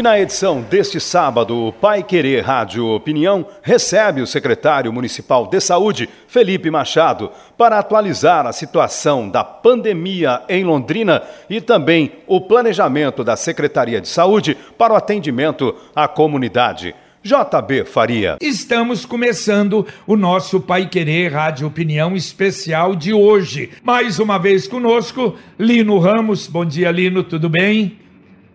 E 0.00 0.02
na 0.02 0.18
edição 0.18 0.62
deste 0.62 0.98
sábado, 0.98 1.54
o 1.54 1.72
Pai 1.74 2.02
Querer 2.02 2.40
Rádio 2.42 2.86
Opinião 2.86 3.46
recebe 3.60 4.22
o 4.22 4.26
secretário 4.26 4.90
municipal 4.90 5.46
de 5.46 5.60
saúde, 5.60 6.08
Felipe 6.26 6.70
Machado, 6.70 7.30
para 7.58 7.78
atualizar 7.78 8.46
a 8.46 8.52
situação 8.54 9.28
da 9.28 9.44
pandemia 9.44 10.40
em 10.48 10.64
Londrina 10.64 11.22
e 11.50 11.60
também 11.60 12.12
o 12.26 12.40
planejamento 12.40 13.22
da 13.22 13.36
Secretaria 13.36 14.00
de 14.00 14.08
Saúde 14.08 14.56
para 14.78 14.94
o 14.94 14.96
atendimento 14.96 15.76
à 15.94 16.08
comunidade. 16.08 16.94
JB 17.22 17.84
Faria. 17.84 18.38
Estamos 18.40 19.04
começando 19.04 19.86
o 20.06 20.16
nosso 20.16 20.62
Pai 20.62 20.86
Querer 20.86 21.30
Rádio 21.30 21.66
Opinião 21.66 22.16
especial 22.16 22.96
de 22.96 23.12
hoje. 23.12 23.68
Mais 23.82 24.18
uma 24.18 24.38
vez 24.38 24.66
conosco, 24.66 25.36
Lino 25.58 25.98
Ramos. 25.98 26.46
Bom 26.46 26.64
dia, 26.64 26.90
Lino, 26.90 27.22
tudo 27.22 27.50
bem? 27.50 28.00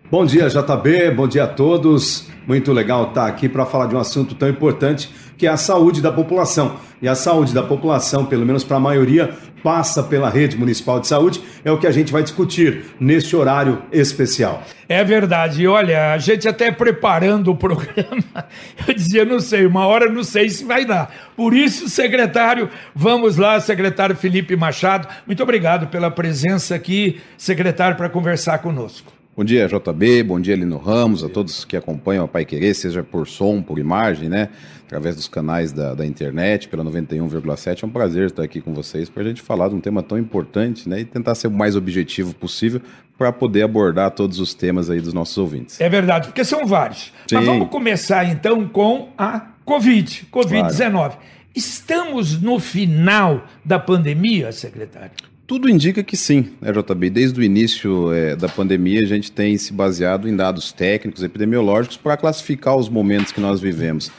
Bom 0.08 0.24
dia, 0.24 0.48
JB, 0.48 1.10
bom 1.10 1.26
dia 1.26 1.42
a 1.42 1.48
todos. 1.48 2.28
Muito 2.46 2.72
legal 2.72 3.08
estar 3.08 3.26
aqui 3.26 3.48
para 3.48 3.66
falar 3.66 3.86
de 3.86 3.96
um 3.96 3.98
assunto 3.98 4.36
tão 4.36 4.48
importante 4.48 5.10
que 5.36 5.48
é 5.48 5.50
a 5.50 5.56
saúde 5.56 6.00
da 6.00 6.12
população. 6.12 6.76
E 7.02 7.08
a 7.08 7.16
saúde 7.16 7.52
da 7.52 7.60
população, 7.60 8.24
pelo 8.24 8.46
menos 8.46 8.62
para 8.62 8.76
a 8.76 8.80
maioria, 8.80 9.34
passa 9.64 10.04
pela 10.04 10.30
rede 10.30 10.56
municipal 10.56 11.00
de 11.00 11.08
saúde. 11.08 11.42
É 11.64 11.72
o 11.72 11.78
que 11.78 11.88
a 11.88 11.90
gente 11.90 12.12
vai 12.12 12.22
discutir 12.22 12.84
neste 13.00 13.34
horário 13.34 13.82
especial. 13.90 14.62
É 14.88 15.02
verdade. 15.02 15.66
Olha, 15.66 16.12
a 16.12 16.18
gente 16.18 16.46
até 16.46 16.70
preparando 16.70 17.50
o 17.50 17.56
programa, 17.56 18.46
eu 18.86 18.94
dizia, 18.94 19.24
não 19.24 19.40
sei, 19.40 19.66
uma 19.66 19.88
hora 19.88 20.08
não 20.08 20.22
sei 20.22 20.48
se 20.48 20.64
vai 20.64 20.84
dar. 20.84 21.12
Por 21.36 21.52
isso, 21.52 21.88
secretário, 21.88 22.70
vamos 22.94 23.36
lá, 23.36 23.58
secretário 23.58 24.14
Felipe 24.14 24.54
Machado. 24.54 25.08
Muito 25.26 25.42
obrigado 25.42 25.88
pela 25.88 26.12
presença 26.12 26.76
aqui, 26.76 27.20
secretário, 27.36 27.96
para 27.96 28.08
conversar 28.08 28.58
conosco. 28.58 29.15
Bom 29.36 29.44
dia, 29.44 29.68
JB, 29.68 30.22
bom 30.22 30.40
dia, 30.40 30.56
Lino 30.56 30.78
Ramos, 30.78 31.22
a 31.22 31.28
todos 31.28 31.62
que 31.62 31.76
acompanham 31.76 32.24
a 32.24 32.28
Pai 32.28 32.42
Querer, 32.46 32.72
seja 32.72 33.02
por 33.02 33.28
som, 33.28 33.60
por 33.60 33.78
imagem, 33.78 34.30
né? 34.30 34.48
Através 34.86 35.14
dos 35.14 35.28
canais 35.28 35.72
da, 35.72 35.92
da 35.92 36.06
internet, 36.06 36.68
pela 36.68 36.82
91,7. 36.82 37.82
É 37.82 37.86
um 37.86 37.90
prazer 37.90 38.28
estar 38.28 38.42
aqui 38.42 38.62
com 38.62 38.72
vocês 38.72 39.10
para 39.10 39.22
a 39.22 39.26
gente 39.26 39.42
falar 39.42 39.68
de 39.68 39.74
um 39.74 39.80
tema 39.80 40.02
tão 40.02 40.16
importante, 40.16 40.88
né? 40.88 41.00
E 41.00 41.04
tentar 41.04 41.34
ser 41.34 41.48
o 41.48 41.50
mais 41.50 41.76
objetivo 41.76 42.34
possível 42.34 42.80
para 43.18 43.30
poder 43.30 43.64
abordar 43.64 44.10
todos 44.12 44.40
os 44.40 44.54
temas 44.54 44.88
aí 44.88 45.02
dos 45.02 45.12
nossos 45.12 45.36
ouvintes. 45.36 45.78
É 45.82 45.88
verdade, 45.90 46.28
porque 46.28 46.42
são 46.42 46.64
vários. 46.64 47.12
Sim. 47.28 47.34
Mas 47.34 47.44
vamos 47.44 47.68
começar 47.68 48.24
então 48.24 48.66
com 48.66 49.10
a 49.18 49.48
Covid, 49.66 50.28
Covid-19. 50.32 50.92
Claro. 50.92 51.18
Estamos 51.54 52.40
no 52.40 52.58
final 52.58 53.44
da 53.62 53.78
pandemia, 53.78 54.50
secretário? 54.50 55.35
Tudo 55.46 55.70
indica 55.70 56.02
que 56.02 56.16
sim, 56.16 56.48
né, 56.60 56.72
JB? 56.72 57.08
Desde 57.08 57.38
o 57.38 57.42
início 57.42 58.12
é, 58.12 58.34
da 58.34 58.48
pandemia, 58.48 59.00
a 59.00 59.06
gente 59.06 59.30
tem 59.30 59.56
se 59.56 59.72
baseado 59.72 60.28
em 60.28 60.34
dados 60.34 60.72
técnicos, 60.72 61.22
epidemiológicos, 61.22 61.96
para 61.96 62.16
classificar 62.16 62.76
os 62.76 62.88
momentos 62.88 63.30
que 63.30 63.40
nós 63.40 63.60
vivemos. 63.60 64.10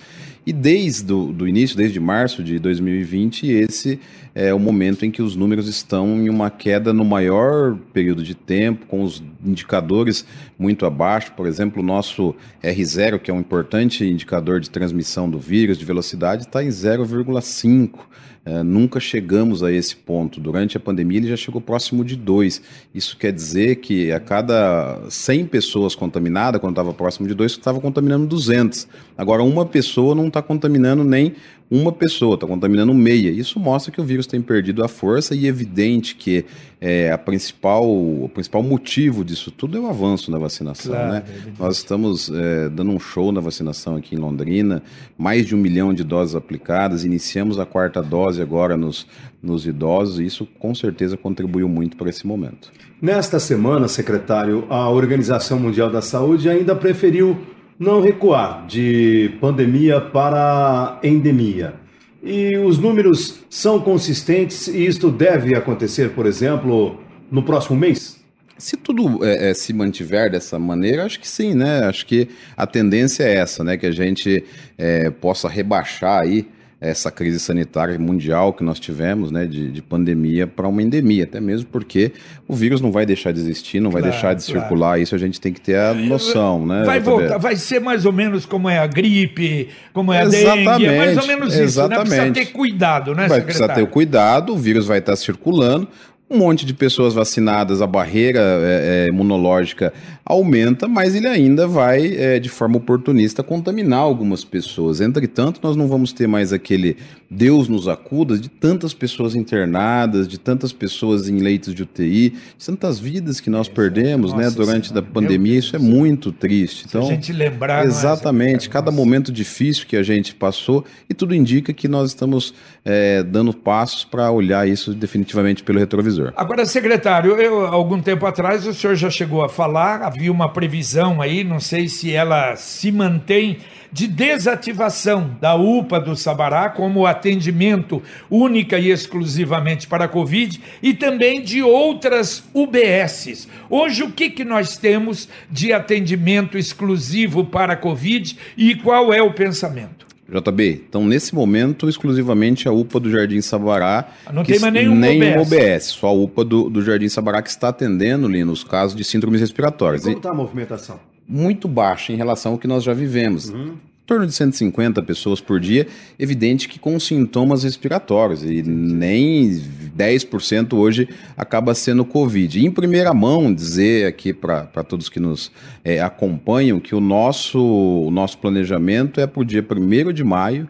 E 0.45 0.53
desde 0.53 1.11
o 1.11 1.45
início, 1.45 1.75
desde 1.75 1.99
março 1.99 2.41
de 2.41 2.57
2020, 2.57 3.45
esse 3.45 3.99
é 4.39 4.53
o 4.53 4.59
momento 4.59 5.03
em 5.03 5.09
que 5.09 5.19
os 5.19 5.35
números 5.35 5.67
estão 5.67 6.15
em 6.17 6.29
uma 6.29 6.51
queda 6.51 6.93
no 6.93 7.03
maior 7.03 7.75
período 7.91 8.21
de 8.21 8.35
tempo, 8.35 8.85
com 8.85 9.01
os 9.01 9.23
indicadores 9.43 10.23
muito 10.59 10.85
abaixo. 10.85 11.31
Por 11.31 11.47
exemplo, 11.47 11.81
o 11.81 11.85
nosso 11.85 12.35
R0, 12.61 13.17
que 13.17 13.31
é 13.31 13.33
um 13.33 13.39
importante 13.39 14.05
indicador 14.05 14.59
de 14.59 14.69
transmissão 14.69 15.27
do 15.27 15.39
vírus, 15.39 15.75
de 15.75 15.83
velocidade, 15.83 16.43
está 16.43 16.63
em 16.63 16.67
0,5. 16.67 17.97
É, 18.45 18.63
nunca 18.63 18.97
chegamos 18.99 19.61
a 19.61 19.71
esse 19.73 19.93
ponto. 19.93 20.39
Durante 20.39 20.77
a 20.77 20.79
pandemia, 20.79 21.17
ele 21.17 21.27
já 21.27 21.35
chegou 21.35 21.59
próximo 21.59 22.05
de 22.05 22.15
2. 22.15 22.61
Isso 22.95 23.17
quer 23.17 23.33
dizer 23.33 23.77
que 23.77 24.09
a 24.09 24.21
cada 24.21 25.01
100 25.09 25.47
pessoas 25.47 25.95
contaminadas, 25.95 26.61
quando 26.61 26.71
estava 26.71 26.93
próximo 26.93 27.27
de 27.27 27.33
2, 27.33 27.51
estava 27.53 27.81
contaminando 27.81 28.25
200. 28.25 28.87
Agora, 29.17 29.43
uma 29.43 29.65
pessoa 29.65 30.15
não 30.15 30.27
está 30.27 30.41
contaminando 30.41 31.03
nem 31.03 31.35
uma 31.69 31.91
pessoa, 31.91 32.35
está 32.35 32.47
contaminando 32.47 32.93
meia. 32.93 33.29
Isso 33.29 33.59
mostra 33.59 33.91
que 33.91 33.99
o 33.99 34.03
vírus 34.03 34.25
tem 34.25 34.41
perdido 34.41 34.83
a 34.83 34.87
força 34.87 35.35
e 35.35 35.45
é 35.45 35.49
evidente 35.49 36.15
que 36.15 36.45
é, 36.79 37.11
a 37.11 37.17
principal, 37.17 37.83
o 37.83 38.29
principal 38.33 38.63
motivo 38.63 39.25
disso 39.25 39.51
tudo 39.51 39.77
é 39.77 39.79
o 39.79 39.87
avanço 39.87 40.31
na 40.31 40.37
vacinação. 40.37 40.93
Claro, 40.93 41.11
né? 41.11 41.23
É 41.27 41.51
Nós 41.61 41.77
estamos 41.77 42.31
é, 42.33 42.69
dando 42.69 42.91
um 42.91 42.99
show 42.99 43.31
na 43.31 43.41
vacinação 43.41 43.97
aqui 43.97 44.15
em 44.15 44.17
Londrina, 44.17 44.81
mais 45.17 45.45
de 45.45 45.55
um 45.55 45.57
milhão 45.57 45.93
de 45.93 46.03
doses 46.03 46.35
aplicadas, 46.35 47.03
iniciamos 47.03 47.59
a 47.59 47.65
quarta 47.65 48.01
dose 48.01 48.41
agora 48.41 48.77
nos, 48.77 49.05
nos 49.41 49.65
idosos 49.65 50.19
e 50.19 50.25
isso 50.25 50.47
com 50.59 50.73
certeza 50.73 51.17
contribuiu 51.17 51.67
muito 51.67 51.97
para 51.97 52.09
esse 52.09 52.25
momento. 52.25 52.71
Nesta 53.01 53.39
semana, 53.39 53.87
secretário, 53.87 54.65
a 54.69 54.89
Organização 54.89 55.59
Mundial 55.59 55.91
da 55.91 56.01
Saúde 56.01 56.49
ainda 56.49 56.75
preferiu 56.75 57.37
não 57.79 58.01
recuar 58.01 58.65
de 58.67 59.37
pandemia 59.39 60.01
para 60.01 60.99
endemia. 61.03 61.75
E 62.23 62.57
os 62.57 62.79
números 62.79 63.43
são 63.49 63.79
consistentes 63.79 64.67
e 64.67 64.85
isto 64.85 65.11
deve 65.11 65.55
acontecer, 65.55 66.09
por 66.11 66.25
exemplo, 66.25 66.99
no 67.31 67.43
próximo 67.43 67.77
mês? 67.77 68.17
Se 68.57 68.75
tudo 68.75 69.23
é, 69.23 69.51
é, 69.51 69.53
se 69.53 69.71
mantiver 69.71 70.31
dessa 70.31 70.57
maneira, 70.57 71.05
acho 71.05 71.19
que 71.19 71.27
sim, 71.27 71.53
né? 71.53 71.85
Acho 71.85 72.05
que 72.07 72.27
a 72.55 72.65
tendência 72.65 73.23
é 73.23 73.35
essa, 73.35 73.63
né? 73.63 73.77
Que 73.77 73.85
a 73.85 73.91
gente 73.91 74.43
é, 74.77 75.11
possa 75.11 75.47
rebaixar 75.47 76.21
aí 76.21 76.47
essa 76.79 77.09
crise 77.09 77.39
sanitária 77.39 77.97
mundial 77.97 78.53
que 78.53 78.63
nós 78.63 78.79
tivemos, 78.79 79.31
né, 79.31 79.47
de, 79.47 79.71
de 79.71 79.81
pandemia 79.81 80.45
para 80.45 80.67
uma 80.67 80.81
endemia, 80.81 81.23
até 81.23 81.39
mesmo 81.39 81.67
porque 81.71 82.11
o 82.47 82.53
vírus 82.53 82.81
não 82.81 82.91
vai 82.91 83.03
deixar 83.03 83.31
de 83.31 83.39
existir, 83.39 83.79
não 83.79 83.89
vai 83.89 84.01
claro, 84.01 84.13
deixar 84.13 84.33
de 84.35 84.45
claro. 84.45 84.61
circular, 84.61 84.99
isso 84.99 85.15
a 85.15 85.17
gente 85.17 85.41
tem 85.41 85.51
que 85.51 85.59
ter 85.59 85.75
a 85.75 85.93
noção, 85.93 86.65
né? 86.65 86.83
Vai 86.85 86.99
voltar, 86.99 87.39
vai 87.39 87.55
ser 87.55 87.79
mais 87.79 88.05
ou 88.05 88.13
menos 88.13 88.45
como 88.45 88.69
é 88.69 88.77
a 88.77 88.85
gripe, 88.85 89.69
como 89.91 90.13
é 90.13 90.21
a 90.21 90.25
exatamente, 90.25 90.65
dengue, 90.65 90.85
é 90.85 90.97
mais 90.97 91.17
ou 91.17 91.27
menos 91.27 91.53
isso, 91.53 91.63
exatamente. 91.63 92.09
né? 92.09 92.17
Precisa 92.17 92.33
ter 92.33 92.45
cuidado, 92.53 93.15
né, 93.15 93.27
Vai 93.27 93.41
precisar 93.41 93.69
ter 93.69 93.87
cuidado, 93.87 94.53
o 94.53 94.57
vírus 94.57 94.85
vai 94.85 94.99
estar 94.99 95.15
circulando, 95.15 95.87
um 96.29 96.37
monte 96.37 96.65
de 96.65 96.73
pessoas 96.73 97.13
vacinadas, 97.13 97.81
a 97.81 97.87
barreira 97.87 98.39
é, 98.39 99.05
é, 99.05 99.09
imunológica 99.09 99.93
aumenta, 100.25 100.87
mas 100.87 101.15
ele 101.15 101.27
ainda 101.27 101.67
vai, 101.67 102.15
é, 102.17 102.37
de 102.37 102.49
forma 102.49 102.77
oportunista, 102.77 103.41
contaminar 103.41 103.99
algumas 103.99 104.43
pessoas. 104.43 104.99
Entretanto, 104.99 105.61
nós 105.63 105.77
não 105.77 105.87
vamos 105.87 106.11
ter 106.11 106.27
mais 106.27 106.51
aquele 106.51 106.97
Deus 107.29 107.67
nos 107.67 107.87
acuda 107.87 108.37
de 108.37 108.49
tantas 108.49 108.93
pessoas 108.93 109.35
internadas, 109.35 110.27
de 110.27 110.37
tantas 110.37 110.71
pessoas 110.71 111.27
em 111.27 111.39
leitos 111.39 111.73
de 111.73 111.83
UTI, 111.83 112.29
de 112.29 112.65
tantas 112.65 112.99
vidas 112.99 113.39
que 113.39 113.49
nós 113.49 113.67
perdemos 113.67 114.33
né, 114.33 114.49
durante 114.49 114.97
a 114.97 115.01
pandemia. 115.01 115.59
Isso 115.59 115.75
é 115.75 115.79
muito 115.79 116.31
triste. 116.31 116.85
Então, 116.87 117.03
Se 117.03 117.11
a 117.11 117.15
gente 117.15 117.33
lembrar. 117.33 117.85
Exatamente, 117.85 118.69
cada 118.69 118.91
momento 118.91 119.31
difícil 119.31 119.85
que 119.85 119.95
a 119.95 120.03
gente 120.03 120.35
passou, 120.35 120.85
e 121.09 121.13
tudo 121.13 121.35
indica 121.35 121.73
que 121.73 121.87
nós 121.87 122.09
estamos 122.09 122.53
é, 122.83 123.23
dando 123.23 123.53
passos 123.53 124.05
para 124.05 124.31
olhar 124.31 124.67
isso 124.67 124.93
definitivamente 124.93 125.63
pelo 125.63 125.79
retrovisor. 125.79 126.16
Agora, 126.35 126.65
secretário, 126.65 127.33
eu, 127.35 127.67
algum 127.67 128.01
tempo 128.01 128.25
atrás 128.25 128.65
o 128.65 128.73
senhor 128.73 128.95
já 128.95 129.09
chegou 129.09 129.43
a 129.43 129.49
falar, 129.49 130.01
havia 130.01 130.31
uma 130.31 130.49
previsão 130.49 131.21
aí, 131.21 131.43
não 131.43 131.59
sei 131.59 131.87
se 131.87 132.13
ela 132.13 132.55
se 132.55 132.91
mantém, 132.91 133.59
de 133.91 134.07
desativação 134.07 135.37
da 135.39 135.55
UPA 135.55 135.99
do 135.99 136.15
Sabará 136.15 136.69
como 136.69 137.05
atendimento 137.05 138.01
única 138.29 138.77
e 138.77 138.89
exclusivamente 138.89 139.87
para 139.87 140.05
a 140.05 140.09
Covid 140.09 140.61
e 140.81 140.93
também 140.93 141.41
de 141.41 141.61
outras 141.63 142.43
UBSs. 142.53 143.47
Hoje, 143.69 144.03
o 144.03 144.11
que, 144.11 144.29
que 144.29 144.43
nós 144.43 144.77
temos 144.77 145.29
de 145.49 145.71
atendimento 145.71 146.57
exclusivo 146.57 147.45
para 147.45 147.73
a 147.73 147.77
Covid 147.77 148.37
e 148.57 148.75
qual 148.75 149.13
é 149.13 149.21
o 149.21 149.33
pensamento? 149.33 150.06
JB, 150.29 150.83
então 150.89 151.05
nesse 151.05 151.33
momento 151.33 151.87
exclusivamente 151.87 152.67
a 152.67 152.71
UPA 152.71 152.99
do 152.99 153.09
Jardim 153.09 153.39
Sabará. 153.39 154.09
Não 154.31 154.43
tem 154.43 154.59
mais 154.59 154.73
nenhum 154.73 154.95
nem 154.95 155.37
OBS. 155.37 155.53
OBS. 155.53 155.83
Só 155.85 156.07
a 156.07 156.11
UPA 156.11 156.43
do, 156.43 156.69
do 156.69 156.81
Jardim 156.81 157.07
Sabará 157.07 157.41
que 157.41 157.49
está 157.49 157.69
atendendo, 157.69 158.27
Lino, 158.27 158.51
os 158.51 158.63
casos 158.63 158.95
de 158.95 159.03
síndromes 159.03 159.39
respiratórias. 159.39 160.01
E 160.01 160.05
como 160.05 160.17
está 160.17 160.31
a 160.31 160.33
movimentação? 160.33 160.99
Muito 161.27 161.67
baixa 161.67 162.11
em 162.11 162.15
relação 162.15 162.53
ao 162.53 162.57
que 162.57 162.67
nós 162.67 162.83
já 162.83 162.93
vivemos. 162.93 163.49
Uhum. 163.49 163.75
Torno 164.07 164.25
de 164.25 164.31
150 164.31 165.03
pessoas 165.03 165.41
por 165.41 165.59
dia, 165.59 165.85
evidente 166.17 166.69
que 166.69 166.79
com 166.79 166.97
sintomas 166.97 167.63
respiratórios, 167.63 168.41
e 168.41 168.63
nem 168.63 169.61
10% 169.95 170.73
hoje 170.73 171.09
acaba 171.35 171.75
sendo 171.75 172.05
Covid. 172.05 172.57
E 172.57 172.65
em 172.65 172.71
primeira 172.71 173.13
mão, 173.13 173.53
dizer 173.53 174.07
aqui 174.07 174.31
para 174.31 174.65
todos 174.87 175.09
que 175.09 175.19
nos 175.19 175.51
é, 175.83 176.01
acompanham 176.01 176.79
que 176.79 176.95
o 176.95 177.01
nosso, 177.01 177.59
o 177.59 178.09
nosso 178.09 178.37
planejamento 178.37 179.19
é 179.19 179.27
para 179.27 179.41
o 179.41 179.45
dia 179.45 179.61
1 179.61 180.13
de 180.13 180.23
maio, 180.23 180.69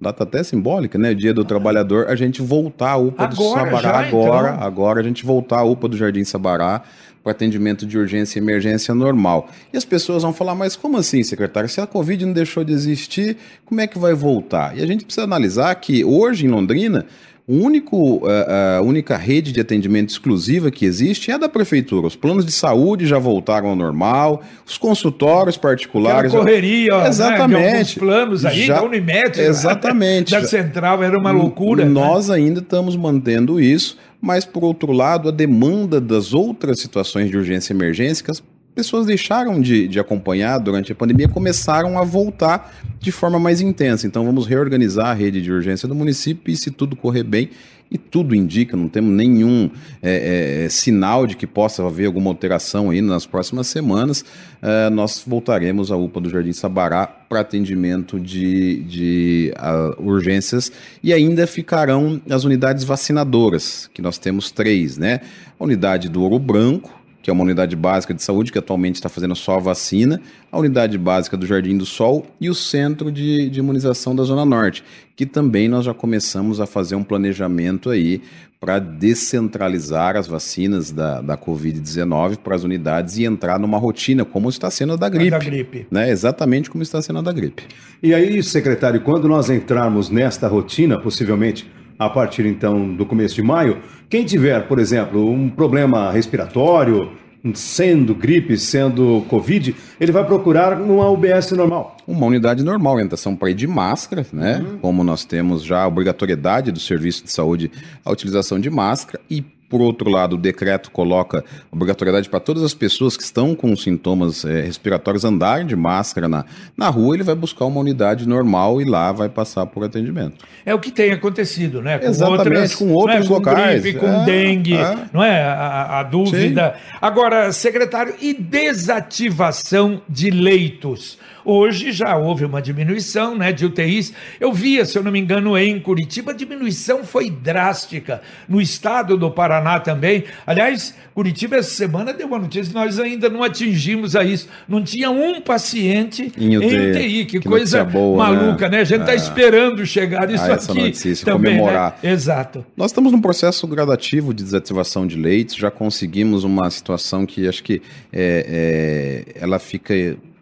data 0.00 0.22
até 0.22 0.44
simbólica, 0.44 0.96
né? 0.96 1.12
Dia 1.12 1.34
do 1.34 1.44
Trabalhador, 1.44 2.06
a 2.08 2.14
gente 2.14 2.40
voltar 2.40 2.92
à 2.92 2.96
UPA 2.96 3.24
agora, 3.24 3.34
do 3.34 3.70
Sabará 3.72 3.98
agora, 3.98 4.50
então? 4.50 4.64
agora 4.64 5.00
a 5.00 5.02
gente 5.02 5.24
voltar 5.24 5.58
à 5.58 5.64
UPA 5.64 5.88
do 5.88 5.96
Jardim 5.96 6.22
Sabará 6.22 6.82
para 7.26 7.32
atendimento 7.32 7.84
de 7.84 7.98
urgência 7.98 8.38
e 8.38 8.42
emergência 8.42 8.94
normal. 8.94 9.50
E 9.72 9.76
as 9.76 9.84
pessoas 9.84 10.22
vão 10.22 10.32
falar, 10.32 10.54
mas 10.54 10.76
como 10.76 10.96
assim, 10.96 11.24
secretário? 11.24 11.68
Se 11.68 11.80
a 11.80 11.86
Covid 11.86 12.24
não 12.24 12.32
deixou 12.32 12.62
de 12.62 12.72
existir, 12.72 13.36
como 13.64 13.80
é 13.80 13.86
que 13.88 13.98
vai 13.98 14.14
voltar? 14.14 14.78
E 14.78 14.82
a 14.82 14.86
gente 14.86 15.04
precisa 15.04 15.24
analisar 15.24 15.74
que 15.74 16.04
hoje 16.04 16.46
em 16.46 16.48
Londrina, 16.48 17.04
único, 17.48 18.22
a, 18.28 18.76
a 18.76 18.82
única 18.82 19.16
rede 19.16 19.50
de 19.50 19.60
atendimento 19.60 20.10
exclusiva 20.10 20.70
que 20.70 20.86
existe 20.86 21.32
é 21.32 21.34
a 21.34 21.38
da 21.38 21.48
prefeitura. 21.48 22.06
Os 22.06 22.14
planos 22.14 22.46
de 22.46 22.52
saúde 22.52 23.08
já 23.08 23.18
voltaram 23.18 23.70
ao 23.70 23.76
normal, 23.76 24.44
os 24.64 24.78
consultórios 24.78 25.56
particulares. 25.56 26.30
Aquela 26.30 26.44
correria, 26.44 26.96
né, 26.96 27.08
exatamente. 27.08 27.98
Né, 27.98 28.06
planos 28.06 28.44
aí 28.44 28.66
já, 28.66 28.76
da 28.76 28.84
Unimed, 28.84 29.40
exatamente. 29.40 30.30
da 30.40 30.44
Central, 30.46 31.02
era 31.02 31.18
uma 31.18 31.32
loucura. 31.32 31.84
Né? 31.84 31.90
Nós 31.90 32.28
né? 32.28 32.36
ainda 32.36 32.60
estamos 32.60 32.94
mantendo 32.94 33.60
isso 33.60 33.96
mas 34.26 34.44
por 34.44 34.64
outro 34.64 34.90
lado, 34.90 35.28
a 35.28 35.32
demanda 35.32 36.00
das 36.00 36.34
outras 36.34 36.80
situações 36.80 37.30
de 37.30 37.36
urgência 37.36 37.72
e 37.72 37.76
emergência 37.76 38.24
que 38.24 38.30
as 38.32 38.42
pessoas 38.74 39.06
deixaram 39.06 39.60
de, 39.60 39.86
de 39.86 40.00
acompanhar 40.00 40.58
durante 40.58 40.90
a 40.90 40.94
pandemia 40.96 41.28
começaram 41.28 41.96
a 41.96 42.02
voltar 42.02 42.74
de 42.98 43.12
forma 43.12 43.38
mais 43.38 43.60
intensa. 43.60 44.04
Então 44.04 44.26
vamos 44.26 44.44
reorganizar 44.44 45.06
a 45.06 45.12
rede 45.14 45.40
de 45.40 45.52
urgência 45.52 45.86
do 45.86 45.94
município 45.94 46.52
e 46.52 46.56
se 46.56 46.72
tudo 46.72 46.96
correr 46.96 47.22
bem, 47.22 47.50
e 47.90 47.96
tudo 47.96 48.34
indica, 48.34 48.76
não 48.76 48.88
temos 48.88 49.14
nenhum 49.14 49.70
é, 50.02 50.64
é, 50.64 50.68
sinal 50.68 51.26
de 51.26 51.36
que 51.36 51.46
possa 51.46 51.86
haver 51.86 52.06
alguma 52.06 52.30
alteração 52.30 52.90
aí 52.90 53.00
nas 53.00 53.26
próximas 53.26 53.68
semanas, 53.68 54.24
é, 54.60 54.90
nós 54.90 55.22
voltaremos 55.24 55.92
à 55.92 55.96
UPA 55.96 56.20
do 56.20 56.30
Jardim 56.30 56.52
Sabará 56.52 57.06
para 57.06 57.40
atendimento 57.40 58.18
de, 58.18 58.82
de 58.84 59.54
urgências 59.98 60.70
e 61.02 61.12
ainda 61.12 61.46
ficarão 61.46 62.20
as 62.28 62.44
unidades 62.44 62.84
vacinadoras, 62.84 63.88
que 63.92 64.02
nós 64.02 64.18
temos 64.18 64.50
três, 64.50 64.96
né? 64.96 65.20
A 65.58 65.64
unidade 65.64 66.08
do 66.08 66.22
Ouro 66.22 66.38
Branco, 66.38 66.95
que 67.26 67.30
é 67.30 67.32
uma 67.32 67.42
unidade 67.42 67.74
básica 67.74 68.14
de 68.14 68.22
saúde 68.22 68.52
que 68.52 68.58
atualmente 68.58 68.94
está 68.94 69.08
fazendo 69.08 69.34
só 69.34 69.56
a 69.56 69.58
vacina, 69.58 70.20
a 70.52 70.60
unidade 70.60 70.96
básica 70.96 71.36
do 71.36 71.44
Jardim 71.44 71.76
do 71.76 71.84
Sol 71.84 72.24
e 72.40 72.48
o 72.48 72.54
Centro 72.54 73.10
de, 73.10 73.50
de 73.50 73.58
Imunização 73.58 74.14
da 74.14 74.22
Zona 74.22 74.44
Norte, 74.44 74.84
que 75.16 75.26
também 75.26 75.66
nós 75.66 75.84
já 75.84 75.92
começamos 75.92 76.60
a 76.60 76.66
fazer 76.66 76.94
um 76.94 77.02
planejamento 77.02 77.90
aí 77.90 78.22
para 78.60 78.78
descentralizar 78.78 80.14
as 80.16 80.28
vacinas 80.28 80.92
da, 80.92 81.20
da 81.20 81.36
Covid-19 81.36 82.36
para 82.36 82.54
as 82.54 82.62
unidades 82.62 83.18
e 83.18 83.24
entrar 83.24 83.58
numa 83.58 83.76
rotina, 83.76 84.24
como 84.24 84.48
está 84.48 84.70
sendo 84.70 84.92
a 84.92 84.96
da 84.96 85.08
gripe. 85.08 85.34
A 85.34 85.38
da 85.38 85.44
gripe. 85.44 85.86
Né? 85.90 86.08
Exatamente 86.08 86.70
como 86.70 86.84
está 86.84 87.02
sendo 87.02 87.18
a 87.18 87.22
da 87.22 87.32
gripe. 87.32 87.64
E 88.00 88.14
aí, 88.14 88.40
secretário, 88.40 89.00
quando 89.00 89.26
nós 89.26 89.50
entrarmos 89.50 90.10
nesta 90.10 90.46
rotina, 90.46 90.96
possivelmente 90.96 91.68
a 91.98 92.08
partir 92.08 92.46
então 92.46 92.94
do 92.94 93.06
começo 93.06 93.34
de 93.34 93.42
maio, 93.42 93.78
quem 94.08 94.24
tiver, 94.24 94.66
por 94.68 94.78
exemplo, 94.78 95.30
um 95.30 95.48
problema 95.48 96.10
respiratório, 96.10 97.12
sendo 97.54 98.14
gripe, 98.14 98.56
sendo 98.58 99.24
Covid, 99.28 99.74
ele 100.00 100.12
vai 100.12 100.24
procurar 100.24 100.78
numa 100.78 101.08
UBS 101.08 101.52
normal. 101.52 101.96
Uma 102.06 102.26
unidade 102.26 102.62
normal, 102.64 102.94
orientação 102.94 103.36
para 103.36 103.50
ir 103.50 103.54
de 103.54 103.66
máscara, 103.66 104.26
né? 104.32 104.58
Uhum. 104.58 104.78
Como 104.78 105.04
nós 105.04 105.24
temos 105.24 105.62
já 105.62 105.82
a 105.82 105.86
obrigatoriedade 105.86 106.72
do 106.72 106.80
serviço 106.80 107.24
de 107.24 107.30
saúde 107.30 107.70
a 108.04 108.10
utilização 108.10 108.58
de 108.58 108.70
máscara 108.70 109.20
e 109.30 109.44
por 109.68 109.80
outro 109.80 110.08
lado, 110.08 110.34
o 110.34 110.38
decreto 110.38 110.90
coloca 110.90 111.44
obrigatoriedade 111.70 112.28
para 112.28 112.40
todas 112.40 112.62
as 112.62 112.74
pessoas 112.74 113.16
que 113.16 113.22
estão 113.22 113.54
com 113.54 113.74
sintomas 113.76 114.44
é, 114.44 114.60
respiratórios 114.60 115.24
andarem 115.24 115.66
de 115.66 115.74
máscara 115.74 116.28
na, 116.28 116.44
na 116.76 116.88
rua, 116.88 117.16
ele 117.16 117.24
vai 117.24 117.34
buscar 117.34 117.64
uma 117.64 117.80
unidade 117.80 118.28
normal 118.28 118.80
e 118.80 118.84
lá 118.84 119.10
vai 119.12 119.28
passar 119.28 119.66
por 119.66 119.84
atendimento. 119.84 120.44
É 120.64 120.74
o 120.74 120.78
que 120.78 120.90
tem 120.90 121.12
acontecido, 121.12 121.82
né? 121.82 121.98
Com 121.98 122.06
Exatamente, 122.06 122.48
outras, 122.48 122.74
com 122.74 122.92
outros 122.92 123.24
é, 123.24 123.28
com 123.28 123.34
locais. 123.34 123.82
Gripe, 123.82 123.98
com 123.98 124.06
é, 124.06 124.24
dengue, 124.24 124.74
é. 124.74 124.98
não 125.12 125.22
é? 125.22 125.42
A, 125.42 126.00
a 126.00 126.02
dúvida. 126.02 126.74
Sim. 126.76 126.96
Agora, 127.00 127.52
secretário, 127.52 128.14
e 128.20 128.34
desativação 128.34 130.00
de 130.08 130.30
leitos? 130.30 131.18
Hoje 131.44 131.92
já 131.92 132.16
houve 132.16 132.44
uma 132.44 132.60
diminuição 132.60 133.36
né, 133.36 133.52
de 133.52 133.64
UTIs. 133.64 134.12
Eu 134.40 134.52
via, 134.52 134.84
se 134.84 134.98
eu 134.98 135.04
não 135.04 135.12
me 135.12 135.20
engano, 135.20 135.56
em 135.56 135.78
Curitiba, 135.78 136.32
a 136.32 136.34
diminuição 136.34 137.04
foi 137.04 137.30
drástica. 137.30 138.20
No 138.48 138.60
estado 138.60 139.16
do 139.16 139.30
Paraná 139.30 139.55
também. 139.80 140.24
Aliás, 140.46 140.94
Curitiba 141.16 141.56
essa 141.56 141.70
semana 141.70 142.12
deu 142.12 142.26
uma 142.26 142.38
notícia, 142.38 142.72
nós 142.74 142.98
ainda 142.98 143.30
não 143.30 143.42
atingimos 143.42 144.14
a 144.14 144.22
isso. 144.22 144.48
Não 144.68 144.82
tinha 144.82 145.10
um 145.10 145.40
paciente 145.40 146.30
em 146.36 146.58
UTI. 146.58 146.74
Em 146.74 146.90
UTI. 146.90 147.24
Que, 147.24 147.40
que 147.40 147.48
coisa 147.48 147.82
boa, 147.84 148.28
né? 148.28 148.36
maluca, 148.36 148.68
né? 148.68 148.76
né? 148.76 148.82
A 148.82 148.84
gente 148.84 149.00
está 149.00 149.12
é. 149.12 149.16
esperando 149.16 149.86
chegar 149.86 150.30
isso 150.30 150.44
ah, 150.44 150.54
aqui. 150.54 150.78
Notícia, 150.78 151.24
também, 151.24 151.54
né? 151.54 151.58
comemorar. 151.60 151.98
Né? 152.02 152.10
Exato. 152.10 152.66
Nós 152.76 152.90
estamos 152.90 153.12
num 153.12 153.20
processo 153.20 153.66
gradativo 153.66 154.34
de 154.34 154.44
desativação 154.44 155.06
de 155.06 155.16
leitos, 155.16 155.56
já 155.56 155.70
conseguimos 155.70 156.44
uma 156.44 156.70
situação 156.70 157.24
que 157.24 157.48
acho 157.48 157.62
que 157.62 157.80
é, 158.12 159.24
é, 159.32 159.42
ela 159.42 159.58
fica 159.58 159.94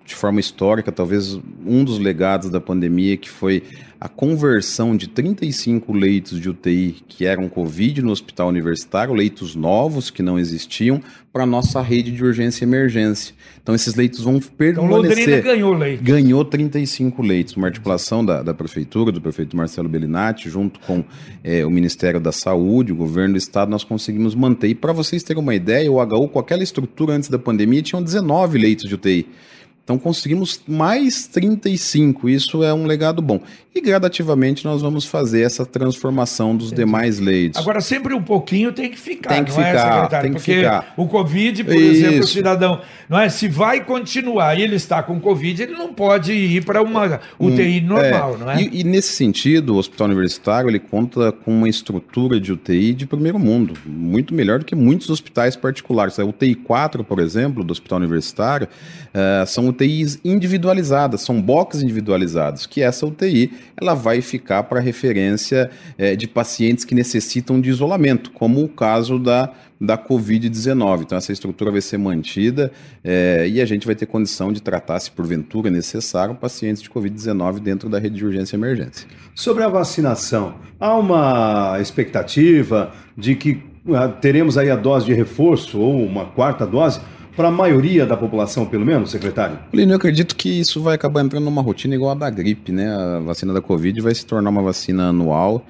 de 0.04 0.14
forma 0.14 0.38
histórica, 0.38 0.92
talvez 0.92 1.38
um 1.66 1.82
dos 1.82 1.98
legados 1.98 2.50
da 2.50 2.60
pandemia, 2.60 3.16
que 3.16 3.30
foi 3.30 3.62
a 3.98 4.08
conversão 4.08 4.94
de 4.94 5.08
35 5.08 5.90
leitos 5.94 6.38
de 6.38 6.50
UTI 6.50 6.96
que 7.08 7.24
eram 7.24 7.48
Covid 7.48 8.02
no 8.02 8.10
hospital 8.10 8.48
universitário, 8.48 9.14
leitos 9.14 9.54
novos 9.54 10.10
que 10.10 10.22
não 10.22 10.38
existiam, 10.38 11.00
para 11.32 11.44
a 11.44 11.46
nossa 11.46 11.80
rede 11.80 12.10
de 12.10 12.22
urgência 12.22 12.64
e 12.64 12.68
emergência. 12.68 13.34
Então, 13.62 13.74
esses 13.74 13.94
leitos 13.94 14.20
vão 14.20 14.38
permanecer. 14.38 15.38
Então, 15.38 15.52
ganhou 15.52 15.72
leitos. 15.72 16.04
Ganhou 16.04 16.44
35 16.44 17.22
leitos. 17.22 17.56
Uma 17.56 17.68
articulação 17.68 18.22
da, 18.22 18.42
da 18.42 18.52
Prefeitura, 18.52 19.10
do 19.10 19.22
prefeito 19.22 19.56
Marcelo 19.56 19.88
Bellinati, 19.88 20.50
junto 20.50 20.80
com 20.80 21.02
é, 21.42 21.64
o 21.64 21.70
Ministério 21.70 22.20
da 22.20 22.30
Saúde, 22.30 22.92
o 22.92 22.96
Governo 22.96 23.34
do 23.34 23.38
Estado, 23.38 23.70
nós 23.70 23.84
conseguimos 23.84 24.34
manter. 24.34 24.68
E 24.68 24.74
para 24.74 24.92
vocês 24.92 25.22
terem 25.22 25.42
uma 25.42 25.54
ideia, 25.54 25.90
o 25.90 25.96
HU, 25.98 26.28
com 26.28 26.38
aquela 26.38 26.62
estrutura 26.62 27.14
antes 27.14 27.30
da 27.30 27.38
pandemia, 27.38 27.80
tinham 27.80 28.02
19 28.02 28.58
leitos 28.58 28.86
de 28.86 28.94
UTI. 28.94 29.26
Então 29.84 29.98
conseguimos 29.98 30.62
mais 30.66 31.26
35, 31.26 32.26
isso 32.30 32.64
é 32.64 32.72
um 32.72 32.86
legado 32.86 33.20
bom. 33.20 33.40
E 33.74 33.80
gradativamente 33.80 34.64
nós 34.64 34.80
vamos 34.80 35.04
fazer 35.04 35.42
essa 35.42 35.66
transformação 35.66 36.56
dos 36.56 36.68
Entendi. 36.68 36.84
demais 36.86 37.18
leitos. 37.18 37.60
Agora, 37.60 37.80
sempre 37.80 38.14
um 38.14 38.22
pouquinho 38.22 38.72
tem 38.72 38.88
que 38.88 38.98
ficar, 38.98 39.30
tem 39.30 39.44
que 39.44 39.50
ficar, 39.50 39.66
é, 39.66 39.78
secretário? 39.78 40.22
Tem 40.22 40.30
que 40.30 40.36
Porque 40.36 40.56
ficar. 40.58 40.94
o 40.96 41.08
Covid, 41.08 41.64
por 41.64 41.74
isso. 41.74 42.06
exemplo, 42.06 42.20
o 42.20 42.26
cidadão, 42.26 42.80
não 43.08 43.18
é? 43.18 43.28
Se 43.28 43.48
vai 43.48 43.84
continuar 43.84 44.56
e 44.56 44.62
ele 44.62 44.76
está 44.76 45.02
com 45.02 45.18
Covid, 45.20 45.60
ele 45.60 45.72
não 45.72 45.92
pode 45.92 46.32
ir 46.32 46.64
para 46.64 46.80
uma 46.80 47.20
UTI 47.38 47.80
hum, 47.80 47.88
normal, 47.88 48.34
é. 48.34 48.38
não 48.38 48.50
é? 48.52 48.62
E, 48.62 48.80
e, 48.80 48.84
nesse 48.84 49.16
sentido, 49.16 49.74
o 49.74 49.76
hospital 49.76 50.06
universitário 50.06 50.70
ele 50.70 50.78
conta 50.78 51.32
com 51.32 51.50
uma 51.50 51.68
estrutura 51.68 52.38
de 52.40 52.52
UTI 52.52 52.94
de 52.94 53.06
primeiro 53.06 53.40
mundo, 53.40 53.74
muito 53.84 54.32
melhor 54.32 54.60
do 54.60 54.64
que 54.64 54.76
muitos 54.76 55.10
hospitais 55.10 55.56
particulares. 55.56 56.16
A 56.20 56.24
UTI 56.24 56.54
4, 56.54 57.02
por 57.02 57.18
exemplo, 57.18 57.64
do 57.64 57.72
hospital 57.72 57.98
universitário, 57.98 58.68
uh, 59.12 59.44
são 59.46 59.73
UTIs 59.74 60.18
individualizadas, 60.24 61.20
são 61.20 61.40
boxes 61.40 61.82
individualizados, 61.82 62.66
que 62.66 62.80
essa 62.80 63.04
UTI 63.04 63.52
ela 63.76 63.94
vai 63.94 64.20
ficar 64.20 64.62
para 64.62 64.80
referência 64.80 65.70
é, 65.98 66.14
de 66.14 66.28
pacientes 66.28 66.84
que 66.84 66.94
necessitam 66.94 67.60
de 67.60 67.68
isolamento, 67.68 68.30
como 68.30 68.62
o 68.62 68.68
caso 68.68 69.18
da, 69.18 69.52
da 69.80 69.98
Covid-19. 69.98 71.02
Então, 71.02 71.18
essa 71.18 71.32
estrutura 71.32 71.70
vai 71.70 71.80
ser 71.80 71.98
mantida 71.98 72.70
é, 73.02 73.46
e 73.48 73.60
a 73.60 73.66
gente 73.66 73.86
vai 73.86 73.94
ter 73.94 74.06
condição 74.06 74.52
de 74.52 74.62
tratar, 74.62 74.98
se 75.00 75.10
porventura 75.10 75.70
necessário, 75.70 76.34
pacientes 76.34 76.82
de 76.82 76.88
Covid-19 76.88 77.58
dentro 77.60 77.88
da 77.88 77.98
rede 77.98 78.16
de 78.16 78.24
urgência 78.24 78.56
e 78.56 78.58
emergência. 78.58 79.06
Sobre 79.34 79.64
a 79.64 79.68
vacinação, 79.68 80.54
há 80.78 80.94
uma 80.94 81.78
expectativa 81.80 82.92
de 83.16 83.34
que 83.34 83.62
uh, 83.86 84.08
teremos 84.20 84.56
aí 84.56 84.70
a 84.70 84.76
dose 84.76 85.06
de 85.06 85.12
reforço 85.12 85.80
ou 85.80 86.04
uma 86.04 86.26
quarta 86.26 86.66
dose 86.66 87.00
para 87.36 87.48
a 87.48 87.50
maioria 87.50 88.06
da 88.06 88.16
população, 88.16 88.64
pelo 88.66 88.84
menos, 88.84 89.10
secretário? 89.10 89.58
Lino, 89.72 89.92
eu 89.92 89.96
acredito 89.96 90.36
que 90.36 90.48
isso 90.48 90.80
vai 90.80 90.94
acabar 90.94 91.22
entrando 91.22 91.44
numa 91.44 91.62
rotina 91.62 91.94
igual 91.94 92.12
a 92.12 92.14
da 92.14 92.30
gripe, 92.30 92.72
né? 92.72 92.94
A 92.94 93.20
vacina 93.20 93.52
da 93.52 93.60
Covid 93.60 94.00
vai 94.00 94.14
se 94.14 94.24
tornar 94.24 94.50
uma 94.50 94.62
vacina 94.62 95.08
anual 95.08 95.64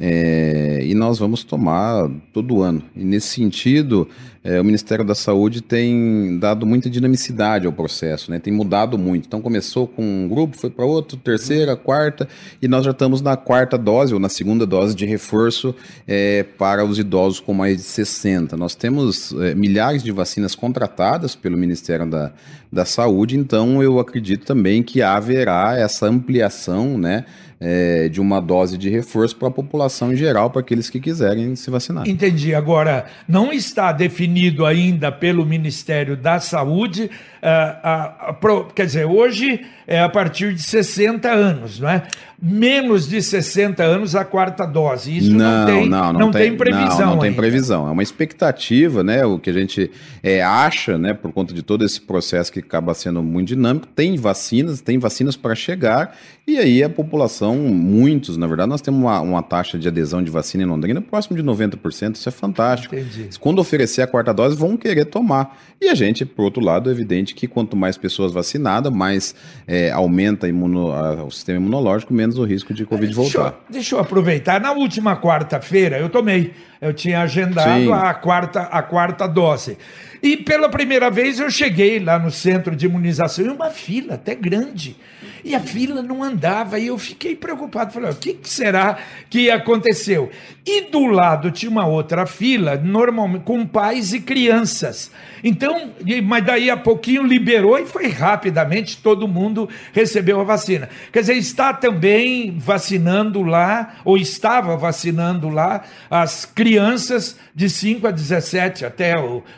É, 0.00 0.80
e 0.84 0.94
nós 0.94 1.18
vamos 1.18 1.44
tomar 1.44 2.10
todo 2.32 2.62
ano. 2.62 2.82
E 2.96 3.04
nesse 3.04 3.28
sentido, 3.28 4.08
é, 4.42 4.60
o 4.60 4.64
Ministério 4.64 5.04
da 5.04 5.14
Saúde 5.14 5.60
tem 5.60 6.38
dado 6.38 6.66
muita 6.66 6.90
dinamicidade 6.90 7.66
ao 7.66 7.72
processo, 7.72 8.30
né? 8.30 8.40
tem 8.40 8.52
mudado 8.52 8.98
muito. 8.98 9.26
Então 9.26 9.40
começou 9.40 9.86
com 9.86 10.02
um 10.02 10.28
grupo, 10.28 10.56
foi 10.56 10.70
para 10.70 10.84
outro, 10.84 11.16
terceira, 11.16 11.76
quarta, 11.76 12.26
e 12.60 12.66
nós 12.66 12.84
já 12.84 12.90
estamos 12.90 13.20
na 13.20 13.36
quarta 13.36 13.78
dose, 13.78 14.14
ou 14.14 14.18
na 14.18 14.28
segunda 14.28 14.66
dose 14.66 14.94
de 14.94 15.06
reforço 15.06 15.74
é, 16.08 16.42
para 16.42 16.84
os 16.84 16.98
idosos 16.98 17.38
com 17.38 17.54
mais 17.54 17.76
de 17.76 17.82
60. 17.82 18.56
Nós 18.56 18.74
temos 18.74 19.32
é, 19.40 19.54
milhares 19.54 20.02
de 20.02 20.10
vacinas 20.10 20.54
contratadas 20.54 21.36
pelo 21.36 21.56
Ministério 21.56 22.06
da, 22.06 22.32
da 22.72 22.84
Saúde, 22.84 23.36
então 23.36 23.82
eu 23.82 24.00
acredito 24.00 24.44
também 24.46 24.82
que 24.82 25.02
haverá 25.02 25.78
essa 25.78 26.06
ampliação, 26.06 26.98
né? 26.98 27.26
É, 27.64 28.08
de 28.08 28.20
uma 28.20 28.40
dose 28.40 28.76
de 28.76 28.90
reforço 28.90 29.36
para 29.36 29.46
a 29.46 29.50
população 29.50 30.12
em 30.12 30.16
geral, 30.16 30.50
para 30.50 30.60
aqueles 30.60 30.90
que 30.90 30.98
quiserem 30.98 31.54
se 31.54 31.70
vacinar. 31.70 32.08
Entendi. 32.08 32.52
Agora, 32.54 33.06
não 33.28 33.52
está 33.52 33.92
definido 33.92 34.66
ainda 34.66 35.12
pelo 35.12 35.46
Ministério 35.46 36.16
da 36.16 36.40
Saúde, 36.40 37.08
a, 37.40 38.36
pro, 38.40 38.64
quer 38.66 38.86
dizer, 38.86 39.06
hoje 39.06 39.60
é 39.86 40.00
a 40.00 40.08
partir 40.08 40.54
de 40.54 40.62
60 40.62 41.30
anos, 41.30 41.78
não 41.78 41.88
é? 41.88 42.02
Menos 42.44 43.06
de 43.06 43.22
60 43.22 43.84
anos 43.84 44.16
a 44.16 44.24
quarta 44.24 44.66
dose. 44.66 45.16
Isso 45.16 45.30
não, 45.30 45.58
não 45.58 45.66
tem, 45.66 45.88
não, 45.88 46.12
não, 46.12 46.20
não 46.20 46.30
tem, 46.32 46.48
tem, 46.48 46.56
previsão. 46.56 46.98
Não, 46.98 47.06
não 47.12 47.18
tem 47.18 47.32
previsão. 47.32 47.86
É 47.86 47.90
uma 47.92 48.02
expectativa, 48.02 49.04
né? 49.04 49.24
O 49.24 49.38
que 49.38 49.48
a 49.48 49.52
gente 49.52 49.88
é, 50.24 50.42
acha, 50.42 50.98
né? 50.98 51.14
Por 51.14 51.30
conta 51.30 51.54
de 51.54 51.62
todo 51.62 51.84
esse 51.84 52.00
processo 52.00 52.52
que 52.52 52.58
acaba 52.58 52.94
sendo 52.94 53.22
muito 53.22 53.46
dinâmico. 53.46 53.86
Tem 53.86 54.16
vacinas, 54.16 54.80
tem 54.80 54.98
vacinas 54.98 55.36
para 55.36 55.54
chegar, 55.54 56.16
e 56.44 56.58
aí 56.58 56.82
a 56.82 56.90
população, 56.90 57.54
muitos, 57.56 58.36
na 58.36 58.48
verdade, 58.48 58.68
nós 58.68 58.80
temos 58.80 59.00
uma, 59.00 59.20
uma 59.20 59.42
taxa 59.44 59.78
de 59.78 59.86
adesão 59.86 60.20
de 60.20 60.28
vacina 60.28 60.64
em 60.64 60.66
Londrina 60.66 61.00
próximo 61.00 61.36
de 61.36 61.42
90%. 61.44 62.16
Isso 62.16 62.28
é 62.28 62.32
fantástico. 62.32 62.96
Entendi. 62.96 63.28
Quando 63.38 63.60
oferecer 63.60 64.02
a 64.02 64.06
quarta 64.08 64.34
dose, 64.34 64.56
vão 64.56 64.76
querer 64.76 65.04
tomar. 65.04 65.56
E 65.80 65.88
a 65.88 65.94
gente, 65.94 66.26
por 66.26 66.42
outro 66.42 66.60
lado, 66.60 66.90
é 66.90 66.92
evidente 66.92 67.32
que 67.34 67.46
quanto 67.46 67.76
mais 67.76 67.96
pessoas 67.96 68.32
vacinadas, 68.32 68.92
mais 68.92 69.34
é, 69.68 69.92
aumenta 69.92 70.48
imuno, 70.48 70.90
a, 70.90 71.24
o 71.24 71.30
sistema 71.30 71.60
imunológico, 71.60 72.12
menos 72.12 72.31
o 72.38 72.44
risco 72.44 72.72
de 72.72 72.84
Covid 72.84 73.14
deixa 73.14 73.38
voltar. 73.38 73.56
Eu, 73.58 73.72
deixa 73.72 73.94
eu 73.94 74.00
aproveitar. 74.00 74.60
Na 74.60 74.72
última 74.72 75.16
quarta-feira, 75.16 75.98
eu 75.98 76.08
tomei. 76.08 76.52
Eu 76.80 76.92
tinha 76.92 77.20
agendado 77.22 77.92
a 77.92 78.12
quarta, 78.14 78.62
a 78.62 78.82
quarta 78.82 79.26
dose. 79.26 79.78
E 80.22 80.36
pela 80.36 80.68
primeira 80.68 81.10
vez 81.10 81.40
eu 81.40 81.50
cheguei 81.50 81.98
lá 81.98 82.18
no 82.18 82.30
centro 82.30 82.76
de 82.76 82.86
imunização, 82.86 83.44
e 83.44 83.48
uma 83.48 83.70
fila 83.70 84.14
até 84.14 84.34
grande. 84.34 84.96
E 85.44 85.54
a 85.54 85.60
fila 85.60 86.02
não 86.02 86.22
andava, 86.22 86.78
e 86.78 86.86
eu 86.86 86.98
fiquei 86.98 87.34
preocupado. 87.34 87.92
Falei, 87.92 88.10
o 88.10 88.14
que 88.14 88.38
será 88.44 88.98
que 89.28 89.50
aconteceu? 89.50 90.30
E 90.64 90.82
do 90.82 91.06
lado 91.06 91.50
tinha 91.50 91.70
uma 91.70 91.86
outra 91.86 92.24
fila, 92.26 92.76
normalmente 92.76 93.44
com 93.44 93.66
pais 93.66 94.12
e 94.12 94.20
crianças. 94.20 95.10
Então, 95.42 95.90
mas 96.24 96.44
daí 96.44 96.70
a 96.70 96.76
pouquinho 96.76 97.24
liberou 97.24 97.78
e 97.78 97.84
foi 97.84 98.08
rapidamente, 98.08 98.98
todo 98.98 99.26
mundo 99.26 99.68
recebeu 99.92 100.40
a 100.40 100.44
vacina. 100.44 100.88
Quer 101.12 101.20
dizer, 101.20 101.36
está 101.36 101.72
também 101.72 102.56
vacinando 102.56 103.42
lá, 103.42 103.96
ou 104.04 104.16
estava 104.16 104.76
vacinando 104.76 105.48
lá, 105.48 105.82
as 106.08 106.44
crianças 106.44 107.36
de 107.54 107.68
5 107.68 108.06
a 108.06 108.10
17, 108.12 108.84
até 108.84 109.14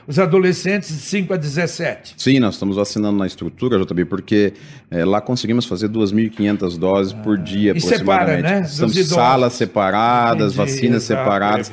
os 0.06 0.18
adolescentes 0.18 0.88
de 0.88 1.02
5 1.02 1.34
a 1.34 1.36
17. 1.36 2.14
Sim, 2.16 2.40
nós 2.40 2.54
estamos 2.54 2.76
vacinando 2.76 3.18
na 3.18 3.26
estrutura, 3.26 3.78
JB, 3.78 4.06
porque 4.06 4.54
é, 4.90 5.04
lá 5.04 5.20
conseguimos 5.20 5.66
fazer 5.66 5.73
2.500 5.82 6.78
doses 6.78 7.12
ah, 7.12 7.22
por 7.22 7.38
dia, 7.38 7.72
e 7.74 7.80
separa, 7.80 8.40
né? 8.40 8.64
São 8.64 8.88
salas 8.88 9.52
separadas, 9.54 10.54
Entendi, 10.54 10.72
vacinas 10.72 11.02
separadas 11.02 11.70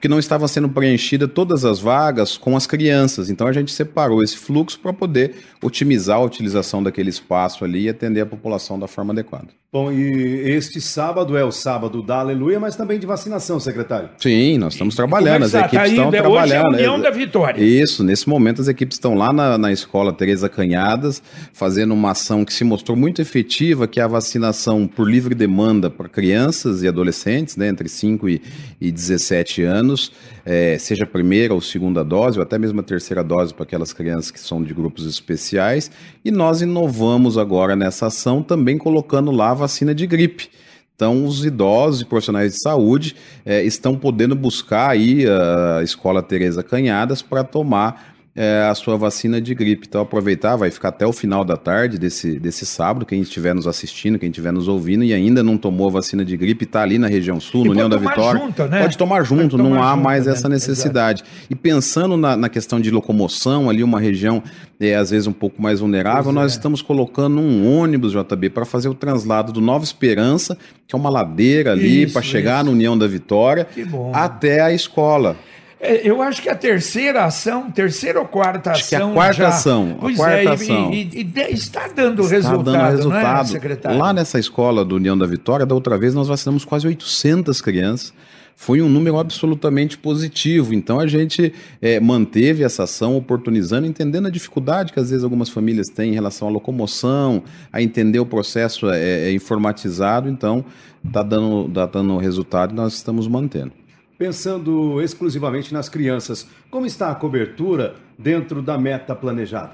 porque 0.00 0.08
não 0.08 0.18
estavam 0.18 0.48
sendo 0.48 0.66
preenchidas 0.66 1.28
todas 1.30 1.62
as 1.62 1.78
vagas 1.78 2.38
com 2.38 2.56
as 2.56 2.66
crianças. 2.66 3.28
Então 3.28 3.46
a 3.46 3.52
gente 3.52 3.70
separou 3.70 4.22
esse 4.22 4.34
fluxo 4.34 4.80
para 4.80 4.94
poder 4.94 5.34
otimizar 5.62 6.16
a 6.16 6.24
utilização 6.24 6.82
daquele 6.82 7.10
espaço 7.10 7.66
ali 7.66 7.82
e 7.82 7.88
atender 7.90 8.22
a 8.22 8.26
população 8.26 8.78
da 8.78 8.88
forma 8.88 9.12
adequada. 9.12 9.48
Bom, 9.72 9.92
e 9.92 10.50
este 10.50 10.80
sábado 10.80 11.36
é 11.36 11.44
o 11.44 11.52
sábado 11.52 12.02
da 12.02 12.18
Aleluia, 12.18 12.58
mas 12.58 12.74
também 12.74 12.98
de 12.98 13.06
vacinação, 13.06 13.60
secretário. 13.60 14.08
Sim, 14.18 14.58
nós 14.58 14.72
estamos 14.72 14.96
trabalhando, 14.96 15.44
as 15.44 15.54
equipes 15.54 15.78
tá 15.78 15.86
estão 15.86 16.10
trabalhando. 16.10 16.42
Hoje 16.42 16.54
é 16.54 16.58
a 16.58 16.68
União 16.68 17.00
da 17.00 17.10
Vitória. 17.12 17.62
Isso, 17.62 18.02
nesse 18.02 18.28
momento 18.28 18.60
as 18.60 18.66
equipes 18.66 18.96
estão 18.96 19.14
lá 19.14 19.32
na, 19.32 19.56
na 19.56 19.70
escola 19.70 20.12
Tereza 20.12 20.48
Canhadas, 20.48 21.22
fazendo 21.52 21.94
uma 21.94 22.10
ação 22.10 22.44
que 22.44 22.52
se 22.52 22.64
mostrou 22.64 22.96
muito 22.96 23.22
efetiva, 23.22 23.86
que 23.86 24.00
é 24.00 24.02
a 24.02 24.08
vacinação 24.08 24.88
por 24.88 25.08
livre 25.08 25.36
demanda 25.36 25.88
para 25.88 26.08
crianças 26.08 26.82
e 26.82 26.88
adolescentes, 26.88 27.56
né, 27.56 27.68
entre 27.68 27.88
5 27.88 28.28
e, 28.28 28.42
e 28.80 28.90
17 28.90 29.62
anos, 29.62 30.10
é, 30.44 30.76
seja 30.78 31.04
a 31.04 31.06
primeira 31.06 31.54
ou 31.54 31.60
segunda 31.60 32.04
dose, 32.04 32.38
ou 32.38 32.42
até 32.42 32.58
mesmo 32.58 32.80
a 32.80 32.82
terceira 32.82 33.22
dose 33.22 33.54
para 33.54 33.64
aquelas 33.64 33.92
crianças 33.92 34.30
que 34.30 34.40
são 34.40 34.62
de 34.62 34.74
grupos 34.74 35.06
especiais, 35.06 35.90
e 36.24 36.30
nós 36.30 36.62
inovamos 36.62 37.38
agora 37.38 37.76
nessa 37.76 38.06
ação 38.06 38.42
também 38.42 38.78
colocando 38.78 39.30
lá 39.30 39.54
vacina 39.54 39.94
de 39.94 40.06
gripe. 40.06 40.50
Então, 40.94 41.24
os 41.24 41.46
idosos 41.46 42.02
e 42.02 42.04
profissionais 42.04 42.52
de 42.52 42.62
saúde 42.62 43.16
é, 43.44 43.64
estão 43.64 43.96
podendo 43.96 44.36
buscar 44.36 44.90
aí 44.90 45.24
a 45.26 45.82
Escola 45.82 46.22
Tereza 46.22 46.62
Canhadas 46.62 47.22
para 47.22 47.42
tomar 47.42 48.19
é, 48.34 48.68
a 48.70 48.74
sua 48.74 48.96
vacina 48.96 49.40
de 49.40 49.54
gripe. 49.54 49.86
Então, 49.88 50.00
aproveitar, 50.00 50.56
vai 50.56 50.70
ficar 50.70 50.88
até 50.88 51.06
o 51.06 51.12
final 51.12 51.44
da 51.44 51.56
tarde 51.56 51.98
desse, 51.98 52.38
desse 52.38 52.64
sábado, 52.64 53.04
quem 53.04 53.20
estiver 53.20 53.54
nos 53.54 53.66
assistindo, 53.66 54.18
quem 54.18 54.28
estiver 54.28 54.52
nos 54.52 54.68
ouvindo 54.68 55.02
e 55.02 55.12
ainda 55.12 55.42
não 55.42 55.58
tomou 55.58 55.88
a 55.88 55.90
vacina 55.90 56.24
de 56.24 56.36
gripe, 56.36 56.64
está 56.64 56.82
ali 56.82 56.98
na 56.98 57.08
região 57.08 57.40
sul, 57.40 57.62
e 57.62 57.64
no 57.66 57.70
União 57.72 57.88
da 57.88 57.96
Vitória. 57.96 58.40
Junto, 58.40 58.64
né? 58.64 58.82
Pode 58.82 58.96
tomar 58.96 59.24
junto, 59.24 59.40
pode 59.40 59.50
tomar 59.50 59.68
não 59.68 59.82
há 59.82 59.92
junto, 59.92 60.04
mais 60.04 60.26
né? 60.26 60.32
essa 60.32 60.48
necessidade. 60.48 61.22
Exato. 61.22 61.46
E 61.50 61.54
pensando 61.54 62.16
na, 62.16 62.36
na, 62.36 62.48
questão 62.48 62.80
de 62.80 62.90
locomoção, 62.90 63.68
ali 63.68 63.82
uma 63.82 63.98
região 63.98 64.42
é, 64.78 64.94
às 64.94 65.10
vezes 65.10 65.26
um 65.26 65.32
pouco 65.32 65.60
mais 65.60 65.80
vulnerável, 65.80 66.24
pois 66.24 66.34
nós 66.34 66.52
é. 66.52 66.56
estamos 66.56 66.82
colocando 66.82 67.40
um 67.40 67.78
ônibus, 67.78 68.12
JB, 68.12 68.50
para 68.50 68.64
fazer 68.64 68.88
o 68.88 68.94
translado 68.94 69.52
do 69.52 69.60
Nova 69.60 69.84
Esperança, 69.84 70.56
que 70.86 70.94
é 70.94 70.98
uma 70.98 71.10
ladeira 71.10 71.72
ali, 71.72 72.06
para 72.06 72.22
chegar 72.22 72.64
na 72.64 72.70
União 72.70 72.96
da 72.96 73.06
Vitória, 73.06 73.66
até 74.12 74.60
a 74.60 74.72
escola. 74.72 75.36
É, 75.80 76.06
eu 76.06 76.20
acho 76.20 76.42
que 76.42 76.48
a 76.48 76.54
terceira 76.54 77.24
ação, 77.24 77.70
terceira 77.70 78.20
ou 78.20 78.26
quarta 78.26 78.72
acho 78.72 78.82
ação. 78.82 78.98
Que 78.98 79.12
a 79.12 79.14
quarta 79.14 79.34
já, 79.34 79.48
ação. 79.48 79.96
Pois 79.98 80.14
a 80.14 80.22
quarta 80.22 80.36
é, 80.36 80.48
ação. 80.48 80.92
E, 80.92 81.08
e, 81.12 81.32
e, 81.34 81.54
está 81.54 81.88
dando 81.88 82.22
está 82.22 82.34
resultado, 82.34 82.64
dando 82.64 82.76
é, 82.76 82.90
resultado. 82.90 83.40
É, 83.40 83.44
secretário? 83.46 83.98
Lá 83.98 84.12
nessa 84.12 84.38
escola 84.38 84.84
do 84.84 84.96
União 84.96 85.16
da 85.16 85.26
Vitória, 85.26 85.64
da 85.64 85.74
outra 85.74 85.96
vez, 85.96 86.14
nós 86.14 86.28
vacinamos 86.28 86.66
quase 86.66 86.86
800 86.86 87.62
crianças. 87.62 88.12
Foi 88.54 88.82
um 88.82 88.90
número 88.90 89.18
absolutamente 89.18 89.96
positivo. 89.96 90.74
Então 90.74 91.00
a 91.00 91.06
gente 91.06 91.50
é, 91.80 91.98
manteve 91.98 92.62
essa 92.62 92.82
ação, 92.82 93.16
oportunizando, 93.16 93.86
entendendo 93.86 94.26
a 94.26 94.30
dificuldade 94.30 94.92
que 94.92 95.00
às 95.00 95.08
vezes 95.08 95.24
algumas 95.24 95.48
famílias 95.48 95.88
têm 95.88 96.10
em 96.10 96.14
relação 96.14 96.46
à 96.46 96.50
locomoção, 96.50 97.42
a 97.72 97.80
entender 97.80 98.20
o 98.20 98.26
processo 98.26 98.90
é, 98.90 99.28
é 99.28 99.32
informatizado. 99.32 100.28
Então 100.28 100.62
está 101.02 101.22
dando, 101.22 101.70
tá 101.70 101.86
dando 101.86 102.18
resultado 102.18 102.72
e 102.72 102.76
nós 102.76 102.92
estamos 102.92 103.26
mantendo. 103.26 103.79
Pensando 104.20 105.00
exclusivamente 105.00 105.72
nas 105.72 105.88
crianças, 105.88 106.46
como 106.70 106.84
está 106.84 107.10
a 107.10 107.14
cobertura 107.14 107.94
dentro 108.18 108.60
da 108.60 108.76
meta 108.76 109.14
planejada? 109.14 109.72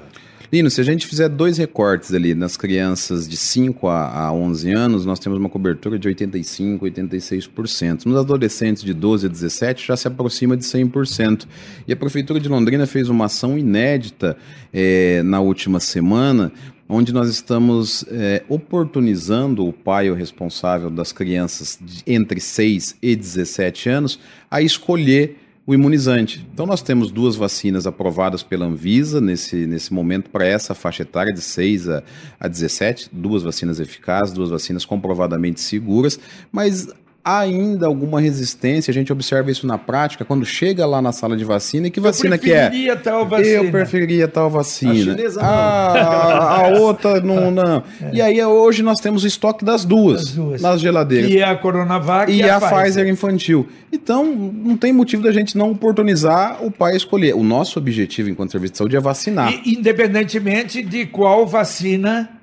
Lino, 0.53 0.71
se 0.71 0.81
a 0.81 0.85
gente 0.85 1.05
fizer 1.05 1.29
dois 1.29 1.59
recortes 1.59 2.15
ali 2.15 2.33
nas 2.33 2.57
crianças 2.57 3.29
de 3.29 3.37
5 3.37 3.88
a, 3.88 4.33
11 4.33 4.71
anos, 4.71 5.05
nós 5.05 5.19
temos 5.19 5.37
uma 5.37 5.49
cobertura 5.49 5.99
de 5.99 6.09
85%, 6.09 6.79
86%. 6.79 8.05
Nos 8.07 8.17
adolescentes 8.17 8.85
de 8.85 8.95
12 8.95 9.26
a 9.26 9.29
17 9.29 9.85
já 9.85 9.97
se 9.97 10.07
aproxima 10.07 10.57
de 10.57 10.62
100%. 10.62 11.45
E 11.88 11.93
a 11.93 11.97
Prefeitura 11.97 12.38
de 12.38 12.49
Londrina 12.49 12.87
fez 12.87 13.09
uma 13.09 13.25
ação 13.25 13.59
inédita 13.59 14.37
é, 14.73 15.25
na 15.25 15.41
última 15.41 15.81
semana, 15.81 16.53
onde 16.88 17.12
nós 17.12 17.28
estamos 17.28 18.05
é, 18.09 18.45
oportunizando 18.49 19.66
o 19.66 19.73
pai 19.73 20.11
ou 20.11 20.16
responsável 20.16 20.90
das 20.90 21.12
crianças 21.12 21.78
de 21.81 22.02
entre 22.07 22.40
6 22.40 22.97
e 23.02 23.16
17 23.16 23.88
anos 23.88 24.21
a 24.50 24.62
escolher 24.62 25.38
o 25.66 25.75
imunizante. 25.75 26.47
Então 26.55 26.64
nós 26.64 26.81
temos 26.81 27.11
duas 27.11 27.35
vacinas 27.35 27.87
aprovadas 27.87 28.43
pela 28.43 28.66
Anvisa 28.66 29.21
nesse, 29.21 29.66
nesse 29.66 29.93
momento 29.93 30.31
para 30.31 30.47
essa 30.47 30.75
faixa 30.75 31.02
etária 31.02 31.33
de 31.33 31.40
6 31.40 31.88
a, 31.88 32.02
a 32.38 32.47
17, 32.47 33.11
duas 33.12 33.43
vacinas 33.43 33.81
eficazes, 33.81 34.33
duas 34.33 34.50
vacinas 34.50 34.85
comprovadamente 34.85 35.61
seguras, 35.61 36.21
mas 36.52 36.88
ainda 37.26 37.87
alguma 37.87 38.21
resistência, 38.21 38.92
a 38.92 38.95
gente 38.95 39.12
observa 39.12 39.50
isso 39.50 39.66
na 39.66 39.76
prática, 39.76 40.25
quando 40.25 40.47
chega 40.47 40.87
lá 40.87 41.02
na 41.02 41.11
sala 41.11 41.37
de 41.37 41.45
vacina, 41.45 41.88
e 41.88 41.90
que 41.90 41.99
vacina 41.99 42.38
que 42.38 42.52
é? 42.52 42.95
Tal 42.95 43.26
vacina. 43.26 43.49
Eu 43.49 43.71
preferiria 43.73 44.28
tal 44.28 44.49
vacina. 44.49 44.92
A 44.92 45.16
chinesa 45.16 45.40
ah, 45.42 46.61
a 46.61 46.68
outra 46.78 47.18
não, 47.26 47.50
não. 47.50 47.83
É. 48.00 48.11
E 48.12 48.23
aí 48.23 48.45
hoje 48.45 48.80
nós 48.80 49.00
temos 49.00 49.25
o 49.25 49.26
estoque 49.26 49.64
das 49.64 49.85
duas, 49.85 50.30
duas, 50.30 50.62
nas 50.62 50.80
geladeiras. 50.80 51.33
É 51.33 51.42
a 51.42 51.56
Coronavac 51.56 52.30
e, 52.30 52.37
e 52.37 52.42
a, 52.45 52.56
a 52.56 52.61
Pfizer. 52.61 52.83
Pfizer 52.85 53.09
infantil. 53.09 53.66
Então, 53.92 54.25
não 54.25 54.76
tem 54.76 54.92
motivo 54.92 55.25
da 55.25 55.33
gente 55.33 55.59
não 55.59 55.73
oportunizar 55.73 56.64
o 56.64 56.71
pai 56.71 56.95
escolher. 56.95 57.35
O 57.35 57.42
nosso 57.42 57.78
objetivo 57.78 58.30
enquanto 58.30 58.52
serviço 58.52 58.73
de 58.73 58.78
saúde 58.78 58.97
é 58.97 59.00
vacinar. 59.00 59.52
E, 59.52 59.75
independentemente 59.75 60.80
de 60.80 61.06
qual 61.06 61.45
vacina 61.45 62.36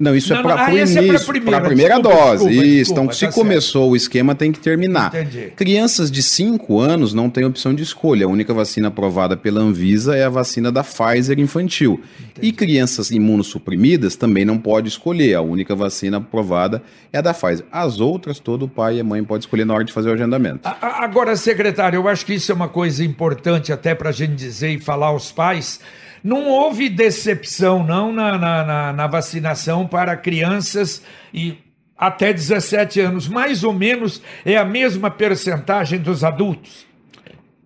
Não, 0.00 0.16
isso 0.16 0.32
é 0.32 0.36
Não, 0.36 0.42
para 0.42 0.56
não, 0.56 0.62
ah, 0.62 0.74
é 0.74 1.40
para 1.40 1.58
a 1.58 1.60
primeira 1.60 1.96
desculpa, 1.96 2.16
dose. 2.16 2.48
desculpa, 2.48 2.50
isso. 2.50 2.74
desculpa, 2.74 3.02
então, 3.02 3.12
se 3.12 3.26
tá 3.26 3.32
começou 3.32 3.90
o 3.90 3.94
esquema, 3.94 4.34
tem 4.34 4.50
que 4.50 4.58
terminar. 4.58 5.08
Entendi. 5.14 5.52
Crianças 5.54 6.10
de 6.10 6.22
5 6.22 6.80
anos 6.80 7.12
não 7.12 7.28
têm 7.28 7.44
opção 7.44 7.74
de 7.74 7.82
escolha. 7.82 8.24
A 8.24 8.28
única 8.28 8.54
vacina 8.54 8.88
aprovada 8.88 9.36
pela 9.36 9.60
Anvisa 9.60 10.16
é 10.16 10.24
a 10.24 10.30
vacina 10.30 10.72
da 10.72 10.82
Pfizer 10.82 11.38
infantil. 11.38 12.00
E 12.40 12.50
crianças 12.50 13.10
imunossuprimidas 13.10 14.16
também 14.16 14.42
não 14.42 14.56
pode 14.56 14.88
escolher. 14.88 15.34
A 15.34 15.42
única 15.42 15.74
vacina 15.74 16.16
aprovada 16.16 16.82
é 17.12 17.18
a 17.18 17.20
da 17.20 17.34
Pfizer. 17.34 17.66
As 17.70 18.00
outras, 18.00 18.38
todo 18.38 18.66
pai 18.66 19.00
e 19.00 19.02
mãe 19.02 19.22
pode 19.22 19.44
escolher 19.44 19.66
na 19.66 19.74
hora 19.74 19.84
de 19.84 19.92
fazer 19.92 20.08
o 20.08 20.14
agendamento. 20.14 20.66
Agora, 20.80 21.36
secretário, 21.36 21.98
eu 21.98 22.08
acho 22.08 22.24
que 22.24 22.32
isso 22.32 22.50
é 22.50 22.54
uma 22.54 22.68
coisa 22.68 23.04
importante 23.04 23.70
até 23.70 23.94
para 23.94 24.08
a 24.08 24.12
gente 24.12 24.34
dizer 24.34 24.70
e 24.70 24.78
falar 24.78 25.08
aos 25.08 25.30
pais. 25.30 25.78
Não 26.22 26.48
houve 26.48 26.88
decepção, 26.88 27.82
não, 27.84 28.12
na, 28.12 28.36
na, 28.38 28.64
na- 28.64 28.92
na 28.92 29.06
vacinação 29.06 29.86
para 29.86 30.16
crianças 30.16 31.02
e 31.32 31.56
até 31.96 32.32
17 32.32 33.00
anos. 33.00 33.28
Mais 33.28 33.62
ou 33.64 33.72
menos 33.72 34.22
é 34.44 34.56
a 34.56 34.64
mesma 34.64 35.10
percentagem 35.10 35.98
dos 35.98 36.22
adultos. 36.24 36.86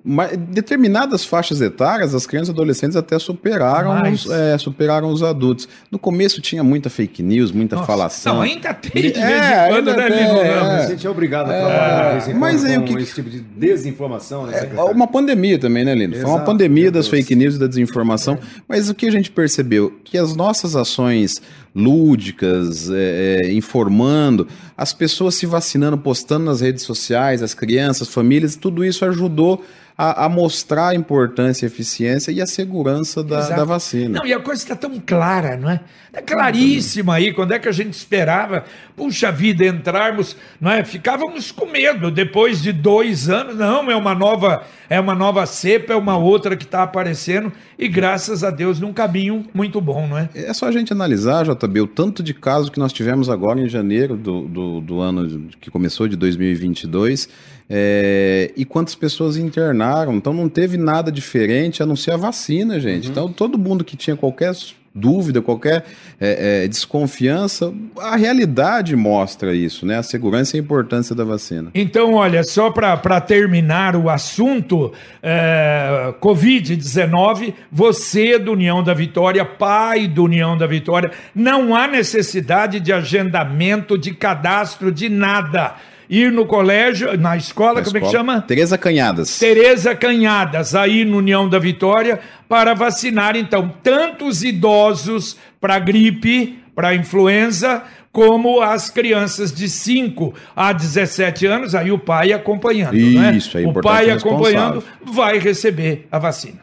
Mas 0.06 0.36
determinadas 0.36 1.24
faixas 1.24 1.62
etárias, 1.62 2.14
as 2.14 2.26
crianças 2.26 2.48
e 2.48 2.52
adolescentes 2.52 2.94
até 2.94 3.18
superaram 3.18 4.12
os, 4.12 4.28
é, 4.30 4.58
superaram 4.58 5.08
os 5.08 5.22
adultos. 5.22 5.66
No 5.90 5.98
começo 5.98 6.42
tinha 6.42 6.62
muita 6.62 6.90
fake 6.90 7.22
news, 7.22 7.50
muita 7.50 7.76
Nossa, 7.76 7.86
falação. 7.86 8.34
Não, 8.34 8.42
ainda 8.42 8.74
tem 8.74 8.90
de 9.00 9.08
vez 9.12 9.16
É, 9.16 9.66
em 9.66 9.72
quando, 9.72 9.96
né, 9.96 10.10
tem, 10.10 10.26
Lino 10.26 10.38
é. 10.40 10.58
A 10.84 10.86
gente 10.88 11.06
é 11.06 11.10
obrigado 11.10 11.50
a 11.50 11.54
trabalhar 11.54 12.10
vez 12.12 12.24
em 12.28 12.30
quando 12.32 12.40
Mas 12.40 12.64
aí 12.66 12.76
o 12.76 12.80
com 12.82 12.86
que- 12.88 13.02
esse 13.02 13.14
tipo 13.14 13.30
de 13.30 13.40
desinformação, 13.40 14.46
né, 14.46 14.70
É 14.76 14.82
uma 14.82 15.06
pandemia 15.06 15.58
também, 15.58 15.84
né, 15.86 15.94
Lino? 15.94 16.12
Foi 16.16 16.24
uma 16.24 16.34
Exato, 16.34 16.44
pandemia 16.50 16.90
das 16.90 17.08
fake 17.08 17.34
news 17.34 17.54
e 17.56 17.58
da 17.58 17.66
desinformação. 17.66 18.38
Mas 18.68 18.90
o 18.90 18.94
que 18.94 19.06
a 19.06 19.10
gente 19.10 19.30
percebeu? 19.30 19.90
Que 20.04 20.18
as 20.18 20.36
nossas 20.36 20.76
ações 20.76 21.40
lúdicas, 21.74 22.88
é, 22.90 23.42
é, 23.42 23.52
informando, 23.52 24.46
as 24.76 24.92
pessoas 24.92 25.34
se 25.34 25.44
vacinando, 25.44 25.98
postando 25.98 26.44
nas 26.44 26.60
redes 26.60 26.84
sociais, 26.84 27.42
as 27.42 27.52
crianças, 27.52 28.08
famílias, 28.08 28.54
tudo 28.54 28.84
isso 28.84 29.04
ajudou 29.04 29.64
a, 29.96 30.24
a 30.24 30.28
mostrar 30.28 30.88
a 30.88 30.94
importância, 30.94 31.66
a 31.66 31.68
eficiência 31.68 32.32
e 32.32 32.40
a 32.40 32.46
segurança 32.46 33.22
da, 33.22 33.48
da 33.48 33.64
vacina. 33.64 34.18
Não, 34.18 34.26
e 34.26 34.32
a 34.32 34.40
coisa 34.40 34.60
está 34.60 34.74
tão 34.74 35.00
clara, 35.00 35.56
não 35.56 35.70
é? 35.70 35.80
É 36.12 36.20
claríssima 36.20 37.14
aí. 37.14 37.32
Quando 37.32 37.52
é 37.52 37.58
que 37.58 37.68
a 37.68 37.72
gente 37.72 37.94
esperava, 37.94 38.64
puxa 38.96 39.30
vida, 39.30 39.64
entrarmos, 39.64 40.36
não 40.60 40.70
é? 40.70 40.84
Ficávamos 40.84 41.50
com 41.52 41.66
medo 41.66 42.10
depois 42.10 42.60
de 42.60 42.72
dois 42.72 43.28
anos. 43.28 43.56
Não, 43.56 43.88
é 43.90 43.96
uma 43.96 44.14
nova, 44.14 44.64
é 44.88 44.98
uma 44.98 45.14
nova 45.14 45.46
cepa, 45.46 45.92
é 45.92 45.96
uma 45.96 46.16
outra 46.16 46.56
que 46.56 46.64
está 46.64 46.82
aparecendo 46.82 47.52
e 47.78 47.88
graças 47.88 48.44
a 48.44 48.50
Deus 48.50 48.80
num 48.80 48.92
caminho 48.92 49.44
muito 49.52 49.80
bom, 49.80 50.06
não 50.06 50.18
é? 50.18 50.28
É 50.34 50.52
só 50.52 50.66
a 50.66 50.72
gente 50.72 50.92
analisar, 50.92 51.44
JB, 51.66 51.80
o 51.80 51.86
tanto 51.86 52.22
de 52.22 52.34
casos 52.34 52.70
que 52.70 52.78
nós 52.78 52.92
tivemos 52.92 53.28
agora 53.28 53.60
em 53.60 53.68
janeiro 53.68 54.16
do, 54.16 54.42
do, 54.48 54.80
do 54.80 55.00
ano 55.00 55.48
que 55.60 55.70
começou 55.70 56.08
de 56.08 56.16
2022 56.16 57.28
é, 57.68 58.52
e 58.56 58.64
quantas 58.64 58.94
pessoas 58.94 59.36
internaram. 59.36 60.14
Então 60.14 60.32
não 60.32 60.48
teve 60.48 60.76
nada 60.76 61.10
diferente 61.10 61.82
a 61.82 61.86
não 61.86 61.96
ser 61.96 62.12
a 62.12 62.16
vacina, 62.16 62.78
gente. 62.78 63.08
Então 63.08 63.32
todo 63.32 63.58
mundo 63.58 63.84
que 63.84 63.96
tinha 63.96 64.16
qualquer 64.16 64.54
dúvida, 64.94 65.42
qualquer 65.42 65.84
é, 66.20 66.64
é, 66.64 66.68
desconfiança, 66.68 67.74
a 67.98 68.14
realidade 68.14 68.94
mostra 68.94 69.52
isso, 69.52 69.84
né? 69.84 69.98
A 69.98 70.02
segurança 70.02 70.56
e 70.56 70.60
a 70.60 70.62
importância 70.62 71.16
da 71.16 71.24
vacina. 71.24 71.70
Então, 71.74 72.14
olha, 72.14 72.44
só 72.44 72.70
para 72.70 73.20
terminar 73.20 73.96
o 73.96 74.08
assunto, 74.08 74.92
é, 75.20 76.14
Covid-19, 76.20 77.54
você 77.72 78.38
do 78.38 78.52
União 78.52 78.84
da 78.84 78.94
Vitória, 78.94 79.44
pai 79.44 80.06
do 80.06 80.24
União 80.24 80.56
da 80.56 80.66
Vitória, 80.66 81.10
não 81.34 81.74
há 81.74 81.88
necessidade 81.88 82.78
de 82.78 82.92
agendamento, 82.92 83.98
de 83.98 84.14
cadastro, 84.14 84.92
de 84.92 85.08
nada. 85.08 85.74
Ir 86.14 86.30
no 86.30 86.46
colégio, 86.46 87.18
na 87.18 87.36
escola, 87.36 87.82
como 87.82 87.96
é 87.96 88.00
que 88.00 88.10
chama? 88.10 88.40
Tereza 88.40 88.78
Canhadas. 88.78 89.36
Tereza 89.36 89.96
Canhadas, 89.96 90.72
aí 90.74 91.04
no 91.04 91.18
União 91.18 91.48
da 91.48 91.58
Vitória, 91.58 92.20
para 92.48 92.72
vacinar, 92.72 93.34
então, 93.34 93.72
tanto 93.82 94.26
os 94.26 94.44
idosos 94.44 95.36
para 95.60 95.76
gripe, 95.80 96.62
para 96.72 96.94
influenza, 96.94 97.82
como 98.12 98.60
as 98.60 98.90
crianças 98.90 99.52
de 99.52 99.68
5 99.68 100.32
a 100.54 100.72
17 100.72 101.46
anos, 101.46 101.74
aí 101.74 101.90
o 101.90 101.98
pai 101.98 102.32
acompanhando, 102.32 102.94
né? 102.94 103.34
Isso, 103.36 103.58
aí, 103.58 103.66
O 103.66 103.70
importante 103.70 103.92
pai 103.92 104.10
acompanhando 104.10 104.84
vai 105.02 105.38
receber 105.38 106.06
a 106.12 106.18
vacina. 106.20 106.60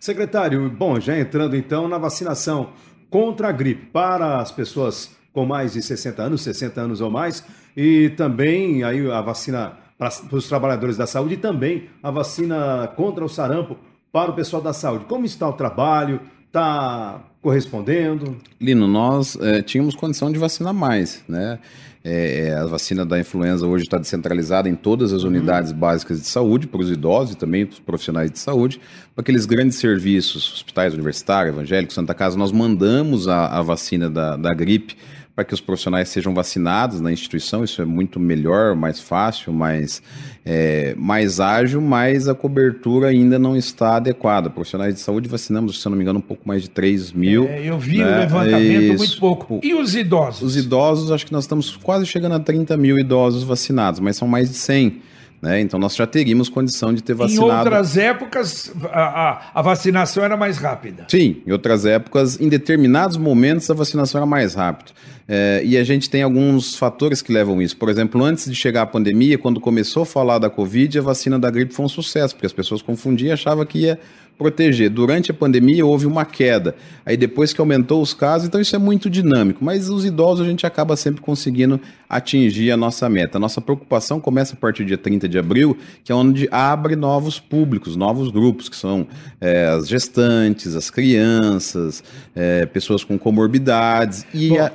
Secretário, 0.00 0.68
bom, 0.68 0.98
já 0.98 1.16
entrando 1.16 1.54
então 1.54 1.86
na 1.86 1.96
vacinação 1.96 2.70
contra 3.08 3.50
a 3.50 3.52
gripe 3.52 3.86
para 3.92 4.40
as 4.40 4.50
pessoas 4.50 5.10
com 5.32 5.46
mais 5.46 5.72
de 5.72 5.82
60 5.82 6.22
anos, 6.22 6.42
60 6.42 6.80
anos 6.80 7.00
ou 7.00 7.10
mais, 7.10 7.44
e 7.76 8.10
também 8.10 8.82
aí 8.82 9.10
a 9.10 9.20
vacina 9.20 9.78
para 9.98 10.36
os 10.36 10.48
trabalhadores 10.48 10.96
da 10.96 11.06
saúde 11.06 11.34
e 11.34 11.36
também 11.36 11.84
a 12.02 12.10
vacina 12.10 12.90
contra 12.96 13.22
o 13.22 13.28
sarampo 13.28 13.76
para 14.10 14.30
o 14.30 14.34
pessoal 14.34 14.62
da 14.62 14.72
saúde. 14.72 15.04
Como 15.04 15.26
está 15.26 15.46
o 15.46 15.52
trabalho? 15.52 16.20
Está 16.46 17.22
correspondendo? 17.42 18.36
Lino, 18.60 18.88
nós 18.88 19.36
eh, 19.40 19.62
tínhamos 19.62 19.94
condição 19.94 20.32
de 20.32 20.38
vacinar 20.38 20.74
mais, 20.74 21.22
né? 21.28 21.58
Eh, 22.02 22.56
a 22.58 22.64
vacina 22.64 23.04
da 23.04 23.20
influenza 23.20 23.66
hoje 23.66 23.84
está 23.84 23.98
descentralizada 23.98 24.68
em 24.68 24.74
todas 24.74 25.12
as 25.12 25.22
unidades 25.22 25.70
básicas 25.70 26.18
de 26.18 26.26
saúde, 26.26 26.66
para 26.66 26.80
os 26.80 26.90
idosos 26.90 27.34
e 27.34 27.36
também 27.36 27.66
para 27.66 27.74
os 27.74 27.78
profissionais 27.80 28.30
de 28.30 28.38
saúde. 28.38 28.80
Para 29.14 29.20
aqueles 29.20 29.44
grandes 29.44 29.76
serviços, 29.76 30.50
hospitais 30.54 30.94
universitários, 30.94 31.54
evangélicos, 31.54 31.94
Santa 31.94 32.14
Casa, 32.14 32.38
nós 32.38 32.52
mandamos 32.52 33.28
a, 33.28 33.46
a 33.58 33.62
vacina 33.62 34.08
da, 34.08 34.36
da 34.36 34.54
gripe 34.54 34.96
para 35.40 35.44
que 35.46 35.54
os 35.54 35.60
profissionais 35.60 36.10
sejam 36.10 36.34
vacinados 36.34 37.00
na 37.00 37.10
instituição. 37.10 37.64
Isso 37.64 37.80
é 37.80 37.84
muito 37.86 38.20
melhor, 38.20 38.76
mais 38.76 39.00
fácil, 39.00 39.54
mais, 39.54 40.02
é, 40.44 40.94
mais 40.98 41.40
ágil, 41.40 41.80
mas 41.80 42.28
a 42.28 42.34
cobertura 42.34 43.08
ainda 43.08 43.38
não 43.38 43.56
está 43.56 43.96
adequada. 43.96 44.50
Profissionais 44.50 44.94
de 44.94 45.00
saúde 45.00 45.30
vacinamos, 45.30 45.80
se 45.80 45.88
não 45.88 45.96
me 45.96 46.02
engano, 46.02 46.18
um 46.18 46.22
pouco 46.22 46.46
mais 46.46 46.62
de 46.62 46.68
3 46.68 47.12
mil. 47.12 47.48
É, 47.48 47.64
eu 47.64 47.78
vi 47.78 47.98
né? 47.98 48.04
o 48.04 48.18
levantamento 48.20 48.82
Isso. 48.82 48.98
muito 48.98 49.18
pouco. 49.18 49.60
E 49.62 49.72
os 49.72 49.94
idosos? 49.94 50.42
Os 50.42 50.56
idosos, 50.56 51.10
acho 51.10 51.24
que 51.24 51.32
nós 51.32 51.44
estamos 51.44 51.74
quase 51.74 52.04
chegando 52.04 52.34
a 52.34 52.40
30 52.40 52.76
mil 52.76 52.98
idosos 52.98 53.42
vacinados, 53.42 53.98
mas 53.98 54.16
são 54.16 54.28
mais 54.28 54.50
de 54.50 54.56
100. 54.56 55.00
Né? 55.42 55.60
Então 55.60 55.80
nós 55.80 55.96
já 55.96 56.06
teríamos 56.06 56.48
condição 56.50 56.92
de 56.92 57.02
ter 57.02 57.14
Em 57.14 57.16
vacinado. 57.16 57.50
outras 57.70 57.96
épocas, 57.96 58.70
a, 58.92 59.00
a- 59.30 59.40
a 59.54 59.62
vacinação 59.62 60.22
era 60.22 60.36
mais 60.36 60.58
rápida. 60.58 61.06
Sim, 61.08 61.42
em 61.46 61.50
outras 61.52 61.86
épocas, 61.86 62.38
em 62.38 62.48
determinados 62.48 63.16
momentos, 63.16 63.70
a 63.70 63.74
vacinação 63.74 64.18
era 64.18 64.26
mais 64.26 64.54
rápida. 64.54 64.90
É, 65.26 65.62
e 65.64 65.78
a 65.78 65.84
gente 65.84 66.10
tem 66.10 66.22
alguns 66.22 66.74
fatores 66.74 67.22
que 67.22 67.32
levam 67.32 67.62
isso. 67.62 67.76
Por 67.76 67.88
exemplo, 67.88 68.22
antes 68.22 68.46
de 68.50 68.54
chegar 68.54 68.82
a 68.82 68.86
pandemia, 68.86 69.38
quando 69.38 69.60
começou 69.60 70.02
a 70.02 70.06
falar 70.06 70.38
da 70.38 70.50
Covid, 70.50 70.98
a 70.98 71.02
vacina 71.02 71.38
da 71.38 71.48
gripe 71.50 71.72
foi 71.72 71.86
um 71.86 71.88
sucesso, 71.88 72.34
porque 72.34 72.46
as 72.46 72.52
pessoas 72.52 72.82
confundiam 72.82 73.28
e 73.28 73.32
achavam 73.32 73.64
que 73.64 73.78
ia 73.78 73.98
proteger. 74.40 74.88
Durante 74.88 75.30
a 75.30 75.34
pandemia 75.34 75.84
houve 75.84 76.06
uma 76.06 76.24
queda. 76.24 76.74
Aí 77.04 77.14
depois 77.14 77.52
que 77.52 77.60
aumentou 77.60 78.00
os 78.00 78.14
casos, 78.14 78.48
então 78.48 78.58
isso 78.58 78.74
é 78.74 78.78
muito 78.78 79.10
dinâmico. 79.10 79.62
Mas 79.62 79.90
os 79.90 80.02
idosos 80.06 80.46
a 80.46 80.48
gente 80.48 80.66
acaba 80.66 80.96
sempre 80.96 81.20
conseguindo 81.20 81.78
atingir 82.08 82.70
a 82.70 82.76
nossa 82.76 83.06
meta. 83.10 83.36
A 83.36 83.40
nossa 83.40 83.60
preocupação 83.60 84.18
começa 84.18 84.54
a 84.54 84.56
partir 84.56 84.82
do 84.84 84.86
dia 84.88 84.96
30 84.96 85.28
de 85.28 85.38
abril, 85.38 85.76
que 86.02 86.10
é 86.10 86.14
onde 86.14 86.48
abre 86.50 86.96
novos 86.96 87.38
públicos, 87.38 87.96
novos 87.96 88.30
grupos, 88.30 88.70
que 88.70 88.76
são 88.76 89.06
é, 89.38 89.66
as 89.66 89.86
gestantes, 89.86 90.74
as 90.74 90.88
crianças, 90.90 92.02
é, 92.34 92.64
pessoas 92.64 93.04
com 93.04 93.18
comorbidades. 93.18 94.24
E 94.32 94.48
Bom, 94.48 94.60
a- 94.62 94.72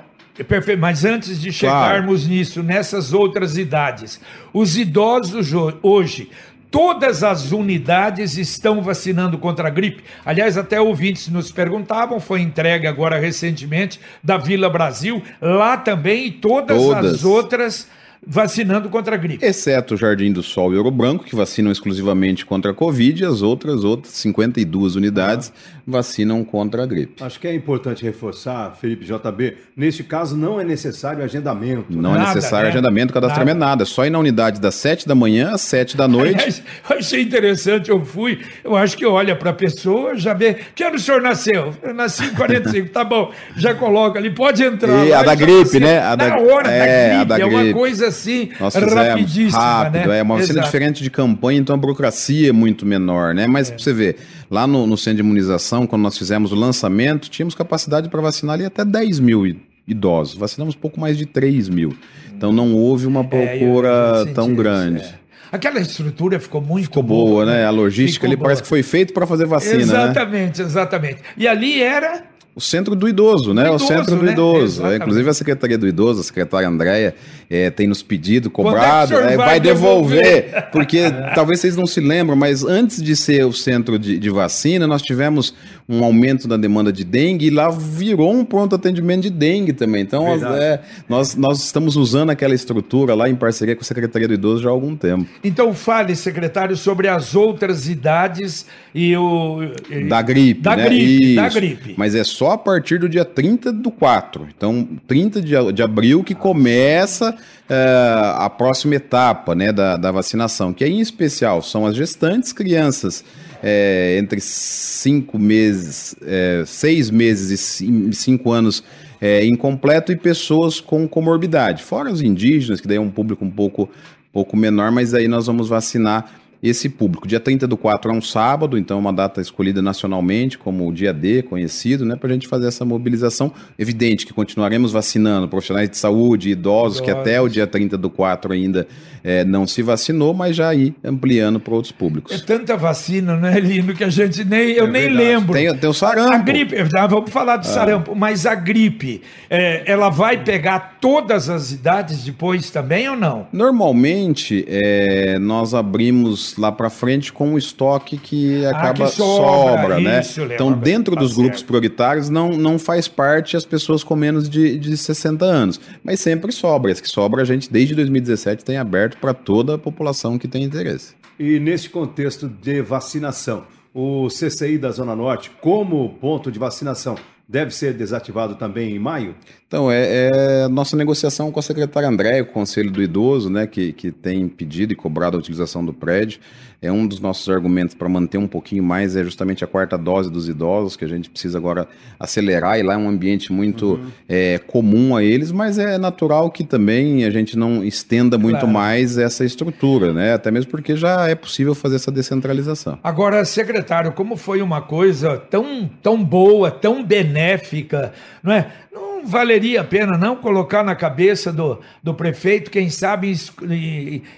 Perfeito, 0.49 0.82
mas 0.82 1.06
antes 1.06 1.39
de 1.39 1.49
chegarmos 1.49 2.28
nisso, 2.28 2.62
nessas 2.62 3.13
outras 3.13 3.58
idades, 3.58 4.19
os 4.54 4.75
idosos 4.78 5.54
ho- 5.54 5.73
hoje, 5.82 6.30
todas 6.71 7.23
as 7.23 7.51
unidades 7.51 8.38
estão 8.38 8.82
vacinando 8.82 9.38
contra 9.38 9.67
a 9.67 9.71
gripe. 9.71 10.04
Aliás, 10.25 10.58
até 10.58 10.80
ouvintes 10.80 11.28
nos 11.28 11.51
perguntavam, 11.51 12.19
foi 12.19 12.41
entregue 12.41 12.88
agora 12.88 13.19
recentemente 13.19 13.99
da 14.23 14.38
Vila 14.38 14.69
Brasil, 14.69 15.21
lá 15.41 15.78
também, 15.78 16.28
e 16.28 16.32
todas, 16.32 16.78
Todas. 16.78 17.13
as 17.13 17.23
outras 17.23 17.88
vacinando 18.26 18.90
contra 18.90 19.16
a 19.16 19.18
gripe. 19.18 19.46
exceto 19.46 19.94
o 19.94 19.98
Jardim 19.98 20.32
do 20.32 20.42
Sol 20.42 20.74
e 20.74 20.78
Ouro 20.78 20.92
Branco, 20.92 21.24
que 21.24 21.36
vacinam 21.36 21.72
exclusivamente 21.72 22.46
contra 22.46 22.72
a 22.72 22.74
Covid, 22.74 23.22
e 23.24 23.26
as 23.26 23.42
outras, 23.42 23.84
outras 23.84 24.14
52 24.14 24.96
unidades 24.96 25.52
vacinam 25.88 26.44
contra 26.44 26.84
a 26.84 26.86
gripe. 26.86 27.24
Acho 27.24 27.40
que 27.40 27.48
é 27.48 27.54
importante 27.54 28.04
reforçar, 28.04 28.76
Felipe 28.82 29.06
JB, 29.06 29.58
neste 29.78 30.04
caso 30.04 30.36
não 30.36 30.60
é 30.60 30.64
necessário 30.64 31.24
agendamento. 31.24 31.86
Não 31.90 32.12
né? 32.14 32.18
é 32.18 32.20
Nada, 32.22 32.36
necessário 32.36 32.68
né? 32.68 32.74
cadastramento, 32.74 33.14
cadastramento 33.14 33.60
nada. 33.60 33.84
É 33.84 33.86
só 33.86 34.06
ir 34.06 34.10
na 34.10 34.18
unidade 34.20 34.60
das 34.60 34.74
7 34.76 35.08
da 35.08 35.14
manhã 35.14 35.52
às 35.52 35.62
7 35.62 35.96
da 35.96 36.08
noite. 36.08 36.36
Aliás, 36.36 36.64
achei 36.90 37.22
interessante, 37.22 37.90
eu 37.92 38.04
fui, 38.04 38.40
eu 38.64 38.76
acho 38.76 38.98
que 38.98 39.06
olha 39.06 39.36
para 39.36 39.52
a 39.52 39.54
pessoa, 39.54 40.16
já 40.18 40.34
vê, 40.34 40.56
que 40.74 40.84
ano 40.84 40.96
o 40.96 41.00
senhor 41.00 41.22
nasceu? 41.22 41.74
Eu 41.84 41.94
nasci 41.94 42.26
em 42.26 42.34
45, 42.34 42.90
tá 42.90 43.04
bom, 43.04 43.32
já 43.56 43.76
coloca 43.76 44.18
ali, 44.18 44.32
pode 44.32 44.64
entrar. 44.64 45.06
E 45.06 45.10
lá, 45.10 45.20
a 45.20 45.24
da 45.24 45.36
gripe, 45.36 45.58
nasceu. 45.58 45.80
né? 45.82 46.00
A 46.00 46.16
Na 46.16 46.16
da- 46.16 46.38
hora 46.40 46.72
é, 46.72 47.16
a 47.16 47.24
da 47.24 47.24
da 47.24 47.36
gripe, 47.36 47.42
é 47.42 47.46
uma 47.54 47.60
gripe. 47.64 47.74
coisa 47.78 48.12
assim, 48.15 48.49
Nós 48.60 48.73
rapidíssima, 48.75 49.60
rápido, 49.60 50.08
né? 50.10 50.19
é 50.19 50.23
uma 50.23 50.36
vacina 50.36 50.54
Exato. 50.54 50.65
diferente 50.67 51.04
de 51.04 51.10
campanha, 51.10 51.60
então 51.60 51.75
a 51.75 51.78
burocracia 51.78 52.49
é 52.49 52.51
muito 52.51 52.86
menor, 52.86 53.34
né? 53.34 53.47
Mas 53.47 53.69
pra 53.69 53.80
você 53.80 53.93
ver, 53.93 54.17
lá 54.49 54.65
no, 54.65 54.88
no 54.88 54.97
centro 54.97 55.15
de 55.15 55.21
imunização, 55.21 55.86
quando 55.86 56.01
nós 56.01 56.17
fizemos 56.17 56.51
o 56.51 56.56
lançamento, 56.56 57.30
tínhamos 57.30 57.56
capacidade 57.56 58.10
para 58.10 58.21
vacinar 58.21 58.56
ali 58.56 58.65
até 58.65 58.84
10 58.84 59.19
mil 59.19 59.45
idosos. 59.88 60.36
Vacinamos 60.36 60.75
pouco 60.75 60.99
mais 60.99 61.17
de 61.17 61.25
3 61.25 61.69
mil. 61.69 61.95
Então 62.36 62.51
não 62.51 62.73
houve 62.73 63.08
uma 63.08 63.23
procura 63.23 64.25
é, 64.28 64.34
tão 64.34 64.47
isso, 64.47 64.56
grande. 64.56 65.01
É. 65.01 65.25
Aquela 65.51 65.80
estrutura 65.80 66.39
ficou 66.39 66.60
muito 66.60 66.86
ficou 66.86 67.04
boa, 67.04 67.30
boa 67.30 67.45
né? 67.45 67.65
A 67.65 67.69
logística 67.69 68.28
ali 68.28 68.36
parece 68.36 68.62
que 68.62 68.67
foi 68.67 68.84
feito 68.84 69.13
para 69.13 69.25
fazer 69.25 69.45
vacina. 69.45 69.78
Né? 69.78 69.84
Exatamente, 69.84 70.60
né? 70.60 70.65
exatamente. 70.65 71.21
E 71.38 71.47
ali 71.47 71.82
era 71.82 72.23
o 72.56 72.62
centro 72.62 72.96
do 72.96 73.10
idoso, 73.10 73.54
né? 73.54 73.65
Idoso, 73.65 73.84
o 73.84 73.88
centro 73.88 74.15
do 74.15 74.24
né? 74.24 74.32
idoso. 74.32 74.86
É, 74.86 74.96
inclusive 74.96 75.30
a 75.30 75.34
Secretaria 75.34 75.78
do 75.78 75.86
Idoso, 75.86 76.22
a 76.22 76.24
secretária 76.24 76.65
Andréia, 76.65 77.13
é, 77.50 77.70
tem 77.70 77.86
nos 77.86 78.02
pedido, 78.02 78.50
cobrado, 78.50 79.13
é 79.13 79.36
vai, 79.36 79.38
vai, 79.38 79.60
devolver, 79.60 80.46
devolver. 80.46 80.70
porque 80.72 81.02
talvez 81.36 81.60
vocês 81.60 81.76
não 81.76 81.86
se 81.86 82.00
lembram, 82.00 82.36
mas 82.38 82.63
antes 82.63 83.04
de 83.04 83.13
ser 83.13 83.46
o 83.46 83.52
centro 83.52 84.00
de, 84.00 84.18
de, 84.18 84.30
vacina, 84.30 84.88
nós 84.88 85.02
tivemos 85.02 85.54
um 85.88 86.02
aumento 86.02 86.48
da 86.48 86.56
demanda 86.56 86.94
de 86.94 87.04
dengue 87.04 87.48
e 87.48 87.50
lá 87.50 87.70
virou 87.70 88.34
um 88.34 88.46
pronto 88.46 88.74
atendimento 88.74 89.24
de 89.24 89.30
dengue 89.32 89.74
também. 89.74 90.02
Então, 90.02 90.26
é, 90.56 90.80
nós, 91.10 91.36
nós 91.36 91.62
estamos 91.62 91.98
usando 91.98 92.30
aquela 92.30 92.56
estrutura 92.56 93.13
lá 93.13 93.30
em 93.30 93.36
parceria 93.36 93.76
com 93.76 93.82
a 93.82 93.86
Secretaria 93.86 94.30
do 94.30 94.34
Idoso 94.34 94.63
já 94.63 94.70
há 94.70 94.72
algum 94.72 94.96
tempo. 94.96 95.28
Então, 95.44 95.74
fale, 95.74 96.15
secretário, 96.15 96.78
sobre 96.78 97.10
as 97.10 97.36
outras 97.36 97.89
idades 97.89 98.65
e 98.94 99.15
o. 99.18 99.60
Da 100.08 100.22
gripe. 100.22 100.62
Da 100.62 100.76
né? 100.78 100.86
gripe, 100.86 101.26
Isso. 101.26 101.36
da 101.36 101.50
gripe. 101.50 101.96
Mas 101.98 102.15
é 102.15 102.24
só 102.24 102.44
a 102.51 102.58
partir 102.58 102.99
do 102.99 103.10
dia 103.10 103.25
30 103.25 103.71
do 103.71 103.91
4. 103.91 104.47
Então, 104.55 104.88
30 105.08 105.41
de, 105.41 105.73
de 105.73 105.84
abril 105.84 106.23
que 106.23 106.36
começa 106.36 107.36
é, 107.69 108.34
a 108.36 108.49
próxima 108.49 108.95
etapa 108.95 109.55
né, 109.55 109.71
da, 109.71 109.97
da 109.97 110.12
vacinação, 110.12 110.73
que 110.73 110.86
em 110.86 110.99
especial 110.99 111.62
são 111.62 111.86
as 111.86 111.95
gestantes, 111.95 112.53
crianças 112.53 113.23
é, 113.63 114.17
entre 114.19 114.39
cinco 114.41 115.39
meses, 115.39 116.15
é, 116.21 116.63
seis 116.65 117.10
meses 117.10 117.81
e 117.81 118.13
cinco 118.13 118.51
anos 118.51 118.84
é, 119.19 119.45
incompleto 119.45 120.12
e 120.12 120.15
pessoas 120.15 120.79
com 120.79 121.08
comorbidade, 121.08 121.84
fora 121.84 122.12
os 122.12 122.21
indígenas, 122.21 122.79
que 122.79 122.88
daí 122.88 122.97
é 122.97 123.01
um 123.01 123.10
público 123.10 123.43
um 123.43 123.49
pouco, 123.49 123.89
pouco 124.31 124.55
menor, 124.55 124.91
mas 124.91 125.13
aí 125.13 125.27
nós 125.27 125.47
vamos 125.47 125.67
vacinar 125.67 126.29
esse 126.62 126.89
público. 126.89 127.28
Dia 127.28 127.39
30 127.39 127.68
do 127.68 127.78
4 127.78 128.12
é 128.12 128.13
um 128.13 128.22
sábado, 128.22 128.78
então 128.78 128.98
é 128.98 129.00
uma 129.00 129.13
data 129.13 129.41
escolhida 129.41 129.82
nacionalmente 129.82 130.58
como 130.58 130.88
o 130.88 130.94
dia 130.94 131.13
D, 131.13 131.44
conhecido, 131.44 132.06
né, 132.06 132.15
para 132.15 132.30
a 132.30 132.34
gente 132.34 132.48
fazer 132.48 132.68
essa 132.68 132.84
mobilização. 132.84 133.52
Evidente 133.78 134.26
que 134.26 134.34
continuaremos 134.34 134.91
vacinando 134.91 135.48
profissionais 135.48 135.89
de 135.89 135.98
saúde, 135.98 136.50
idosos, 136.50 136.98
idosos. 136.98 137.02
que 137.02 137.12
até 137.12 137.39
o 137.41 137.48
dia 137.48 137.68
30 137.68 137.98
do 137.98 138.10
4 138.10 138.54
ainda 138.54 138.88
é, 139.24 139.44
não 139.44 139.65
se 139.65 139.82
vacinou, 139.82 140.36
mas 140.36 140.56
já 140.56 140.74
ir 140.76 140.94
ampliando 141.04 141.60
para 141.60 141.74
outros 141.74 141.91
públicos. 141.91 142.32
É 142.32 142.38
tanta 142.46 142.78
vacina, 142.78 143.36
né, 143.36 143.60
Lino, 143.60 143.96
que 143.96 144.04
a 144.04 144.10
gente 144.10 144.44
nem, 144.44 144.72
eu 144.74 144.86
é 144.86 144.91
nem 144.91 145.10
lembro. 145.10 145.54
Tem, 145.54 145.76
tem 145.76 145.89
o 145.89 145.94
sarampo. 145.94 146.34
A, 146.34 146.38
gripe, 146.38 146.76
ah, 146.96 147.08
vamos 147.08 147.32
falar 147.32 147.58
do 147.58 147.62
ah. 147.62 147.70
sarampo, 147.70 148.15
mas 148.15 148.46
a 148.46 148.54
gripe, 148.54 149.24
é, 149.50 149.84
ela 149.88 150.10
vai 150.10 150.44
pegar 150.44 150.98
todas 151.02 151.50
as 151.50 151.72
idades 151.72 152.24
depois 152.24 152.70
também 152.70 153.10
ou 153.10 153.15
não? 153.15 153.48
Normalmente, 153.52 154.63
é, 154.68 155.39
nós 155.39 155.74
abrimos 155.74 156.55
lá 156.58 156.72
para 156.72 156.89
frente 156.89 157.32
com 157.32 157.50
um 157.50 157.58
estoque 157.58 158.18
que 158.18 158.65
acaba 158.65 159.06
ah, 159.06 159.08
que 159.10 159.15
sobra, 159.15 159.82
sobra 159.82 160.00
né? 160.00 160.22
Então, 160.54 160.72
dentro 160.72 161.15
tá 161.15 161.22
dos 161.22 161.32
certo. 161.32 161.44
grupos 161.44 161.63
prioritários, 161.63 162.30
não, 162.30 162.50
não 162.58 162.80
faz 162.80 163.08
parte 163.08 163.58
as 163.58 163.65
pessoas 163.65 164.04
com 164.04 164.15
menos 164.15 164.50
de, 164.50 164.78
de 164.78 164.96
60 164.96 165.46
anos. 165.46 165.80
Mas 166.04 166.20
sempre 166.20 166.52
sobra. 166.52 166.91
As 166.91 167.02
que 167.02 167.08
sobra, 167.08 167.41
a 167.41 167.46
gente, 167.46 167.72
desde 167.72 167.96
2017, 167.96 168.63
tem 168.63 168.78
aberto 168.78 169.18
para 169.18 169.34
toda 169.34 169.76
a 169.76 169.78
população 169.78 170.38
que 170.38 170.48
tem 170.48 170.63
interesse. 170.63 171.13
E 171.39 171.60
nesse 171.60 171.89
contexto 171.89 172.48
de 172.48 172.82
vacinação, 172.82 173.65
o 173.94 174.28
CCI 174.28 174.78
da 174.78 174.91
Zona 174.91 175.15
Norte, 175.15 175.52
como 175.62 176.10
ponto 176.20 176.52
de 176.52 176.60
vacinação, 176.60 177.15
deve 177.47 177.71
ser 177.71 177.93
desativado 177.93 178.55
também 178.55 178.95
em 178.95 178.99
maio? 178.99 179.36
Então, 179.67 179.91
é, 179.91 180.29
é 180.63 180.67
nossa 180.67 180.95
negociação 180.95 181.51
com 181.51 181.60
a 181.60 181.63
secretária 181.63 182.08
André, 182.08 182.41
o 182.41 182.45
Conselho 182.45 182.91
do 182.91 183.01
Idoso, 183.01 183.49
né, 183.49 183.65
que, 183.67 183.91
que 183.93 184.12
tem 184.12 184.47
pedido 184.47 184.93
e 184.93 184.95
cobrado 184.95 185.36
a 185.36 185.39
utilização 185.39 185.84
do 185.84 185.93
prédio. 185.93 186.39
É 186.81 186.91
um 186.91 187.08
dos 187.08 187.19
nossos 187.19 187.49
argumentos 187.49 187.95
para 187.95 188.08
manter 188.08 188.38
um 188.38 188.47
pouquinho 188.47 188.84
mais, 188.84 189.15
é 189.15 189.23
justamente 189.23 189.63
a 189.63 189.67
quarta 189.67 189.97
dose 189.97 190.29
dos 190.29 190.47
idosos, 190.47 190.95
que 190.95 191.03
a 191.03 191.08
gente 191.08 191.29
precisa 191.29 191.58
agora 191.58 191.88
acelerar, 192.19 192.77
e 192.77 192.84
lá 192.84 192.93
é 192.93 192.97
um 192.97 193.10
ambiente 193.10 193.51
muito 193.51 193.93
uhum. 193.93 194.08
é, 194.29 194.60
comum 194.60 195.15
a 195.15 195.23
eles, 195.23 195.51
mas 195.51 195.79
é 195.79 195.97
natural 195.97 196.51
que 196.51 196.63
também 196.63 197.25
a 197.25 197.31
gente 197.31 197.58
não 197.58 197.84
estenda 197.84 198.38
muito 198.38 198.60
claro. 198.60 198.73
mais 198.73 199.17
essa 199.17 199.43
estrutura, 199.43 200.13
né? 200.13 200.34
Até 200.34 200.51
mesmo 200.51 200.69
porque 200.69 200.95
já 200.95 201.27
é 201.27 201.34
possível 201.34 201.73
fazer 201.73 201.95
essa 201.95 202.12
descentralização. 202.12 202.99
Agora, 203.03 203.43
secretário, 203.45 204.12
como 204.12 204.36
foi 204.36 204.62
uma 204.62 204.81
coisa 204.81 205.38
tão, 205.38 205.89
tão 206.03 206.23
boa, 206.23 206.69
tão 206.69 207.01
benéfica, 207.36 208.13
não 208.41 208.54
é? 208.54 208.67
Não 208.93 209.28
valeria 209.28 209.82
a 209.82 209.84
pena 209.84 210.17
não 210.17 210.38
colocar 210.38 210.84
na 210.84 210.95
cabeça 210.95 211.52
do, 211.52 211.80
do 212.02 212.13
prefeito, 212.13 212.71
quem 212.71 212.89
sabe 212.89 213.36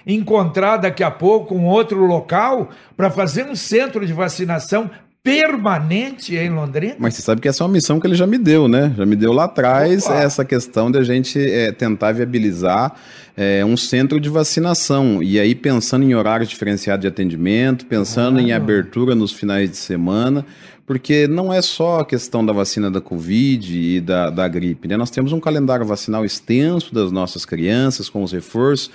encontrar 0.06 0.78
daqui 0.78 1.04
a 1.04 1.10
pouco 1.10 1.54
um 1.54 1.66
outro 1.66 2.04
local 2.04 2.70
para 2.96 3.10
fazer 3.10 3.44
um 3.46 3.54
centro 3.54 4.04
de 4.04 4.12
vacinação 4.12 4.90
permanente 5.22 6.34
em 6.34 6.48
Londrina? 6.48 6.96
Mas 6.98 7.14
você 7.14 7.22
sabe 7.22 7.40
que 7.40 7.48
essa 7.48 7.62
é 7.62 7.66
uma 7.66 7.72
missão 7.72 8.00
que 8.00 8.06
ele 8.06 8.14
já 8.14 8.26
me 8.26 8.38
deu, 8.38 8.66
né? 8.66 8.94
Já 8.96 9.04
me 9.04 9.14
deu 9.14 9.32
lá 9.32 9.44
atrás 9.44 10.06
Opa. 10.06 10.14
essa 10.14 10.44
questão 10.44 10.90
de 10.90 10.98
a 10.98 11.02
gente 11.02 11.38
é, 11.38 11.70
tentar 11.70 12.12
viabilizar 12.12 12.94
é, 13.36 13.62
um 13.62 13.76
centro 13.76 14.18
de 14.18 14.30
vacinação. 14.30 15.22
E 15.22 15.38
aí 15.38 15.54
pensando 15.54 16.04
em 16.04 16.14
horários 16.14 16.48
diferenciados 16.48 17.02
de 17.02 17.08
atendimento, 17.08 17.84
pensando 17.84 18.38
ah. 18.38 18.42
em 18.42 18.52
abertura 18.52 19.14
nos 19.14 19.32
finais 19.32 19.70
de 19.70 19.76
semana, 19.76 20.46
porque 20.88 21.28
não 21.28 21.52
é 21.52 21.60
só 21.60 22.00
a 22.00 22.04
questão 22.04 22.44
da 22.44 22.50
vacina 22.50 22.90
da 22.90 22.98
Covid 22.98 23.78
e 23.78 24.00
da, 24.00 24.30
da 24.30 24.48
gripe, 24.48 24.88
né? 24.88 24.96
Nós 24.96 25.10
temos 25.10 25.34
um 25.34 25.38
calendário 25.38 25.84
vacinal 25.84 26.24
extenso 26.24 26.94
das 26.94 27.12
nossas 27.12 27.44
crianças 27.44 28.08
com 28.08 28.22
os 28.22 28.32
reforços 28.32 28.90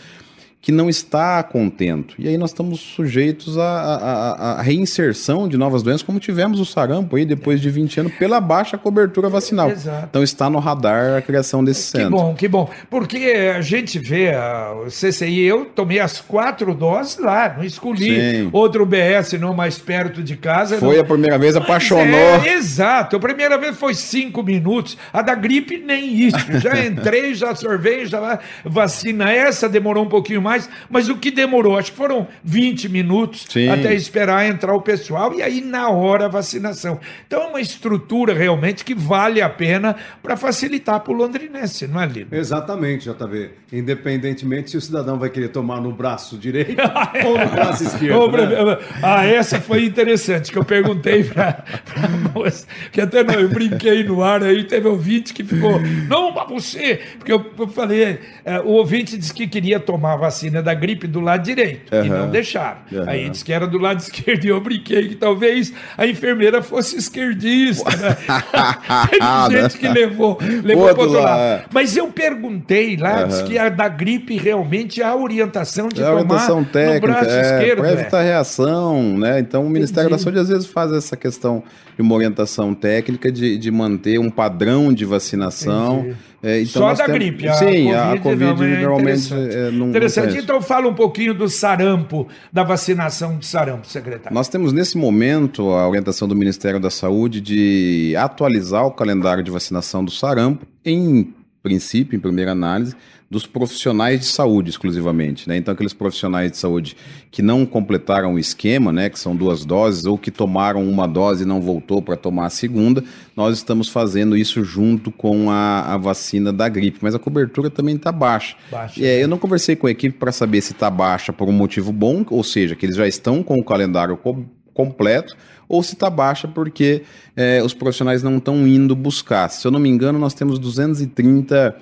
que 0.63 0.71
não 0.71 0.89
está 0.89 1.43
contento. 1.43 2.15
E 2.17 2.25
aí 2.25 2.37
nós 2.37 2.51
estamos 2.51 2.79
sujeitos 2.79 3.57
à, 3.57 4.61
reinserção 4.61 5.45
de 5.45 5.57
novas 5.57 5.83
doenças, 5.83 6.01
como 6.01 6.21
tivemos 6.21 6.57
o 6.57 6.65
sarampo 6.65 7.17
aí 7.17 7.25
depois 7.25 7.59
de 7.59 7.69
20 7.69 7.99
anos, 7.99 8.13
pela 8.13 8.39
baixa 8.39 8.77
cobertura 8.77 9.27
vacinal. 9.27 9.69
Exato. 9.69 10.07
Então 10.09 10.23
está 10.23 10.49
no 10.49 10.59
radar 10.59 11.17
a 11.17 11.21
criação 11.21 11.61
desse 11.61 11.91
que 11.91 11.97
centro. 11.97 12.17
Que 12.17 12.23
bom, 12.23 12.33
que 12.35 12.47
bom. 12.47 12.69
Porque 12.89 13.17
a 13.53 13.59
gente 13.59 13.99
vê, 13.99 14.33
a, 14.33 14.73
o 14.73 14.85
CCI, 14.85 15.41
eu 15.41 15.65
tomei 15.65 15.99
as 15.99 16.21
quatro 16.21 16.73
doses 16.73 17.17
lá, 17.17 17.55
não 17.57 17.65
escolhi 17.65 18.43
Sim. 18.43 18.49
outro 18.53 18.85
BS 18.85 19.33
não 19.33 19.53
mais 19.53 19.77
perto 19.77 20.23
de 20.23 20.37
casa. 20.37 20.77
Foi 20.77 20.95
não... 20.95 21.01
a 21.01 21.05
primeira 21.05 21.37
vez, 21.37 21.57
apaixonou. 21.57 22.05
É, 22.05 22.53
exato, 22.53 23.17
a 23.17 23.19
primeira 23.19 23.57
vez 23.57 23.77
foi 23.77 23.93
cinco 23.93 24.41
minutos, 24.41 24.97
a 25.11 25.21
da 25.21 25.35
gripe 25.35 25.77
nem 25.77 26.09
isso. 26.13 26.37
Já 26.61 26.79
entrei, 26.87 27.33
já 27.35 27.53
sorvei, 27.53 28.05
já 28.05 28.39
vacina 28.63 29.29
essa, 29.29 29.67
demorou 29.67 30.05
um 30.05 30.09
pouquinho 30.09 30.41
mais 30.41 30.52
mais, 30.53 30.69
mas 30.89 31.09
o 31.09 31.17
que 31.17 31.31
demorou, 31.31 31.77
acho 31.77 31.91
que 31.91 31.97
foram 31.97 32.27
20 32.43 32.89
minutos 32.89 33.45
Sim. 33.49 33.69
até 33.69 33.93
esperar 33.93 34.45
entrar 34.45 34.73
o 34.73 34.81
pessoal 34.81 35.33
e 35.33 35.41
aí 35.41 35.61
na 35.61 35.89
hora 35.89 36.25
a 36.25 36.27
vacinação. 36.27 36.99
Então 37.25 37.43
é 37.43 37.45
uma 37.47 37.61
estrutura 37.61 38.33
realmente 38.33 38.85
que 38.85 38.93
vale 38.93 39.41
a 39.41 39.49
pena 39.49 39.95
para 40.21 40.37
facilitar 40.37 40.99
para 40.99 41.11
o 41.11 41.15
londrinense, 41.15 41.87
não 41.87 42.01
é, 42.01 42.05
Lino? 42.05 42.27
Exatamente, 42.31 43.09
JB. 43.09 43.49
Independentemente 43.71 44.69
se 44.69 44.77
o 44.77 44.81
cidadão 44.81 45.17
vai 45.17 45.29
querer 45.29 45.49
tomar 45.49 45.81
no 45.81 45.91
braço 45.91 46.37
direito 46.37 46.77
ou 47.25 47.37
no 47.37 47.49
braço 47.49 47.83
esquerdo. 47.83 48.31
né? 48.31 48.77
Ah, 49.01 49.25
essa 49.25 49.59
foi 49.59 49.85
interessante, 49.85 50.51
que 50.51 50.57
eu 50.57 50.63
perguntei 50.63 51.23
para 51.23 51.63
a 51.95 52.37
moça, 52.39 52.67
que 52.91 53.01
até 53.01 53.23
não, 53.23 53.35
eu 53.35 53.49
brinquei 53.49 54.03
no 54.03 54.21
ar 54.23 54.43
aí, 54.43 54.63
teve 54.63 54.87
ouvinte 54.87 55.33
que 55.33 55.43
ficou, 55.43 55.79
não, 56.07 56.33
para 56.33 56.45
você, 56.45 57.01
porque 57.17 57.31
eu, 57.31 57.43
eu 57.57 57.67
falei, 57.67 58.19
é, 58.45 58.59
o 58.59 58.69
ouvinte 58.69 59.17
disse 59.17 59.33
que 59.33 59.47
queria 59.47 59.79
tomar 59.79 60.13
a 60.13 60.17
vacina 60.17 60.42
vacina 60.43 60.61
da 60.61 60.73
gripe 60.73 61.07
do 61.07 61.19
lado 61.19 61.43
direito 61.43 61.95
uhum. 61.95 62.05
e 62.05 62.09
não 62.09 62.29
deixaram. 62.29 62.79
Uhum. 62.91 63.03
Aí 63.07 63.29
disse 63.29 63.45
que 63.45 63.53
era 63.53 63.65
do 63.65 63.77
lado 63.77 63.99
esquerdo 64.01 64.45
e 64.45 64.49
eu 64.49 64.59
brinquei 64.59 65.09
que 65.09 65.15
talvez 65.15 65.73
a 65.97 66.05
enfermeira 66.05 66.61
fosse 66.61 66.97
esquerdista. 66.97 67.89
Né? 67.89 68.17
Teve 69.47 69.61
gente 69.61 69.77
que 69.77 69.87
levou, 69.87 70.37
levou 70.63 70.93
para 70.93 71.03
outro 71.03 71.21
lado. 71.21 71.39
É. 71.39 71.65
Mas 71.71 71.95
eu 71.95 72.07
perguntei 72.07 72.97
lá, 72.97 73.21
uhum. 73.21 73.27
disse 73.27 73.43
que 73.43 73.57
a 73.57 73.69
da 73.69 73.87
gripe 73.87 74.37
realmente 74.37 75.01
há 75.01 75.15
orientação 75.15 75.87
de 75.87 76.01
é 76.01 76.05
tomar 76.05 76.15
orientação 76.15 76.63
técnica, 76.63 77.07
no 77.07 77.13
braço 77.13 77.29
é, 77.29 77.41
esquerdo. 77.41 77.79
Para 77.79 77.91
evitar 77.93 78.21
é. 78.21 78.25
reação, 78.25 79.17
né? 79.17 79.39
Então 79.39 79.65
o 79.65 79.69
Ministério 79.69 80.07
Entendi. 80.07 80.19
da 80.19 80.23
Saúde 80.23 80.39
às 80.39 80.49
vezes 80.49 80.67
faz 80.67 80.91
essa 80.91 81.15
questão 81.15 81.63
de 81.95 82.01
uma 82.01 82.15
orientação 82.15 82.73
técnica 82.73 83.31
de, 83.31 83.57
de 83.57 83.71
manter 83.71 84.19
um 84.19 84.29
padrão 84.29 84.93
de 84.93 85.05
vacinação. 85.05 86.13
É, 86.41 86.61
então 86.61 86.81
Só 86.81 86.93
da 86.93 87.05
temos... 87.05 87.13
gripe. 87.13 87.47
A 87.47 87.53
Sim, 87.53 87.65
COVID, 87.65 87.93
a 87.93 88.19
Covid 88.19 88.63
é 88.63 88.81
normalmente 88.81 89.33
é, 89.33 89.71
não 89.71 89.89
Interessante. 89.89 90.37
Então 90.37 90.61
fala 90.61 90.87
um 90.89 90.93
pouquinho 90.93 91.33
do 91.33 91.47
sarampo, 91.47 92.27
da 92.51 92.63
vacinação 92.63 93.37
de 93.37 93.45
sarampo, 93.45 93.87
secretário. 93.87 94.35
Nós 94.35 94.49
temos 94.49 94.73
nesse 94.73 94.97
momento 94.97 95.69
a 95.69 95.87
orientação 95.87 96.27
do 96.27 96.35
Ministério 96.35 96.79
da 96.79 96.89
Saúde 96.89 97.39
de 97.39 98.13
atualizar 98.17 98.85
o 98.85 98.91
calendário 98.91 99.41
de 99.41 99.49
vacinação 99.49 100.03
do 100.03 100.11
sarampo 100.11 100.67
em 100.83 101.33
princípio, 101.63 102.17
em 102.17 102.19
primeira 102.19 102.51
análise, 102.51 102.93
dos 103.29 103.45
profissionais 103.45 104.19
de 104.19 104.25
saúde 104.27 104.69
exclusivamente, 104.69 105.47
né? 105.49 105.57
Então 105.57 105.73
aqueles 105.73 105.93
profissionais 105.93 106.51
de 106.51 106.57
saúde 106.57 106.95
que 107.31 107.41
não 107.41 107.65
completaram 107.65 108.35
o 108.35 108.39
esquema, 108.39 108.91
né, 108.91 109.09
que 109.09 109.19
são 109.19 109.35
duas 109.35 109.65
doses 109.65 110.05
ou 110.05 110.17
que 110.17 110.29
tomaram 110.29 110.87
uma 110.87 111.07
dose 111.07 111.43
e 111.43 111.45
não 111.47 111.59
voltou 111.59 112.01
para 112.01 112.15
tomar 112.15 112.45
a 112.45 112.49
segunda, 112.49 113.03
nós 113.35 113.57
estamos 113.57 113.89
fazendo 113.89 114.37
isso 114.37 114.63
junto 114.63 115.11
com 115.11 115.49
a, 115.49 115.93
a 115.93 115.97
vacina 115.97 116.53
da 116.53 116.69
gripe, 116.69 116.99
mas 117.01 117.15
a 117.15 117.19
cobertura 117.19 117.69
também 117.71 117.95
está 117.95 118.11
baixa. 118.11 118.55
baixa. 118.71 119.03
É, 119.03 119.23
eu 119.23 119.27
não 119.27 119.39
conversei 119.39 119.75
com 119.75 119.87
a 119.87 119.91
equipe 119.91 120.17
para 120.17 120.31
saber 120.31 120.61
se 120.61 120.73
está 120.73 120.89
baixa 120.89 121.33
por 121.33 121.49
um 121.49 121.53
motivo 121.53 121.91
bom, 121.91 122.23
ou 122.29 122.43
seja, 122.43 122.75
que 122.75 122.85
eles 122.85 122.95
já 122.95 123.07
estão 123.07 123.41
com 123.41 123.57
o 123.57 123.63
calendário 123.63 124.15
co 124.17 124.45
completo 124.73 125.37
ou 125.67 125.83
se 125.83 125.93
está 125.93 126.09
baixa 126.09 126.47
porque 126.47 127.03
é, 127.35 127.61
os 127.63 127.73
profissionais 127.73 128.23
não 128.23 128.37
estão 128.37 128.67
indo 128.67 128.95
buscar. 128.95 129.49
Se 129.49 129.65
eu 129.67 129.71
não 129.71 129.79
me 129.79 129.87
engano, 129.89 130.17
nós 130.17 130.33
temos 130.33 130.57
230 130.57 131.75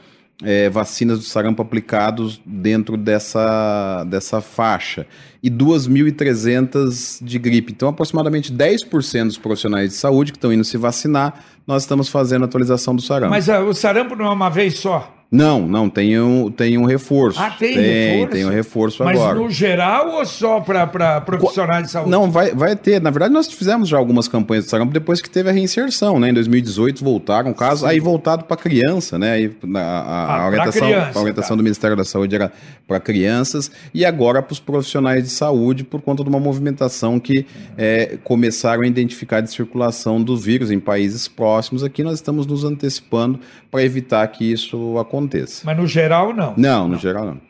é, 0.44 0.70
vacinas 0.70 1.20
do 1.20 1.26
sarampo 1.26 1.62
aplicados 1.62 2.42
dentro 2.46 2.98
dessa, 2.98 4.04
dessa 4.06 4.42
faixa 4.42 5.06
e 5.42 5.50
2.300 5.50 7.24
de 7.24 7.40
gripe. 7.40 7.72
Então, 7.72 7.90
aproximadamente 7.90 8.54
10% 8.54 9.26
dos 9.26 9.38
profissionais 9.38 9.90
de 9.90 9.96
saúde 9.96 10.32
que 10.32 10.38
estão 10.38 10.52
indo 10.52 10.64
se 10.64 10.78
vacinar, 10.78 11.44
nós 11.66 11.84
estamos 11.84 12.10
fazendo 12.10 12.44
a 12.44 12.46
atualização 12.46 12.96
do 12.96 13.02
sarampo. 13.02 13.32
Mas 13.32 13.48
uh, 13.48 13.62
o 13.62 13.74
sarampo 13.74 14.16
não 14.16 14.26
é 14.26 14.30
uma 14.30 14.50
vez 14.50 14.76
só? 14.80 15.21
Não, 15.32 15.66
não, 15.66 15.90
tem 15.90 16.20
um, 16.20 16.52
tem 16.52 16.78
um 16.78 16.84
reforço. 16.84 17.40
Ah, 17.40 17.52
tem, 17.52 17.74
tem 17.74 17.84
reforço? 17.86 18.32
Tem 18.32 18.46
um 18.46 18.50
reforço 18.50 19.04
Mas 19.06 19.18
agora. 19.18 19.36
Mas 19.36 19.44
no 19.46 19.50
geral 19.50 20.10
ou 20.16 20.26
só 20.26 20.60
para 20.60 21.22
profissionais 21.22 21.86
de 21.86 21.92
saúde? 21.92 22.12
Não, 22.12 22.30
vai, 22.30 22.54
vai 22.54 22.76
ter. 22.76 23.00
Na 23.00 23.10
verdade, 23.12 23.34
nós 23.34 23.50
fizemos 23.50 23.88
já 23.88 23.98
algumas 23.98 24.28
campanhas 24.28 24.66
de 24.66 24.70
sarampo 24.70 24.92
depois 24.92 25.22
que 25.22 25.30
teve 25.30 25.50
a 25.50 25.54
reinserção, 25.54 26.20
né? 26.20 26.32
Em 26.32 26.34
2018 26.34 27.02
voltaram 27.02 27.54
casos, 27.54 27.86
aí 27.86 27.98
voltado 27.98 28.44
para 28.44 28.58
criança, 28.58 29.18
né? 29.18 29.32
Aí, 29.32 29.56
a, 29.74 29.80
a, 29.80 29.82
ah, 29.82 30.42
a 30.42 30.48
orientação, 30.48 30.88
criança, 30.90 31.18
a 31.18 31.22
orientação 31.22 31.50
tá. 31.50 31.56
do 31.56 31.64
Ministério 31.64 31.96
da 31.96 32.04
Saúde 32.04 32.36
era 32.36 32.52
para 32.86 33.00
crianças 33.00 33.72
e 33.94 34.04
agora 34.04 34.42
para 34.42 34.52
os 34.52 34.60
profissionais 34.60 35.24
de 35.24 35.30
saúde 35.30 35.86
por 35.86 36.02
conta 36.02 36.26
de 36.26 36.30
uma 36.30 36.42
movimentação 36.42 37.22
que 37.22 37.46
é, 37.78 38.18
começaram 38.26 38.82
a 38.82 38.88
identificar 38.88 39.40
de 39.40 39.50
circulação 39.50 40.22
do 40.22 40.36
vírus 40.36 40.72
em 40.72 40.80
países 40.80 41.30
próximos. 41.30 41.86
Aqui 41.86 42.04
nós 42.04 42.16
estamos 42.16 42.46
nos 42.46 42.66
antecipando 42.66 43.40
para 43.72 43.82
evitar 43.82 44.28
que 44.28 44.52
isso 44.52 44.98
aconteça 44.98 45.21
aconteça. 45.22 45.62
Mas 45.66 45.78
no 45.78 45.88
geral, 45.88 46.34
não? 46.34 46.54
Não, 46.58 46.88
no 46.88 46.98
geral, 46.98 47.26
não. 47.26 47.42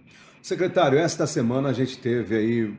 Secretário, 0.42 0.98
esta 0.98 1.26
semana 1.28 1.70
a 1.70 1.74
gente 1.74 1.98
teve 1.98 2.36
aí 2.36 2.74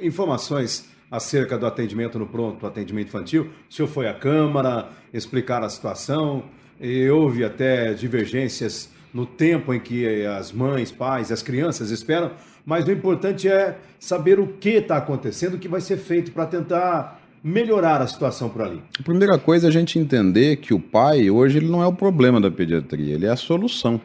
informações 0.00 0.88
acerca 1.10 1.58
do 1.58 1.66
atendimento 1.66 2.18
no 2.18 2.26
pronto, 2.26 2.66
atendimento 2.66 3.08
infantil. 3.08 3.50
O 3.68 3.74
senhor 3.74 3.88
foi 3.88 4.08
à 4.08 4.14
Câmara 4.14 4.88
explicar 5.12 5.62
a 5.62 5.68
situação 5.68 6.44
e 6.80 7.08
houve 7.10 7.44
até 7.44 7.92
divergências 7.92 8.88
no 9.12 9.26
tempo 9.26 9.74
em 9.74 9.80
que 9.80 10.24
as 10.24 10.52
mães, 10.52 10.92
pais, 10.92 11.32
as 11.32 11.42
crianças 11.42 11.90
esperam, 11.90 12.30
mas 12.64 12.86
o 12.86 12.92
importante 12.92 13.48
é 13.48 13.76
saber 13.98 14.38
o 14.38 14.46
que 14.46 14.70
está 14.70 14.98
acontecendo, 14.98 15.54
o 15.54 15.58
que 15.58 15.66
vai 15.66 15.80
ser 15.80 15.96
feito 15.96 16.30
para 16.30 16.46
tentar 16.46 17.20
melhorar 17.42 18.00
a 18.00 18.06
situação 18.06 18.48
por 18.48 18.62
ali? 18.62 18.80
A 18.98 19.02
primeira 19.02 19.36
coisa 19.36 19.66
é 19.66 19.68
a 19.68 19.72
gente 19.72 19.98
entender 19.98 20.56
que 20.56 20.72
o 20.72 20.78
pai 20.78 21.28
hoje 21.28 21.58
ele 21.58 21.68
não 21.68 21.82
é 21.82 21.86
o 21.86 21.92
problema 21.92 22.40
da 22.40 22.50
pediatria, 22.50 23.14
ele 23.14 23.26
é 23.26 23.30
a 23.30 23.36
solução. 23.36 24.00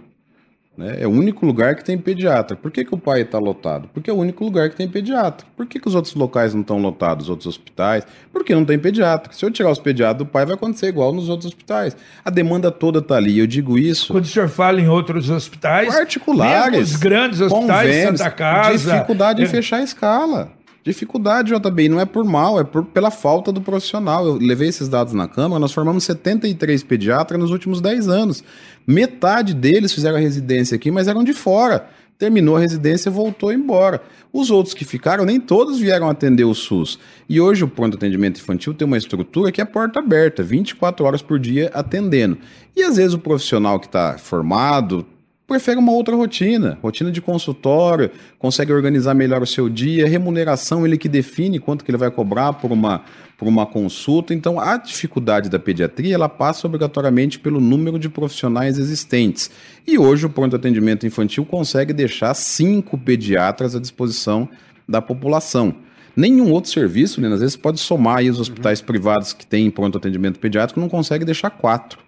Né? 0.77 0.97
É 0.99 1.07
o 1.07 1.09
único 1.09 1.45
lugar 1.45 1.75
que 1.75 1.83
tem 1.83 1.97
pediatra. 1.97 2.55
Por 2.57 2.69
que, 2.69 2.83
que 2.83 2.93
o 2.93 2.97
pai 2.97 3.21
está 3.21 3.39
lotado? 3.39 3.89
Porque 3.93 4.09
é 4.09 4.13
o 4.13 4.17
único 4.17 4.43
lugar 4.43 4.69
que 4.69 4.75
tem 4.75 4.87
pediatra. 4.87 5.47
Por 5.55 5.65
que, 5.65 5.79
que 5.79 5.87
os 5.87 5.95
outros 5.95 6.13
locais 6.15 6.53
não 6.53 6.61
estão 6.61 6.77
lotados, 6.77 7.25
os 7.25 7.29
outros 7.29 7.47
hospitais? 7.47 8.05
Porque 8.31 8.53
não 8.53 8.65
tem 8.65 8.77
pediatra. 8.77 9.31
Se 9.31 9.45
eu 9.45 9.51
tirar 9.51 9.71
os 9.71 9.79
pediatras 9.79 10.17
do 10.17 10.25
pai, 10.25 10.45
vai 10.45 10.55
acontecer 10.55 10.87
igual 10.87 11.13
nos 11.13 11.29
outros 11.29 11.47
hospitais. 11.47 11.95
A 12.23 12.29
demanda 12.29 12.71
toda 12.71 12.99
está 12.99 13.15
ali. 13.15 13.39
Eu 13.39 13.47
digo 13.47 13.77
isso. 13.77 14.11
Quando 14.11 14.25
o 14.25 14.27
senhor 14.27 14.49
fala 14.49 14.81
em 14.81 14.89
outros 14.89 15.29
hospitais, 15.29 15.93
particulares, 15.93 16.91
os 16.91 16.95
grandes 16.97 17.39
hospitais, 17.39 18.03
Santa 18.03 18.29
Casa. 18.29 18.93
Dificuldade 18.93 19.41
é... 19.41 19.45
em 19.45 19.47
fechar 19.47 19.77
a 19.77 19.83
escala. 19.83 20.54
Dificuldade, 20.85 21.51
JB, 21.51 21.89
não 21.89 21.99
é 21.99 22.05
por 22.05 22.23
mal, 22.23 22.59
é 22.59 22.63
por, 22.63 22.85
pela 22.85 23.09
falta 23.09 23.51
do 23.51 23.59
profissional. 23.59 24.23
Eu 24.23 24.35
levei 24.35 24.69
esses 24.69 24.87
dados 24.87 25.13
na 25.13 25.27
Câmara, 25.27 25.59
nós 25.59 25.71
formamos 25.71 26.03
73 26.03 26.83
pediatras 26.83 27.39
nos 27.39 27.49
últimos 27.49 27.81
10 27.81 28.07
anos. 28.07 28.43
Metade 28.85 29.55
deles 29.55 29.91
fizeram 29.91 30.17
a 30.17 30.19
residência 30.19 30.75
aqui, 30.75 30.91
mas 30.91 31.07
eram 31.07 31.23
de 31.23 31.33
fora. 31.33 31.89
Terminou 32.19 32.55
a 32.55 32.59
residência 32.59 33.09
voltou 33.09 33.51
embora. 33.51 33.99
Os 34.31 34.51
outros 34.51 34.75
que 34.75 34.85
ficaram, 34.85 35.25
nem 35.25 35.39
todos 35.39 35.79
vieram 35.79 36.07
atender 36.07 36.43
o 36.43 36.53
SUS. 36.53 36.99
E 37.27 37.41
hoje 37.41 37.63
o 37.63 37.67
pronto 37.67 37.97
atendimento 37.97 38.39
infantil 38.39 38.71
tem 38.75 38.85
uma 38.85 38.95
estrutura 38.95 39.51
que 39.51 39.59
é 39.59 39.65
porta 39.65 39.97
aberta, 39.97 40.43
24 40.43 41.03
horas 41.03 41.23
por 41.23 41.39
dia 41.39 41.71
atendendo. 41.73 42.37
E 42.75 42.83
às 42.83 42.97
vezes 42.97 43.15
o 43.15 43.19
profissional 43.19 43.79
que 43.79 43.87
está 43.87 44.19
formado, 44.19 45.03
prefere 45.47 45.77
uma 45.77 45.91
outra 45.91 46.15
rotina, 46.15 46.77
rotina 46.81 47.11
de 47.11 47.21
consultório, 47.21 48.09
consegue 48.39 48.73
organizar 48.73 49.13
melhor 49.13 49.41
o 49.41 49.47
seu 49.47 49.69
dia, 49.69 50.07
remuneração 50.07 50.85
ele 50.85 50.97
que 50.97 51.07
define 51.07 51.59
quanto 51.59 51.85
que 51.85 51.91
ele 51.91 51.97
vai 51.97 52.09
cobrar 52.09 52.53
por 52.53 52.71
uma, 52.71 53.03
por 53.37 53.47
uma 53.47 53.65
consulta. 53.65 54.33
Então, 54.33 54.59
a 54.59 54.77
dificuldade 54.77 55.49
da 55.49 55.59
pediatria, 55.59 56.15
ela 56.15 56.29
passa 56.29 56.65
obrigatoriamente 56.67 57.37
pelo 57.37 57.59
número 57.59 57.99
de 57.99 58.09
profissionais 58.09 58.79
existentes. 58.79 59.51
E 59.85 59.97
hoje 59.97 60.25
o 60.25 60.29
pronto 60.29 60.55
atendimento 60.55 61.05
infantil 61.05 61.45
consegue 61.45 61.93
deixar 61.93 62.33
cinco 62.33 62.97
pediatras 62.97 63.75
à 63.75 63.79
disposição 63.79 64.49
da 64.87 65.01
população. 65.01 65.75
Nenhum 66.15 66.51
outro 66.51 66.71
serviço, 66.71 67.19
né, 67.19 67.27
às 67.27 67.41
vezes 67.41 67.57
pode 67.57 67.79
somar 67.79 68.19
aí 68.19 68.29
os 68.29 68.39
hospitais 68.39 68.79
uhum. 68.79 68.85
privados 68.85 69.33
que 69.33 69.45
têm 69.45 69.69
pronto 69.69 69.97
atendimento 69.97 70.39
pediátrico, 70.39 70.79
não 70.79 70.87
consegue 70.87 71.25
deixar 71.25 71.49
quatro. 71.49 72.04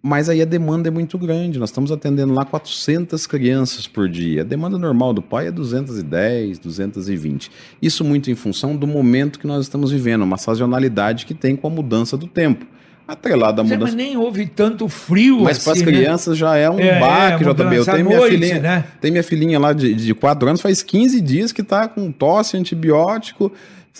Mas 0.00 0.28
aí 0.28 0.40
a 0.40 0.44
demanda 0.44 0.88
é 0.88 0.90
muito 0.90 1.18
grande. 1.18 1.58
Nós 1.58 1.70
estamos 1.70 1.90
atendendo 1.90 2.32
lá 2.32 2.44
400 2.44 3.26
crianças 3.26 3.86
por 3.86 4.08
dia. 4.08 4.42
A 4.42 4.44
demanda 4.44 4.78
normal 4.78 5.12
do 5.12 5.20
pai 5.20 5.48
é 5.48 5.50
210, 5.50 6.58
220. 6.60 7.50
Isso 7.82 8.04
muito 8.04 8.30
em 8.30 8.34
função 8.36 8.76
do 8.76 8.86
momento 8.86 9.40
que 9.40 9.46
nós 9.46 9.64
estamos 9.64 9.90
vivendo, 9.90 10.22
uma 10.22 10.36
sazonalidade 10.36 11.26
que 11.26 11.34
tem 11.34 11.56
com 11.56 11.66
a 11.66 11.70
mudança 11.70 12.16
do 12.16 12.28
tempo. 12.28 12.64
Atrelada 13.08 13.62
à 13.62 13.64
mudança. 13.64 13.84
Mas 13.84 13.94
nem 13.94 14.16
houve 14.16 14.46
tanto 14.46 14.86
frio 14.86 15.40
Mas 15.40 15.56
assim, 15.56 15.64
para 15.64 15.72
as 15.72 15.78
né? 15.80 15.86
crianças 15.86 16.38
já 16.38 16.56
é 16.56 16.68
um 16.68 16.78
é, 16.78 17.00
baque, 17.00 17.42
é, 17.42 17.52
JB. 17.52 17.76
Eu 17.76 17.84
tenho 17.84 18.04
minha 18.04 18.18
noite, 18.18 18.38
filhinha, 18.38 18.60
né? 18.60 18.84
tem 19.00 19.10
minha 19.10 19.22
filhinha 19.22 19.58
lá 19.58 19.72
de, 19.72 19.94
de 19.94 20.14
4 20.14 20.46
anos, 20.46 20.60
faz 20.60 20.82
15 20.82 21.20
dias 21.22 21.50
que 21.50 21.62
está 21.62 21.88
com 21.88 22.12
tosse, 22.12 22.56
antibiótico 22.56 23.50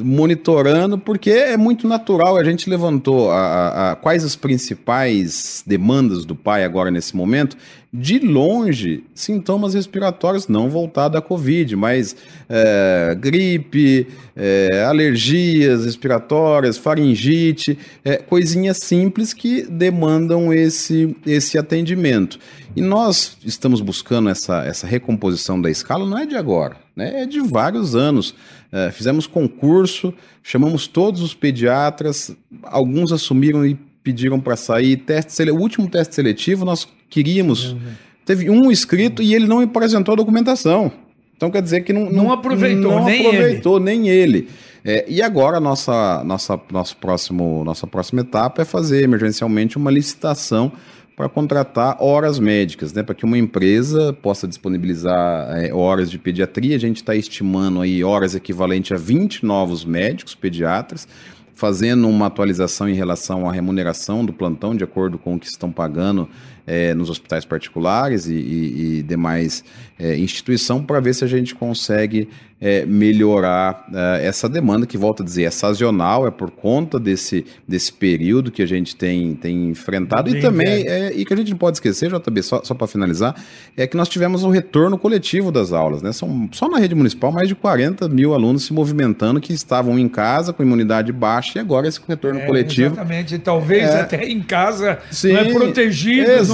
monitorando, 0.01 0.99
porque 0.99 1.31
é 1.31 1.57
muito 1.57 1.87
natural. 1.87 2.37
A 2.37 2.45
gente 2.45 2.69
levantou 2.69 3.31
a, 3.31 3.37
a, 3.37 3.93
a, 3.93 3.97
quais 3.97 4.25
as 4.25 4.37
principais 4.37 5.63
demandas 5.67 6.25
do 6.25 6.35
pai 6.35 6.65
agora 6.65 6.91
nesse 6.91 7.17
momento. 7.17 7.57
De 7.91 8.19
longe, 8.19 9.03
sintomas 9.15 9.73
respiratórios 9.73 10.47
não 10.47 10.69
voltados 10.69 11.17
à 11.17 11.23
Covid, 11.23 11.75
mas 11.75 12.15
é, 12.47 13.17
gripe, 13.19 14.07
é, 14.37 14.85
alergias 14.85 15.87
respiratórias, 15.87 16.77
faringite, 16.77 17.79
é, 18.05 18.19
coisinhas 18.19 18.77
simples 18.77 19.33
que 19.33 19.63
demandam 19.63 20.53
esse, 20.53 21.17
esse 21.27 21.57
atendimento. 21.57 22.39
E 22.77 22.83
nós 22.83 23.39
estamos 23.43 23.81
buscando 23.81 24.29
essa, 24.29 24.65
essa 24.65 24.87
recomposição 24.87 25.59
da 25.59 25.71
escala, 25.71 26.07
não 26.07 26.19
é 26.19 26.27
de 26.27 26.37
agora, 26.37 26.77
né? 26.99 27.23
é 27.23 27.27
de 27.27 27.41
vários 27.41 27.95
anos. 27.95 28.35
É, 28.71 28.91
fizemos 28.91 29.27
concurso, 29.27 30.13
chamamos 30.43 30.87
todos 30.87 31.23
os 31.23 31.33
pediatras, 31.33 32.37
alguns 32.65 33.13
assumiram 33.13 33.65
e 33.65 33.75
pediram 34.03 34.41
para 34.41 34.57
sair. 34.57 34.97
Teste, 34.97 35.43
o 35.51 35.57
último 35.57 35.89
teste 35.89 36.17
seletivo 36.17 36.65
nós 36.65 36.87
queríamos. 37.09 37.73
Uhum. 37.73 37.79
Teve 38.27 38.51
um 38.51 38.71
inscrito 38.71 39.23
e 39.23 39.35
ele 39.35 39.47
não 39.47 39.61
apresentou 39.61 40.13
a 40.13 40.17
documentação. 40.17 40.93
Então 41.37 41.51
quer 41.51 41.63
dizer 41.63 41.83
que 41.83 41.93
não, 41.93 42.07
não, 42.07 42.25
não 42.25 42.33
aproveitou, 42.33 42.93
não 42.93 43.05
nem 43.05 43.27
aproveitou 43.27 43.77
ele. 43.77 43.85
nem 43.85 44.09
ele. 44.09 44.49
É, 44.85 45.05
e 45.09 45.23
agora 45.23 45.61
nossa, 45.61 46.23
nossa, 46.25 46.61
nosso 46.71 46.97
próximo, 46.97 47.63
nossa 47.65 47.87
próxima 47.87 48.23
etapa 48.23 48.63
é 48.63 48.65
fazer 48.65 49.03
emergencialmente 49.03 49.77
uma 49.77 49.91
licitação 49.91 50.73
para 51.19 51.29
contratar 51.29 51.97
horas 51.99 52.39
médicas, 52.39 52.93
né? 52.93 53.03
Para 53.03 53.13
que 53.13 53.25
uma 53.25 53.37
empresa 53.37 54.13
possa 54.13 54.47
disponibilizar 54.47 55.51
é, 55.59 55.75
horas 55.75 56.09
de 56.13 56.17
pediatria. 56.17 56.77
A 56.77 56.79
gente 56.79 56.99
está 56.99 57.13
estimando 57.13 57.81
aí 57.81 58.05
horas 58.05 58.37
equivalente 58.37 58.95
a 58.95 58.97
20 58.97 59.45
novos 59.45 59.85
médicos 59.85 60.37
pediatras, 60.37 61.09
fazendo 61.57 62.09
uma 62.09 62.27
atualização 62.27 62.89
em 62.89 62.95
relação 62.95 63.51
à 63.51 63.53
remuneração 63.53 64.25
do 64.25 64.33
plantão, 64.33 64.77
de 64.77 64.85
acordo 64.85 65.19
com 65.19 65.35
o 65.35 65.41
que 65.41 65.49
estão 65.49 65.73
pagando 65.73 66.29
é, 66.69 66.93
nos 66.93 67.09
hospitais 67.09 67.47
particulares 67.47 68.27
e, 68.27 68.35
e, 68.35 68.99
e 68.99 69.03
demais 69.03 69.65
é, 69.99 70.17
instituição, 70.17 70.85
para 70.85 71.01
ver 71.01 71.15
se 71.15 71.25
a 71.25 71.27
gente 71.27 71.55
consegue 71.55 72.29
é, 72.61 72.85
melhorar 72.85 73.87
é, 73.93 74.27
essa 74.27 74.49
demanda, 74.49 74.87
que 74.87 74.99
volta 74.99 75.23
a 75.23 75.27
dizer, 75.27 75.45
é 75.45 75.51
sazonal, 75.51 76.27
é 76.27 76.31
por 76.31 76.51
conta 76.51 76.99
desse, 76.99 77.45
desse 77.67 77.93
período 77.93 78.51
que 78.51 78.63
a 78.63 78.67
gente 78.67 78.97
tem, 78.97 79.35
tem 79.35 79.71
enfrentado. 79.71 80.31
Bem, 80.31 80.39
e 80.39 80.43
também, 80.43 80.89
é, 80.89 81.13
e 81.15 81.25
que 81.25 81.33
a 81.33 81.37
gente 81.37 81.51
não 81.51 81.59
pode 81.59 81.77
esquecer, 81.77 82.11
JB, 82.11 82.43
só, 82.43 82.63
só 82.65 82.75
para 82.75 82.87
finalizar, 82.87 83.35
é 83.77 83.87
que 83.87 83.97
nós 83.97 84.09
tivemos 84.09 84.43
um 84.43 84.51
retorno 84.51 84.99
coletivo 84.99 85.53
das 85.53 85.73
aulas. 85.73 86.03
Né? 86.03 86.13
São 86.13 86.49
só 86.53 86.69
na 86.69 86.79
rede 86.79 86.95
municipal 86.95 87.31
mais 87.31 87.49
de 87.49 87.55
40 87.55 88.09
mil 88.09 88.35
alunos 88.35 88.65
se 88.65 88.73
movimentando 88.73 89.41
que 89.41 89.53
estavam 89.53 89.99
em 89.99 90.09
casa 90.09 90.53
com 90.53 90.63
imunidade 90.63 91.13
baixa 91.13 91.59
e 91.59 91.61
agora 91.61 91.87
esse 91.87 92.01
retorno 92.07 92.41
é, 92.41 92.47
coletivo. 92.47 92.95
Exatamente, 92.95 93.39
talvez 93.39 93.85
é. 93.85 94.01
até 94.01 94.29
em 94.29 94.43
casa, 94.43 94.99
Sim, 95.11 95.33
não 95.33 95.41
é 95.41 95.45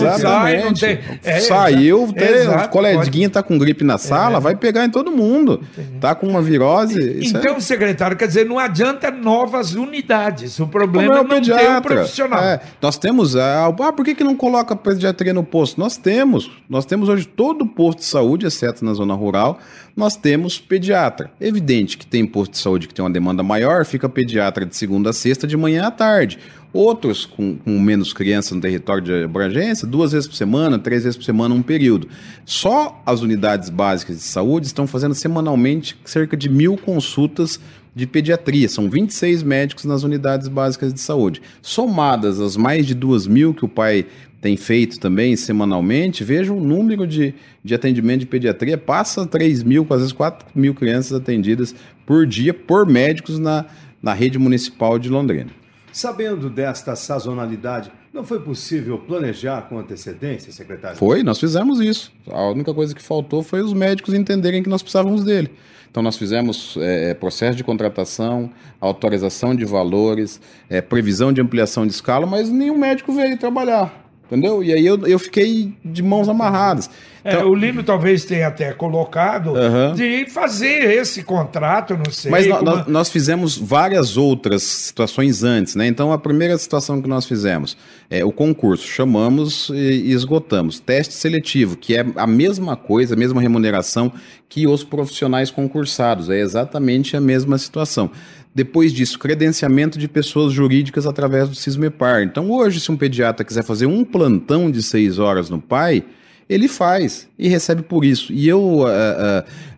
não 0.04 0.18
sai, 0.18 0.64
não 0.64 0.74
tem. 0.74 0.98
É, 1.22 1.40
Saiu, 1.40 2.12
tem, 2.12 2.68
coleguinha 2.70 3.26
está 3.26 3.42
com 3.42 3.58
gripe 3.58 3.84
na 3.84 3.98
sala, 3.98 4.38
é. 4.38 4.40
vai 4.40 4.56
pegar 4.56 4.84
em 4.84 4.90
todo 4.90 5.10
mundo. 5.10 5.62
Está 5.94 6.14
com 6.14 6.26
uma 6.26 6.42
virose. 6.42 7.20
Então, 7.22 7.56
é... 7.56 7.60
secretário, 7.60 8.16
quer 8.16 8.26
dizer, 8.26 8.44
não 8.46 8.58
adianta 8.58 9.10
novas 9.10 9.74
unidades. 9.74 10.58
O 10.60 10.66
problema 10.66 11.16
é, 11.16 11.20
o 11.20 11.24
não 11.24 11.40
ter 11.40 11.70
um 11.70 11.80
profissional. 11.80 12.42
É, 12.42 12.60
nós 12.80 12.98
temos. 12.98 13.36
Ah, 13.36 13.72
por 13.72 14.04
que, 14.04 14.14
que 14.14 14.24
não 14.24 14.36
coloca 14.36 14.76
pediatria 14.76 15.32
no 15.32 15.44
posto? 15.44 15.80
Nós 15.80 15.96
temos. 15.96 16.50
Nós 16.68 16.84
temos 16.84 17.08
hoje 17.08 17.26
todo 17.26 17.62
o 17.62 17.66
posto 17.66 17.98
de 17.98 18.04
saúde, 18.04 18.46
exceto 18.46 18.84
na 18.84 18.94
zona 18.94 19.14
rural, 19.14 19.58
nós 19.96 20.16
temos 20.16 20.58
pediatra. 20.58 21.30
Evidente 21.40 21.96
que 21.96 22.06
tem 22.06 22.26
posto 22.26 22.52
de 22.52 22.58
saúde 22.58 22.88
que 22.88 22.94
tem 22.94 23.04
uma 23.04 23.10
demanda 23.10 23.42
maior, 23.42 23.84
fica 23.84 24.08
pediatra 24.08 24.66
de 24.66 24.76
segunda 24.76 25.10
a 25.10 25.12
sexta, 25.12 25.46
de 25.46 25.56
manhã 25.56 25.86
à 25.86 25.90
tarde. 25.90 26.38
Outros, 26.72 27.24
com, 27.24 27.56
com, 27.56 27.78
menos 27.78 28.12
crianças 28.12 28.50
no 28.50 28.60
território 28.60 29.04
de 29.04 29.24
abrangência, 29.24 29.86
duas 29.86 30.10
vezes 30.10 30.26
por 30.26 30.34
semana, 30.34 30.76
três 30.76 31.04
vezes 31.04 31.16
por 31.16 31.22
semana, 31.22 31.54
um 31.54 31.62
período. 31.62 32.08
Só 32.44 33.00
as 33.06 33.20
unidades 33.20 33.70
básicas 33.70 34.16
de 34.16 34.22
saúde 34.22 34.66
estão 34.66 34.84
fazendo 34.84 35.14
semanalmente 35.14 35.96
cerca 36.04 36.36
de 36.36 36.48
mil 36.48 36.76
consultas 36.76 37.60
de 37.94 38.08
pediatria. 38.08 38.68
São 38.68 38.90
26 38.90 39.44
médicos 39.44 39.84
nas 39.84 40.02
unidades 40.02 40.48
básicas 40.48 40.92
de 40.92 41.00
saúde. 41.00 41.40
Somadas 41.62 42.40
as 42.40 42.56
mais 42.56 42.86
de 42.86 42.94
duas 42.94 43.28
mil 43.28 43.54
que 43.54 43.64
o 43.64 43.68
pai 43.68 44.06
tem 44.44 44.58
feito 44.58 45.00
também 45.00 45.34
semanalmente, 45.36 46.22
veja 46.22 46.52
o 46.52 46.60
número 46.60 47.06
de, 47.06 47.34
de 47.64 47.74
atendimento 47.74 48.20
de 48.20 48.26
pediatria, 48.26 48.76
passa 48.76 49.26
3 49.26 49.62
mil, 49.62 49.86
às 49.88 50.00
vezes 50.00 50.12
4 50.12 50.46
mil 50.54 50.74
crianças 50.74 51.14
atendidas 51.14 51.74
por 52.04 52.26
dia 52.26 52.52
por 52.52 52.84
médicos 52.84 53.38
na, 53.38 53.64
na 54.02 54.12
rede 54.12 54.38
municipal 54.38 54.98
de 54.98 55.08
Londrina. 55.08 55.48
Sabendo 55.90 56.50
desta 56.50 56.94
sazonalidade, 56.94 57.90
não 58.12 58.22
foi 58.22 58.38
possível 58.38 58.98
planejar 58.98 59.62
com 59.62 59.78
antecedência, 59.78 60.52
secretário? 60.52 60.98
Foi, 60.98 61.22
nós 61.22 61.40
fizemos 61.40 61.80
isso. 61.80 62.12
A 62.30 62.46
única 62.50 62.74
coisa 62.74 62.94
que 62.94 63.00
faltou 63.00 63.42
foi 63.42 63.62
os 63.62 63.72
médicos 63.72 64.12
entenderem 64.12 64.62
que 64.62 64.68
nós 64.68 64.82
precisávamos 64.82 65.24
dele. 65.24 65.52
Então, 65.90 66.02
nós 66.02 66.18
fizemos 66.18 66.76
é, 66.76 67.12
é 67.12 67.14
processo 67.14 67.56
de 67.56 67.64
contratação, 67.64 68.50
autorização 68.78 69.54
de 69.54 69.64
valores, 69.64 70.38
é, 70.68 70.82
previsão 70.82 71.32
de 71.32 71.40
ampliação 71.40 71.86
de 71.86 71.94
escala, 71.94 72.26
mas 72.26 72.50
nenhum 72.50 72.76
médico 72.76 73.10
veio 73.10 73.38
trabalhar. 73.38 74.03
Entendeu? 74.34 74.64
E 74.64 74.72
aí 74.72 74.84
eu, 74.84 75.06
eu 75.06 75.16
fiquei 75.16 75.72
de 75.84 76.02
mãos 76.02 76.28
amarradas. 76.28 76.90
É, 77.24 77.32
então, 77.32 77.48
o 77.48 77.54
Lino 77.54 77.82
talvez 77.82 78.22
tenha 78.26 78.48
até 78.48 78.70
colocado 78.74 79.54
de 79.96 80.26
fazer 80.26 80.90
esse 80.90 81.22
contrato, 81.22 81.96
não 81.96 82.12
sei. 82.12 82.30
Mas 82.30 82.46
como... 82.46 82.62
nós, 82.62 82.86
nós, 82.86 83.10
fizemos 83.10 83.56
várias 83.56 84.18
outras 84.18 84.62
situações 84.62 85.42
antes, 85.42 85.74
né? 85.74 85.86
Então 85.86 86.12
a 86.12 86.18
primeira 86.18 86.58
situação 86.58 87.00
que 87.00 87.08
nós 87.08 87.24
fizemos 87.24 87.78
é 88.10 88.22
o 88.22 88.30
concurso, 88.30 88.86
chamamos 88.86 89.70
e 89.70 90.12
esgotamos. 90.12 90.78
Teste 90.78 91.14
seletivo, 91.14 91.78
que 91.78 91.96
é 91.96 92.04
a 92.14 92.26
mesma 92.26 92.76
coisa, 92.76 93.14
a 93.14 93.16
mesma 93.16 93.40
remuneração 93.40 94.12
que 94.46 94.66
os 94.66 94.84
profissionais 94.84 95.50
concursados, 95.50 96.28
é 96.28 96.38
exatamente 96.38 97.16
a 97.16 97.20
mesma 97.20 97.56
situação. 97.56 98.10
Depois 98.54 98.92
disso, 98.92 99.18
credenciamento 99.18 99.98
de 99.98 100.06
pessoas 100.06 100.52
jurídicas 100.52 101.06
através 101.06 101.48
do 101.48 101.56
CISMEPAR. 101.56 102.22
Então, 102.22 102.50
hoje, 102.50 102.80
se 102.80 102.92
um 102.92 102.96
pediatra 102.96 103.44
quiser 103.44 103.64
fazer 103.64 103.86
um 103.86 104.04
plantão 104.04 104.70
de 104.70 104.80
seis 104.82 105.18
horas 105.18 105.50
no 105.50 105.60
pai, 105.60 106.04
ele 106.48 106.68
faz 106.68 107.28
e 107.38 107.48
recebe 107.48 107.82
por 107.82 108.04
isso. 108.04 108.32
E 108.32 108.48
eu, 108.48 108.84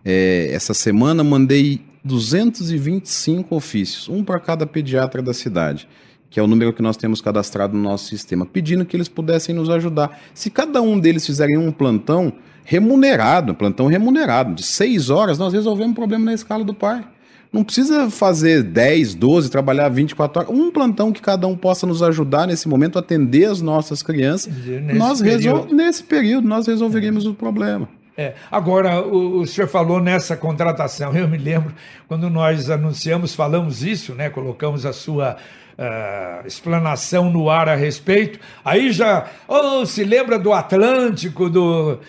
é, 0.03 0.49
essa 0.51 0.73
semana, 0.73 1.23
mandei 1.23 1.81
225 2.03 3.55
ofícios, 3.55 4.09
um 4.09 4.23
para 4.23 4.39
cada 4.39 4.65
pediatra 4.65 5.21
da 5.21 5.33
cidade, 5.33 5.87
que 6.29 6.39
é 6.39 6.43
o 6.43 6.47
número 6.47 6.73
que 6.73 6.81
nós 6.81 6.97
temos 6.97 7.21
cadastrado 7.21 7.75
no 7.75 7.83
nosso 7.83 8.05
sistema, 8.05 8.45
pedindo 8.45 8.85
que 8.85 8.95
eles 8.95 9.07
pudessem 9.07 9.53
nos 9.53 9.69
ajudar. 9.69 10.19
Se 10.33 10.49
cada 10.49 10.81
um 10.81 10.99
deles 10.99 11.25
fizerem 11.25 11.57
um 11.57 11.71
plantão 11.71 12.33
remunerado, 12.63 13.55
plantão 13.55 13.87
remunerado, 13.87 14.53
de 14.53 14.63
seis 14.63 15.09
horas, 15.09 15.37
nós 15.37 15.53
resolvemos 15.53 15.91
o 15.91 15.95
problema 15.95 16.25
na 16.25 16.33
escala 16.33 16.63
do 16.63 16.73
pai. 16.73 17.05
Não 17.51 17.63
precisa 17.63 18.09
fazer 18.09 18.63
10, 18.63 19.15
12, 19.15 19.49
trabalhar 19.49 19.89
24 19.89 20.41
horas. 20.41 20.53
Um 20.53 20.71
plantão 20.71 21.11
que 21.11 21.21
cada 21.21 21.47
um 21.47 21.55
possa 21.55 21.87
nos 21.87 22.03
ajudar 22.03 22.45
nesse 22.47 22.67
momento, 22.67 22.99
atender 22.99 23.45
as 23.45 23.61
nossas 23.61 24.03
crianças. 24.03 24.53
Nesse 24.53 24.97
nós 24.97 25.21
período. 25.21 25.73
Nesse 25.73 26.03
período, 26.03 26.47
nós 26.47 26.67
resolveríamos 26.67 27.25
é. 27.25 27.29
o 27.29 27.33
problema. 27.33 27.87
É. 28.17 28.33
Agora, 28.51 29.01
o, 29.01 29.41
o, 29.41 29.47
senhor 29.47 29.67
falou 29.67 30.01
nessa 30.01 30.35
contratação, 30.35 31.15
eu 31.15 31.27
me 31.27 31.37
lembro, 31.37 31.71
quando 32.07 32.29
nós 32.31 32.67
anunciamos, 32.67 33.35
falamos 33.35 33.83
isso, 33.83 34.15
né? 34.15 34.27
Colocamos 34.27 34.87
a 34.87 34.93
sua 34.93 35.37
uh, 35.77 36.47
explanação 36.47 37.29
no 37.29 37.47
ar 37.47 37.69
a 37.69 37.75
respeito. 37.75 38.39
Aí 38.65 38.91
já, 38.91 39.27
oh, 39.47 39.85
se 39.85 40.03
lembra 40.03 40.39
do 40.39 40.51
Atlântico, 40.51 41.47
do. 41.47 41.99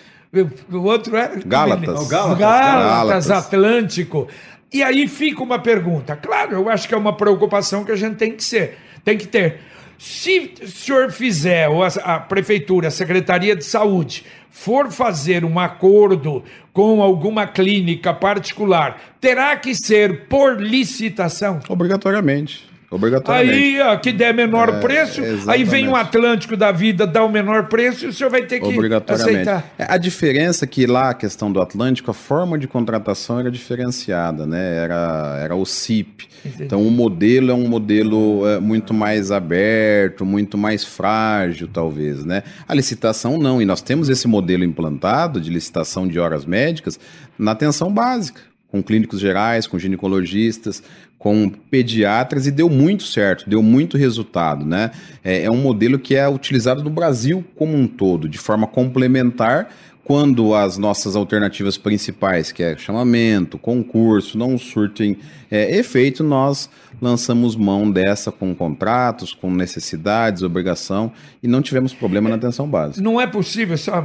O 0.71 0.77
outro 0.77 1.15
era. 1.15 1.39
Gálatas. 1.45 2.07
Gálatas, 2.07 2.37
Gálatas, 2.39 3.31
Atlântico. 3.31 4.27
E 4.71 4.83
aí 4.83 5.07
fica 5.07 5.41
uma 5.41 5.59
pergunta. 5.59 6.15
Claro, 6.15 6.53
eu 6.53 6.69
acho 6.69 6.87
que 6.87 6.93
é 6.93 6.97
uma 6.97 7.15
preocupação 7.15 7.83
que 7.83 7.91
a 7.91 7.95
gente 7.95 8.15
tem 8.15 8.31
que 8.31 8.43
ser, 8.43 8.77
tem 9.03 9.17
que 9.17 9.27
ter. 9.27 9.61
Se 9.97 10.53
o 10.61 10.67
senhor 10.67 11.11
fizer, 11.11 11.67
ou 11.67 11.83
a, 11.83 11.87
a 11.87 12.19
prefeitura, 12.19 12.87
a 12.87 12.91
Secretaria 12.91 13.55
de 13.55 13.65
Saúde, 13.65 14.25
for 14.49 14.89
fazer 14.91 15.43
um 15.43 15.59
acordo 15.59 16.43
com 16.71 17.01
alguma 17.01 17.45
clínica 17.45 18.13
particular, 18.13 19.01
terá 19.19 19.55
que 19.57 19.75
ser 19.75 20.27
por 20.27 20.61
licitação? 20.61 21.59
Obrigatoriamente. 21.67 22.69
Obrigatoriamente. 22.91 23.53
Aí, 23.53 23.81
ó, 23.81 23.95
que 23.97 24.11
der 24.11 24.33
menor 24.33 24.69
é, 24.69 24.79
preço, 24.79 25.21
exatamente. 25.21 25.49
aí 25.49 25.63
vem 25.63 25.87
o 25.87 25.95
Atlântico 25.95 26.57
da 26.57 26.71
vida, 26.71 27.05
dá 27.05 27.23
o 27.23 27.29
menor 27.29 27.67
preço 27.67 28.05
e 28.05 28.07
o 28.07 28.13
senhor 28.13 28.31
vai 28.31 28.43
ter 28.43 28.59
que 28.59 29.13
aceitar. 29.13 29.63
É, 29.77 29.85
a 29.87 29.97
diferença 29.97 30.65
é 30.65 30.67
que 30.67 30.87
lá, 30.87 31.11
a 31.11 31.13
questão 31.13 31.51
do 31.51 31.61
Atlântico, 31.61 32.09
a 32.09 32.13
forma 32.15 32.57
de 32.57 32.67
contratação 32.67 33.39
era 33.39 33.51
diferenciada, 33.51 34.47
né? 34.47 34.77
Era, 34.77 35.39
era 35.39 35.55
o 35.55 35.65
CIP. 35.65 36.27
Entendi. 36.43 36.63
Então, 36.63 36.81
o 36.81 36.89
modelo 36.89 37.51
é 37.51 37.53
um 37.53 37.67
modelo 37.67 38.47
é, 38.47 38.59
muito 38.59 38.91
mais 38.91 39.31
aberto, 39.31 40.25
muito 40.25 40.57
mais 40.57 40.83
frágil, 40.83 41.69
talvez, 41.71 42.25
né? 42.25 42.41
A 42.67 42.73
licitação 42.73 43.37
não, 43.37 43.61
e 43.61 43.65
nós 43.65 43.83
temos 43.83 44.09
esse 44.09 44.27
modelo 44.27 44.63
implantado 44.63 45.39
de 45.39 45.51
licitação 45.51 46.07
de 46.07 46.19
horas 46.19 46.43
médicas 46.43 46.99
na 47.37 47.51
atenção 47.51 47.93
básica 47.93 48.49
com 48.71 48.83
clínicos 48.83 49.19
gerais, 49.19 49.65
com 49.65 49.79
ginecologistas, 49.79 50.83
com 51.19 51.49
pediatras 51.49 52.47
e 52.47 52.51
deu 52.51 52.69
muito 52.69 53.03
certo, 53.03 53.47
deu 53.47 53.61
muito 53.61 53.97
resultado, 53.97 54.65
né? 54.65 54.91
É, 55.21 55.43
é 55.43 55.51
um 55.51 55.57
modelo 55.57 55.99
que 55.99 56.15
é 56.15 56.27
utilizado 56.27 56.81
no 56.81 56.89
Brasil 56.89 57.43
como 57.55 57.75
um 57.75 57.85
todo, 57.85 58.29
de 58.29 58.37
forma 58.37 58.65
complementar, 58.65 59.69
quando 60.03 60.55
as 60.55 60.77
nossas 60.77 61.15
alternativas 61.15 61.77
principais, 61.77 62.51
que 62.51 62.63
é 62.63 62.75
chamamento, 62.75 63.57
concurso, 63.57 64.37
não 64.37 64.57
surtem 64.57 65.17
é, 65.51 65.77
efeito, 65.77 66.23
nós 66.23 66.69
lançamos 67.01 67.55
mão 67.55 67.89
dessa 67.89 68.31
com 68.31 68.53
contratos, 68.55 69.33
com 69.33 69.51
necessidades, 69.51 70.41
obrigação, 70.41 71.11
e 71.41 71.47
não 71.47 71.61
tivemos 71.61 71.93
problema 71.93 72.29
na 72.29 72.35
atenção 72.35 72.67
básica. 72.67 73.01
Não 73.01 73.21
é 73.21 73.27
possível, 73.27 73.77
só, 73.77 74.03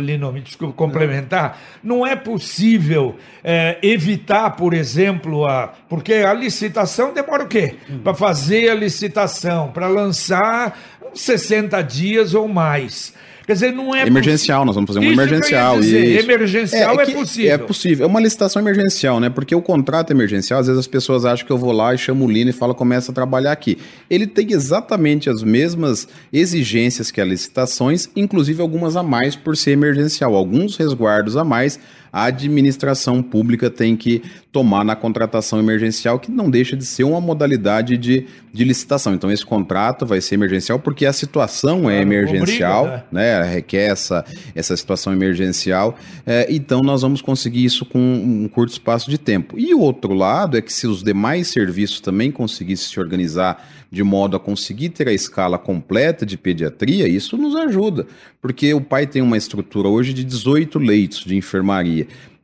Lino, 0.00 0.32
me 0.32 0.40
desculpe 0.40 0.74
complementar, 0.74 1.58
não 1.82 2.06
é 2.06 2.14
possível 2.14 3.16
é, 3.42 3.78
evitar, 3.82 4.50
por 4.50 4.74
exemplo, 4.74 5.46
a. 5.46 5.68
Porque 5.88 6.12
a 6.14 6.32
licitação 6.32 7.12
demora 7.12 7.44
o 7.44 7.48
quê? 7.48 7.76
Hum. 7.90 8.00
Para 8.04 8.14
fazer 8.14 8.68
a 8.68 8.74
licitação, 8.74 9.72
para 9.72 9.88
lançar 9.88 10.78
60 11.14 11.82
dias 11.82 12.34
ou 12.34 12.46
mais. 12.46 13.14
Quer 13.48 13.54
dizer, 13.54 13.72
não 13.72 13.96
é 13.96 14.06
emergencial, 14.06 14.62
nós 14.62 14.74
vamos 14.74 14.88
fazer 14.88 15.00
uma 15.00 15.10
emergencial. 15.10 15.80
Dizer, 15.80 16.22
emergencial 16.22 17.00
é, 17.00 17.04
é, 17.06 17.10
é, 17.10 17.14
possível. 17.14 17.50
É 17.54 17.56
possível. 17.56 18.04
É 18.04 18.06
uma 18.06 18.20
licitação 18.20 18.60
emergencial, 18.60 19.18
né? 19.18 19.30
Porque 19.30 19.54
o 19.54 19.62
contrato 19.62 20.10
emergencial, 20.10 20.60
às 20.60 20.66
vezes 20.66 20.78
as 20.78 20.86
pessoas 20.86 21.24
acham 21.24 21.46
que 21.46 21.50
eu 21.50 21.56
vou 21.56 21.72
lá 21.72 21.94
e 21.94 21.96
chamo 21.96 22.26
o 22.26 22.30
Lino 22.30 22.50
e 22.50 22.52
falo 22.52 22.74
começa 22.74 23.10
a 23.10 23.14
trabalhar 23.14 23.52
aqui. 23.52 23.78
Ele 24.10 24.26
tem 24.26 24.52
exatamente 24.52 25.30
as 25.30 25.42
mesmas 25.42 26.06
exigências 26.30 27.10
que 27.10 27.22
as 27.22 27.26
licitações, 27.26 28.10
inclusive 28.14 28.60
algumas 28.60 28.96
a 28.96 29.02
mais 29.02 29.34
por 29.34 29.56
ser 29.56 29.70
emergencial, 29.70 30.34
alguns 30.34 30.76
resguardos 30.76 31.34
a 31.34 31.42
mais 31.42 31.80
a 32.12 32.24
administração 32.24 33.22
pública 33.22 33.70
tem 33.70 33.96
que 33.96 34.22
tomar 34.50 34.84
na 34.84 34.96
contratação 34.96 35.58
emergencial, 35.58 36.18
que 36.18 36.30
não 36.30 36.50
deixa 36.50 36.76
de 36.76 36.84
ser 36.84 37.04
uma 37.04 37.20
modalidade 37.20 37.96
de, 37.96 38.26
de 38.52 38.64
licitação. 38.64 39.14
Então, 39.14 39.30
esse 39.30 39.44
contrato 39.44 40.06
vai 40.06 40.20
ser 40.20 40.34
emergencial 40.34 40.78
porque 40.78 41.06
a 41.06 41.12
situação 41.12 41.82
claro, 41.82 41.96
é 41.96 42.00
emergencial, 42.00 42.84
obriga, 42.84 43.04
né? 43.12 43.40
né? 43.40 43.54
Requer 43.54 43.90
essa, 43.90 44.24
essa 44.54 44.76
situação 44.76 45.12
emergencial. 45.12 45.96
É, 46.26 46.46
então, 46.50 46.80
nós 46.80 47.02
vamos 47.02 47.20
conseguir 47.20 47.64
isso 47.64 47.84
com 47.84 47.98
um 47.98 48.48
curto 48.48 48.72
espaço 48.72 49.10
de 49.10 49.18
tempo. 49.18 49.58
E 49.58 49.74
o 49.74 49.80
outro 49.80 50.14
lado 50.14 50.56
é 50.56 50.62
que 50.62 50.72
se 50.72 50.86
os 50.86 51.02
demais 51.02 51.48
serviços 51.48 52.00
também 52.00 52.30
conseguissem 52.30 52.88
se 52.88 52.98
organizar 52.98 53.64
de 53.90 54.02
modo 54.02 54.36
a 54.36 54.40
conseguir 54.40 54.90
ter 54.90 55.08
a 55.08 55.12
escala 55.12 55.58
completa 55.58 56.26
de 56.26 56.36
pediatria, 56.36 57.08
isso 57.08 57.36
nos 57.38 57.56
ajuda, 57.56 58.06
porque 58.40 58.72
o 58.74 58.80
pai 58.80 59.06
tem 59.06 59.22
uma 59.22 59.36
estrutura 59.36 59.88
hoje 59.88 60.12
de 60.12 60.24
18 60.24 60.78
leitos 60.78 61.24
de 61.24 61.36
enfermaria. 61.36 61.97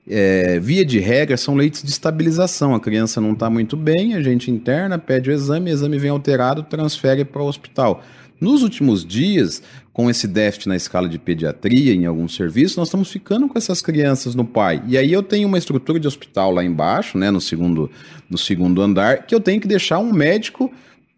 É, 0.07 0.59
via 0.61 0.85
de 0.85 0.99
regra, 0.99 1.37
são 1.37 1.55
leitos 1.55 1.83
de 1.83 1.91
estabilização. 1.91 2.75
A 2.75 2.81
criança 2.81 3.21
não 3.21 3.33
está 3.33 3.49
muito 3.49 3.77
bem, 3.77 4.15
a 4.15 4.23
gente 4.23 4.51
interna, 4.51 4.99
pede 4.99 5.31
o 5.31 5.33
exame, 5.33 5.71
o 5.71 5.75
exame 5.75 5.99
vem 5.99 6.11
alterado, 6.11 6.63
transfere 6.63 7.25
para 7.25 7.43
o 7.43 7.47
hospital. 7.47 8.03
Nos 8.41 8.63
últimos 8.63 9.05
dias, 9.05 9.63
com 9.93 10.11
esse 10.11 10.27
déficit 10.27 10.69
na 10.69 10.77
escala 10.77 11.09
de 11.09 11.19
pediatria 11.19 11.95
em 11.95 12.05
alguns 12.05 12.35
serviços, 12.35 12.77
nós 12.77 12.89
estamos 12.89 13.11
ficando 13.11 13.49
com 13.49 13.57
essas 13.57 13.81
crianças 13.81 14.35
no 14.35 14.45
pai. 14.45 14.83
E 14.87 14.99
aí 14.99 15.13
eu 15.13 15.23
tenho 15.23 15.47
uma 15.49 15.57
estrutura 15.57 16.01
de 16.01 16.07
hospital 16.07 16.51
lá 16.51 16.63
embaixo, 16.65 17.17
né, 17.17 17.31
no 17.31 17.41
segundo, 17.41 17.91
no 18.29 18.37
segundo 18.37 18.83
andar, 18.83 19.25
que 19.25 19.35
eu 19.35 19.41
tenho 19.41 19.61
que 19.61 19.69
deixar 19.69 19.99
um 20.01 20.13
médico 20.13 20.71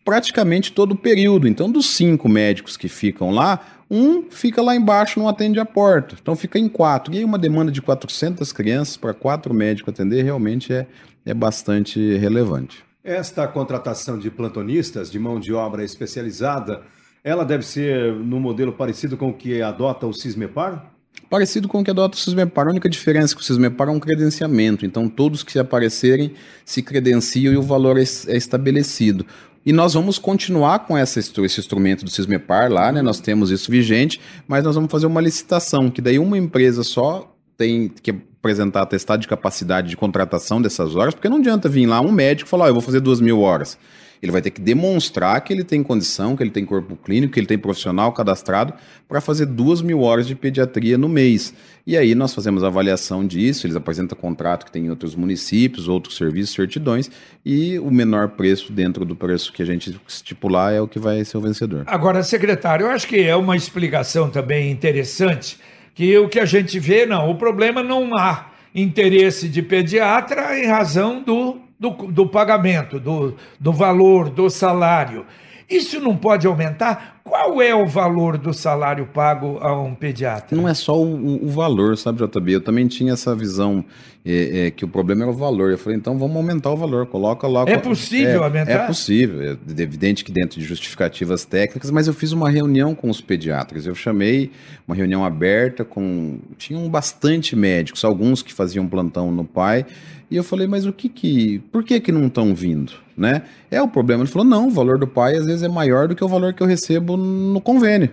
praticamente 0.04 0.70
todo 0.70 0.92
o 0.92 0.96
período. 0.96 1.48
Então, 1.48 1.68
dos 1.68 1.86
cinco 1.86 2.28
médicos 2.28 2.76
que 2.76 2.86
ficam 2.86 3.30
lá, 3.30 3.60
um 3.90 4.30
fica 4.30 4.60
lá 4.60 4.74
embaixo, 4.74 5.18
não 5.18 5.28
atende 5.28 5.60
a 5.60 5.64
porta. 5.64 6.16
Então, 6.20 6.34
fica 6.34 6.58
em 6.58 6.68
quatro. 6.68 7.14
E 7.14 7.18
aí, 7.18 7.24
uma 7.24 7.38
demanda 7.38 7.70
de 7.70 7.80
400 7.80 8.52
crianças 8.52 8.96
para 8.96 9.14
quatro 9.14 9.54
médicos 9.54 9.92
atender 9.92 10.22
realmente 10.22 10.72
é, 10.72 10.86
é 11.24 11.32
bastante 11.32 12.16
relevante. 12.16 12.84
Esta 13.04 13.46
contratação 13.46 14.18
de 14.18 14.30
plantonistas, 14.30 15.10
de 15.10 15.18
mão 15.18 15.38
de 15.38 15.52
obra 15.52 15.84
especializada, 15.84 16.82
ela 17.22 17.44
deve 17.44 17.64
ser 17.64 18.12
no 18.12 18.40
modelo 18.40 18.72
parecido 18.72 19.16
com 19.16 19.28
o 19.28 19.32
que 19.32 19.62
adota 19.62 20.06
o 20.06 20.12
Cismepar? 20.12 20.92
Parecido 21.30 21.66
com 21.68 21.80
o 21.80 21.84
que 21.84 21.90
adota 21.90 22.16
o 22.16 22.20
Cismepar. 22.20 22.66
A 22.66 22.70
única 22.70 22.88
diferença 22.88 23.34
é 23.34 23.36
que 23.36 23.42
o 23.42 23.44
Cismepar 23.44 23.88
é 23.88 23.90
um 23.90 23.98
credenciamento. 23.98 24.84
Então, 24.86 25.08
todos 25.08 25.42
que 25.42 25.58
aparecerem 25.58 26.34
se 26.64 26.82
credenciam 26.82 27.52
e 27.52 27.56
o 27.56 27.62
valor 27.62 27.98
é, 27.98 28.02
é 28.02 28.36
estabelecido. 28.36 29.26
E 29.66 29.72
nós 29.72 29.94
vamos 29.94 30.16
continuar 30.16 30.86
com 30.86 30.96
essa, 30.96 31.18
esse 31.18 31.60
instrumento 31.60 32.04
do 32.04 32.10
Cismepar 32.10 32.70
lá, 32.70 32.92
né? 32.92 33.02
Nós 33.02 33.18
temos 33.18 33.50
isso 33.50 33.68
vigente, 33.68 34.20
mas 34.46 34.62
nós 34.62 34.76
vamos 34.76 34.88
fazer 34.88 35.06
uma 35.06 35.20
licitação, 35.20 35.90
que 35.90 36.00
daí 36.00 36.20
uma 36.20 36.38
empresa 36.38 36.84
só 36.84 37.36
tem 37.58 37.88
que 37.88 38.12
apresentar 38.12 38.82
atestado 38.82 39.20
de 39.20 39.26
capacidade 39.26 39.88
de 39.88 39.96
contratação 39.96 40.62
dessas 40.62 40.94
horas, 40.94 41.14
porque 41.14 41.28
não 41.28 41.38
adianta 41.38 41.68
vir 41.68 41.84
lá 41.84 42.00
um 42.00 42.12
médico 42.12 42.46
e 42.46 42.50
falar, 42.50 42.66
oh, 42.66 42.68
eu 42.68 42.74
vou 42.74 42.82
fazer 42.82 43.00
duas 43.00 43.20
mil 43.20 43.40
horas. 43.40 43.76
Ele 44.22 44.32
vai 44.32 44.40
ter 44.42 44.50
que 44.50 44.60
demonstrar 44.60 45.40
que 45.42 45.52
ele 45.52 45.64
tem 45.64 45.82
condição, 45.82 46.36
que 46.36 46.42
ele 46.42 46.50
tem 46.50 46.64
corpo 46.64 46.96
clínico, 46.96 47.34
que 47.34 47.40
ele 47.40 47.46
tem 47.46 47.58
profissional 47.58 48.12
cadastrado 48.12 48.74
para 49.08 49.20
fazer 49.20 49.46
duas 49.46 49.82
mil 49.82 50.00
horas 50.00 50.26
de 50.26 50.34
pediatria 50.34 50.98
no 50.98 51.08
mês. 51.08 51.54
E 51.86 51.96
aí 51.96 52.14
nós 52.14 52.34
fazemos 52.34 52.64
avaliação 52.64 53.24
disso, 53.26 53.66
eles 53.66 53.76
apresentam 53.76 54.18
contrato 54.18 54.64
que 54.64 54.72
tem 54.72 54.86
em 54.86 54.90
outros 54.90 55.14
municípios, 55.14 55.86
outros 55.86 56.16
serviços, 56.16 56.54
certidões, 56.54 57.10
e 57.44 57.78
o 57.78 57.90
menor 57.90 58.30
preço 58.30 58.72
dentro 58.72 59.04
do 59.04 59.14
preço 59.14 59.52
que 59.52 59.62
a 59.62 59.66
gente 59.66 59.98
estipular 60.08 60.72
é 60.72 60.80
o 60.80 60.88
que 60.88 60.98
vai 60.98 61.24
ser 61.24 61.36
o 61.36 61.40
vencedor. 61.40 61.84
Agora, 61.86 62.22
secretário, 62.22 62.86
eu 62.86 62.90
acho 62.90 63.06
que 63.06 63.20
é 63.20 63.36
uma 63.36 63.56
explicação 63.56 64.28
também 64.28 64.70
interessante 64.70 65.58
que 65.94 66.16
o 66.18 66.28
que 66.28 66.38
a 66.38 66.44
gente 66.44 66.78
vê, 66.78 67.06
não, 67.06 67.30
o 67.30 67.36
problema 67.36 67.82
não 67.82 68.14
há 68.16 68.50
interesse 68.74 69.48
de 69.48 69.62
pediatra 69.62 70.58
em 70.58 70.66
razão 70.66 71.22
do, 71.22 71.58
do, 71.78 71.90
do 71.90 72.26
pagamento, 72.26 72.98
do, 72.98 73.34
do 73.58 73.72
valor, 73.72 74.30
do 74.30 74.48
salário. 74.48 75.26
Isso 75.68 76.00
não 76.00 76.16
pode 76.16 76.46
aumentar? 76.46 77.20
Qual 77.24 77.60
é 77.60 77.74
o 77.74 77.86
valor 77.86 78.38
do 78.38 78.54
salário 78.54 79.04
pago 79.06 79.58
a 79.60 79.76
um 79.76 79.94
pediatra? 79.94 80.56
Não 80.56 80.68
é 80.68 80.74
só 80.74 80.96
o, 80.96 81.44
o 81.44 81.48
valor, 81.48 81.96
sabe, 81.96 82.24
JB? 82.24 82.52
Eu 82.52 82.60
também 82.60 82.86
tinha 82.86 83.12
essa 83.12 83.34
visão 83.34 83.84
é, 84.26 84.66
é, 84.66 84.70
que 84.72 84.84
o 84.84 84.88
problema 84.88 85.22
era 85.22 85.30
o 85.30 85.34
valor. 85.34 85.70
Eu 85.70 85.78
falei, 85.78 85.96
então 85.96 86.18
vamos 86.18 86.36
aumentar 86.36 86.72
o 86.72 86.76
valor, 86.76 87.06
coloca 87.06 87.46
lá. 87.46 87.64
É 87.66 87.78
possível 87.78 88.42
é, 88.42 88.44
aumentar? 88.44 88.72
É 88.72 88.86
possível. 88.86 89.40
É 89.42 89.80
evidente 89.80 90.24
que 90.24 90.32
dentro 90.32 90.58
de 90.58 90.66
justificativas 90.66 91.44
técnicas, 91.44 91.92
mas 91.92 92.08
eu 92.08 92.12
fiz 92.12 92.32
uma 92.32 92.50
reunião 92.50 92.92
com 92.92 93.08
os 93.08 93.20
pediatras. 93.20 93.86
Eu 93.86 93.94
chamei 93.94 94.50
uma 94.86 94.96
reunião 94.96 95.24
aberta 95.24 95.84
com. 95.84 96.40
Tinham 96.58 96.88
bastante 96.88 97.54
médicos, 97.54 98.04
alguns 98.04 98.42
que 98.42 98.52
faziam 98.52 98.88
plantão 98.88 99.30
no 99.30 99.44
pai. 99.44 99.86
E 100.28 100.34
eu 100.34 100.42
falei, 100.42 100.66
mas 100.66 100.86
o 100.86 100.92
que 100.92 101.08
que. 101.08 101.60
Por 101.70 101.84
que 101.84 102.00
que 102.00 102.10
não 102.10 102.26
estão 102.26 102.52
vindo? 102.52 102.94
Né? 103.16 103.42
É 103.70 103.80
o 103.80 103.86
problema. 103.86 104.24
Ele 104.24 104.30
falou, 104.30 104.46
não, 104.46 104.66
o 104.66 104.70
valor 104.70 104.98
do 104.98 105.06
pai 105.06 105.36
às 105.36 105.46
vezes 105.46 105.62
é 105.62 105.68
maior 105.68 106.08
do 106.08 106.16
que 106.16 106.24
o 106.24 106.28
valor 106.28 106.52
que 106.52 106.62
eu 106.62 106.66
recebo 106.66 107.16
no 107.16 107.60
convênio. 107.60 108.10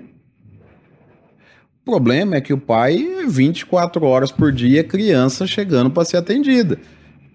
O 1.86 1.92
problema 1.92 2.38
é 2.38 2.42
que 2.42 2.54
o 2.54 2.58
pai 2.58 2.96
é 2.96 3.26
24 3.28 4.06
horas 4.06 4.32
por 4.32 4.54
dia, 4.54 4.86
criança 4.86 5.46
chegando 5.46 5.90
para 5.90 6.06
ser 6.06 6.16
atendida. 6.16 6.80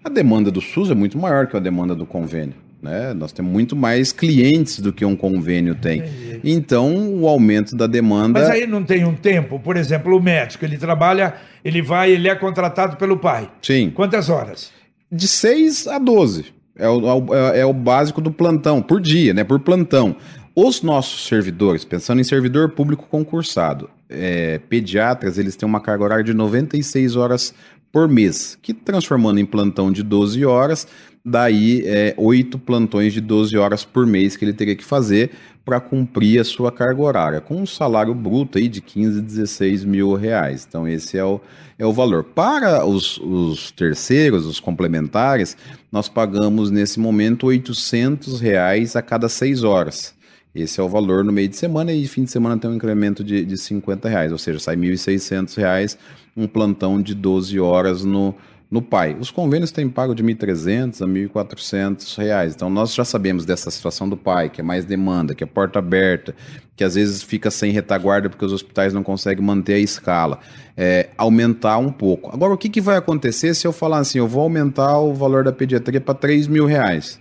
A 0.03 0.09
demanda 0.09 0.49
do 0.49 0.59
SUS 0.59 0.89
é 0.89 0.95
muito 0.95 1.19
maior 1.19 1.45
que 1.45 1.55
a 1.55 1.59
demanda 1.59 1.93
do 1.93 2.03
convênio. 2.03 2.55
Né? 2.81 3.13
Nós 3.13 3.31
temos 3.31 3.51
muito 3.51 3.75
mais 3.75 4.11
clientes 4.11 4.79
do 4.79 4.91
que 4.91 5.05
um 5.05 5.15
convênio 5.15 5.75
tem. 5.75 6.03
Então, 6.43 7.13
o 7.13 7.27
aumento 7.27 7.75
da 7.75 7.85
demanda. 7.85 8.39
Mas 8.39 8.49
aí 8.49 8.65
não 8.65 8.83
tem 8.83 9.05
um 9.05 9.13
tempo, 9.13 9.59
por 9.59 9.77
exemplo, 9.77 10.17
o 10.17 10.19
médico, 10.19 10.65
ele 10.65 10.79
trabalha, 10.79 11.35
ele 11.63 11.83
vai, 11.83 12.09
ele 12.09 12.27
é 12.27 12.33
contratado 12.33 12.97
pelo 12.97 13.17
pai. 13.17 13.51
Sim. 13.61 13.91
Quantas 13.91 14.29
horas? 14.29 14.71
De 15.11 15.27
6 15.27 15.85
a 15.87 15.99
12. 15.99 16.45
É 16.75 16.89
o, 16.89 17.35
é, 17.35 17.59
é 17.59 17.65
o 17.65 17.73
básico 17.73 18.19
do 18.19 18.31
plantão, 18.31 18.81
por 18.81 18.99
dia, 18.99 19.31
né? 19.31 19.43
Por 19.43 19.59
plantão. 19.59 20.15
Os 20.55 20.81
nossos 20.81 21.27
servidores, 21.27 21.85
pensando 21.85 22.19
em 22.19 22.23
servidor 22.23 22.69
público 22.69 23.05
concursado, 23.11 23.89
é, 24.09 24.57
pediatras, 24.57 25.37
eles 25.37 25.55
têm 25.55 25.67
uma 25.67 25.79
carga 25.79 26.03
horária 26.03 26.23
de 26.23 26.33
96 26.33 27.15
horas 27.15 27.53
por 27.91 28.07
mês, 28.07 28.57
que 28.61 28.73
transformando 28.73 29.39
em 29.39 29.45
plantão 29.45 29.91
de 29.91 30.03
12 30.03 30.45
horas, 30.45 30.87
daí 31.23 31.83
é, 31.85 32.13
oito 32.17 32.57
plantões 32.57 33.13
de 33.13 33.21
12 33.21 33.57
horas 33.57 33.83
por 33.83 34.05
mês 34.05 34.35
que 34.35 34.45
ele 34.45 34.53
teria 34.53 34.75
que 34.75 34.85
fazer 34.85 35.31
para 35.65 35.79
cumprir 35.79 36.39
a 36.39 36.43
sua 36.43 36.71
carga 36.71 37.01
horária, 37.01 37.41
com 37.41 37.61
um 37.61 37.65
salário 37.65 38.13
bruto 38.15 38.57
aí 38.57 38.67
de 38.67 38.81
15, 38.81 39.21
16 39.21 39.85
mil 39.85 40.15
reais. 40.15 40.65
Então 40.67 40.87
esse 40.87 41.17
é 41.17 41.23
o, 41.23 41.39
é 41.77 41.85
o 41.85 41.93
valor. 41.93 42.23
Para 42.23 42.83
os, 42.85 43.19
os 43.19 43.71
terceiros, 43.71 44.47
os 44.47 44.59
complementares, 44.59 45.55
nós 45.91 46.09
pagamos 46.09 46.71
nesse 46.71 46.99
momento 46.99 47.47
800 47.47 48.39
reais 48.39 48.95
a 48.95 49.01
cada 49.01 49.29
seis 49.29 49.63
horas. 49.63 50.15
Esse 50.53 50.79
é 50.79 50.83
o 50.83 50.89
valor 50.89 51.23
no 51.23 51.31
meio 51.31 51.47
de 51.47 51.55
semana 51.55 51.93
e 51.93 52.07
fim 52.07 52.23
de 52.23 52.31
semana 52.31 52.57
tem 52.57 52.69
um 52.69 52.73
incremento 52.73 53.23
de, 53.23 53.45
de 53.45 53.57
50 53.57 54.09
reais, 54.09 54.31
ou 54.31 54.37
seja, 54.37 54.59
sai 54.59 54.75
1.600 54.75 55.55
reais 55.57 55.97
um 56.35 56.47
plantão 56.47 57.01
de 57.01 57.13
12 57.13 57.59
horas 57.59 58.03
no, 58.03 58.33
no 58.71 58.81
PAI. 58.81 59.15
Os 59.19 59.29
convênios 59.29 59.71
têm 59.71 59.89
pago 59.89 60.15
de 60.15 60.23
1.300 60.23 61.01
a 61.01 61.07
1.400 61.07 62.17
reais. 62.17 62.53
Então 62.55 62.69
nós 62.69 62.93
já 62.93 63.03
sabemos 63.03 63.45
dessa 63.45 63.69
situação 63.69 64.07
do 64.07 64.15
PAI, 64.15 64.49
que 64.49 64.61
é 64.61 64.63
mais 64.63 64.85
demanda, 64.85 65.35
que 65.35 65.43
é 65.43 65.47
porta 65.47 65.79
aberta, 65.79 66.35
que 66.75 66.83
às 66.83 66.95
vezes 66.95 67.21
fica 67.21 67.51
sem 67.51 67.71
retaguarda 67.71 68.29
porque 68.29 68.45
os 68.45 68.53
hospitais 68.53 68.93
não 68.93 69.03
conseguem 69.03 69.43
manter 69.43 69.73
a 69.73 69.79
escala. 69.79 70.39
É, 70.77 71.09
aumentar 71.17 71.77
um 71.77 71.91
pouco. 71.91 72.31
Agora, 72.33 72.53
o 72.53 72.57
que, 72.57 72.69
que 72.69 72.81
vai 72.81 72.97
acontecer 72.97 73.53
se 73.53 73.67
eu 73.67 73.73
falar 73.73 73.99
assim, 73.99 74.17
eu 74.17 74.27
vou 74.27 74.43
aumentar 74.43 74.97
o 74.99 75.13
valor 75.13 75.43
da 75.43 75.51
pediatria 75.51 75.99
para 75.99 76.13
3 76.13 76.47
mil 76.47 76.65
reais? 76.65 77.19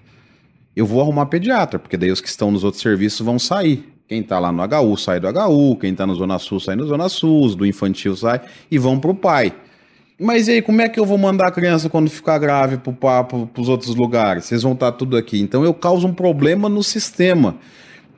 Eu 0.78 0.86
vou 0.86 1.02
arrumar 1.02 1.26
pediatra, 1.26 1.76
porque 1.76 1.96
daí 1.96 2.12
os 2.12 2.20
que 2.20 2.28
estão 2.28 2.52
nos 2.52 2.62
outros 2.62 2.80
serviços 2.80 3.26
vão 3.26 3.36
sair. 3.36 3.92
Quem 4.06 4.20
está 4.20 4.38
lá 4.38 4.52
no 4.52 4.62
HU 4.62 4.96
sai 4.96 5.18
do 5.18 5.26
HU, 5.26 5.74
quem 5.74 5.90
está 5.90 6.06
no 6.06 6.14
Zona 6.14 6.38
Sul 6.38 6.60
sai 6.60 6.76
no 6.76 6.86
Zona 6.86 7.08
Sul, 7.08 7.52
do 7.56 7.66
infantil 7.66 8.14
sai 8.14 8.40
e 8.70 8.78
vão 8.78 9.00
para 9.00 9.10
o 9.10 9.14
pai. 9.14 9.52
Mas 10.20 10.46
e 10.46 10.52
aí, 10.52 10.62
como 10.62 10.80
é 10.80 10.88
que 10.88 11.00
eu 11.00 11.04
vou 11.04 11.18
mandar 11.18 11.48
a 11.48 11.50
criança 11.50 11.88
quando 11.88 12.08
ficar 12.08 12.38
grave 12.38 12.76
pro, 12.76 12.96
os 13.56 13.68
outros 13.68 13.92
lugares? 13.96 14.44
Vocês 14.44 14.62
vão 14.62 14.70
estar 14.70 14.92
tá 14.92 14.96
tudo 14.96 15.16
aqui. 15.16 15.40
Então 15.40 15.64
eu 15.64 15.74
causo 15.74 16.06
um 16.06 16.14
problema 16.14 16.68
no 16.68 16.84
sistema. 16.84 17.56